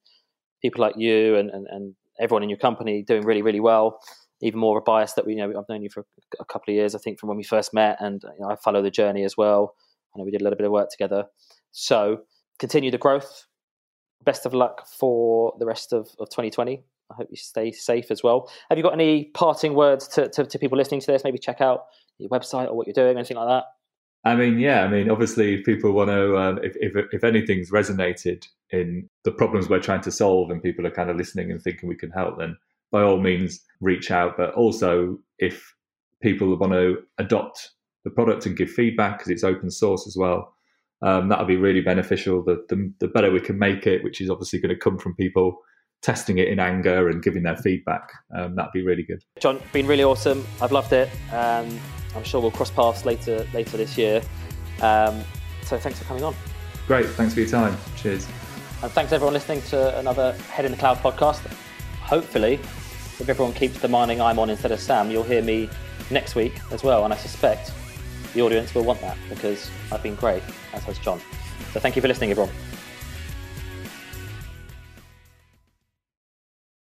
people 0.61 0.81
like 0.81 0.95
you 0.97 1.35
and, 1.35 1.49
and, 1.49 1.67
and 1.69 1.95
everyone 2.19 2.43
in 2.43 2.49
your 2.49 2.57
company 2.57 3.03
doing 3.03 3.23
really, 3.23 3.41
really 3.41 3.59
well. 3.59 3.99
Even 4.41 4.59
more 4.59 4.77
of 4.77 4.81
a 4.81 4.85
bias 4.85 5.13
that 5.13 5.25
we 5.25 5.33
you 5.33 5.39
know 5.39 5.49
I've 5.49 5.67
known 5.67 5.81
you 5.81 5.89
for 5.89 6.05
a 6.39 6.45
couple 6.45 6.71
of 6.71 6.75
years, 6.75 6.95
I 6.95 6.97
think, 6.97 7.19
from 7.19 7.27
when 7.27 7.37
we 7.37 7.43
first 7.43 7.73
met, 7.73 7.97
and 7.99 8.21
you 8.23 8.39
know, 8.39 8.49
I 8.49 8.55
follow 8.55 8.81
the 8.81 8.89
journey 8.89 9.25
as 9.25 9.35
well. 9.35 9.75
I 10.15 10.19
know 10.19 10.23
we 10.23 10.31
did 10.31 10.39
a 10.39 10.43
little 10.45 10.57
bit 10.57 10.65
of 10.65 10.71
work 10.71 10.89
together. 10.89 11.25
So 11.71 12.21
continue 12.57 12.89
the 12.89 12.97
growth, 12.97 13.47
best 14.23 14.45
of 14.45 14.53
luck 14.53 14.87
for 14.87 15.53
the 15.59 15.65
rest 15.65 15.91
of, 15.91 16.07
of 16.19 16.29
2020. 16.29 16.83
I 17.11 17.15
hope 17.15 17.27
you 17.29 17.37
stay 17.37 17.71
safe 17.71 18.11
as 18.11 18.23
well. 18.23 18.49
Have 18.69 18.77
you 18.77 18.83
got 18.83 18.93
any 18.93 19.25
parting 19.33 19.73
words 19.73 20.07
to, 20.09 20.29
to, 20.29 20.45
to 20.45 20.59
people 20.59 20.77
listening 20.77 21.01
to 21.01 21.07
this? 21.07 21.23
Maybe 21.23 21.39
check 21.39 21.61
out 21.61 21.85
your 22.17 22.29
website 22.29 22.67
or 22.67 22.75
what 22.75 22.87
you're 22.87 22.93
doing, 22.93 23.17
anything 23.17 23.37
like 23.37 23.47
that? 23.47 23.63
I 24.25 24.35
mean, 24.35 24.59
yeah. 24.59 24.83
I 24.83 24.87
mean, 24.89 25.09
obviously, 25.09 25.55
if 25.55 25.65
people 25.65 25.93
want 25.93 26.09
to, 26.09 26.37
um, 26.37 26.59
if, 26.61 26.75
if, 26.79 26.93
if 27.11 27.23
anything's 27.23 27.71
resonated 27.71 28.45
in 28.71 29.09
the 29.23 29.31
problems 29.31 29.69
we're 29.69 29.79
trying 29.79 30.01
to 30.01 30.11
solve, 30.11 30.51
and 30.51 30.61
people 30.61 30.85
are 30.85 30.91
kind 30.91 31.09
of 31.09 31.15
listening 31.15 31.51
and 31.51 31.61
thinking 31.61 31.87
we 31.87 31.95
can 31.95 32.11
help, 32.11 32.37
then 32.37 32.57
by 32.91 33.01
all 33.01 33.19
means 33.19 33.61
reach 33.79 34.11
out. 34.11 34.35
But 34.37 34.53
also, 34.55 35.17
if 35.37 35.73
people 36.21 36.55
want 36.57 36.73
to 36.73 36.97
adopt 37.17 37.71
the 38.03 38.09
product 38.09 38.45
and 38.45 38.57
give 38.57 38.69
feedback 38.69 39.17
because 39.17 39.31
it's 39.31 39.43
open 39.43 39.71
source 39.71 40.05
as 40.05 40.17
well, 40.17 40.53
um, 41.01 41.29
that'll 41.29 41.45
be 41.45 41.55
really 41.55 41.81
beneficial. 41.81 42.43
The, 42.43 42.65
the, 42.67 42.93
the 42.99 43.07
better 43.07 43.31
we 43.31 43.39
can 43.39 43.57
make 43.57 43.87
it, 43.87 44.03
which 44.03 44.19
is 44.19 44.29
obviously 44.29 44.59
going 44.59 44.75
to 44.75 44.79
come 44.79 44.97
from 44.97 45.15
people 45.15 45.59
testing 46.01 46.37
it 46.37 46.47
in 46.47 46.59
anger 46.59 47.09
and 47.09 47.21
giving 47.21 47.43
their 47.43 47.57
feedback. 47.57 48.09
Um, 48.35 48.55
that'd 48.55 48.71
be 48.71 48.83
really 48.83 49.03
good. 49.03 49.23
John, 49.39 49.61
been 49.73 49.87
really 49.87 50.03
awesome. 50.03 50.45
I've 50.61 50.71
loved 50.71 50.93
it. 50.93 51.09
Um, 51.31 51.79
I'm 52.15 52.23
sure 52.23 52.41
we'll 52.41 52.51
cross 52.51 52.71
paths 52.71 53.05
later 53.05 53.45
later 53.53 53.77
this 53.77 53.97
year. 53.97 54.21
Um, 54.81 55.23
so 55.63 55.77
thanks 55.77 55.99
for 55.99 56.05
coming 56.05 56.23
on. 56.23 56.35
Great. 56.87 57.07
Thanks 57.09 57.33
for 57.33 57.41
your 57.41 57.49
time. 57.49 57.77
Cheers. 57.97 58.27
And 58.81 58.91
thanks 58.91 59.11
everyone 59.11 59.33
listening 59.33 59.61
to 59.63 59.97
another 59.99 60.33
Head 60.49 60.65
in 60.65 60.71
the 60.71 60.77
Cloud 60.77 60.97
podcast. 60.97 61.45
Hopefully, 62.01 62.53
if 62.53 63.29
everyone 63.29 63.53
keeps 63.53 63.79
demanding 63.79 64.21
I'm 64.21 64.39
on 64.39 64.49
instead 64.49 64.71
of 64.71 64.79
Sam, 64.79 65.11
you'll 65.11 65.23
hear 65.23 65.43
me 65.43 65.69
next 66.09 66.35
week 66.35 66.59
as 66.71 66.81
well. 66.81 67.03
And 67.03 67.13
I 67.13 67.17
suspect 67.17 67.71
the 68.33 68.41
audience 68.41 68.73
will 68.73 68.83
want 68.83 69.01
that 69.01 69.17
because 69.27 69.69
I've 69.91 70.01
been 70.01 70.15
great, 70.15 70.43
as 70.73 70.83
has 70.85 70.97
John. 70.99 71.19
So 71.73 71.79
thank 71.79 71.95
you 71.95 72.01
for 72.01 72.07
listening, 72.07 72.31
everyone. 72.31 72.53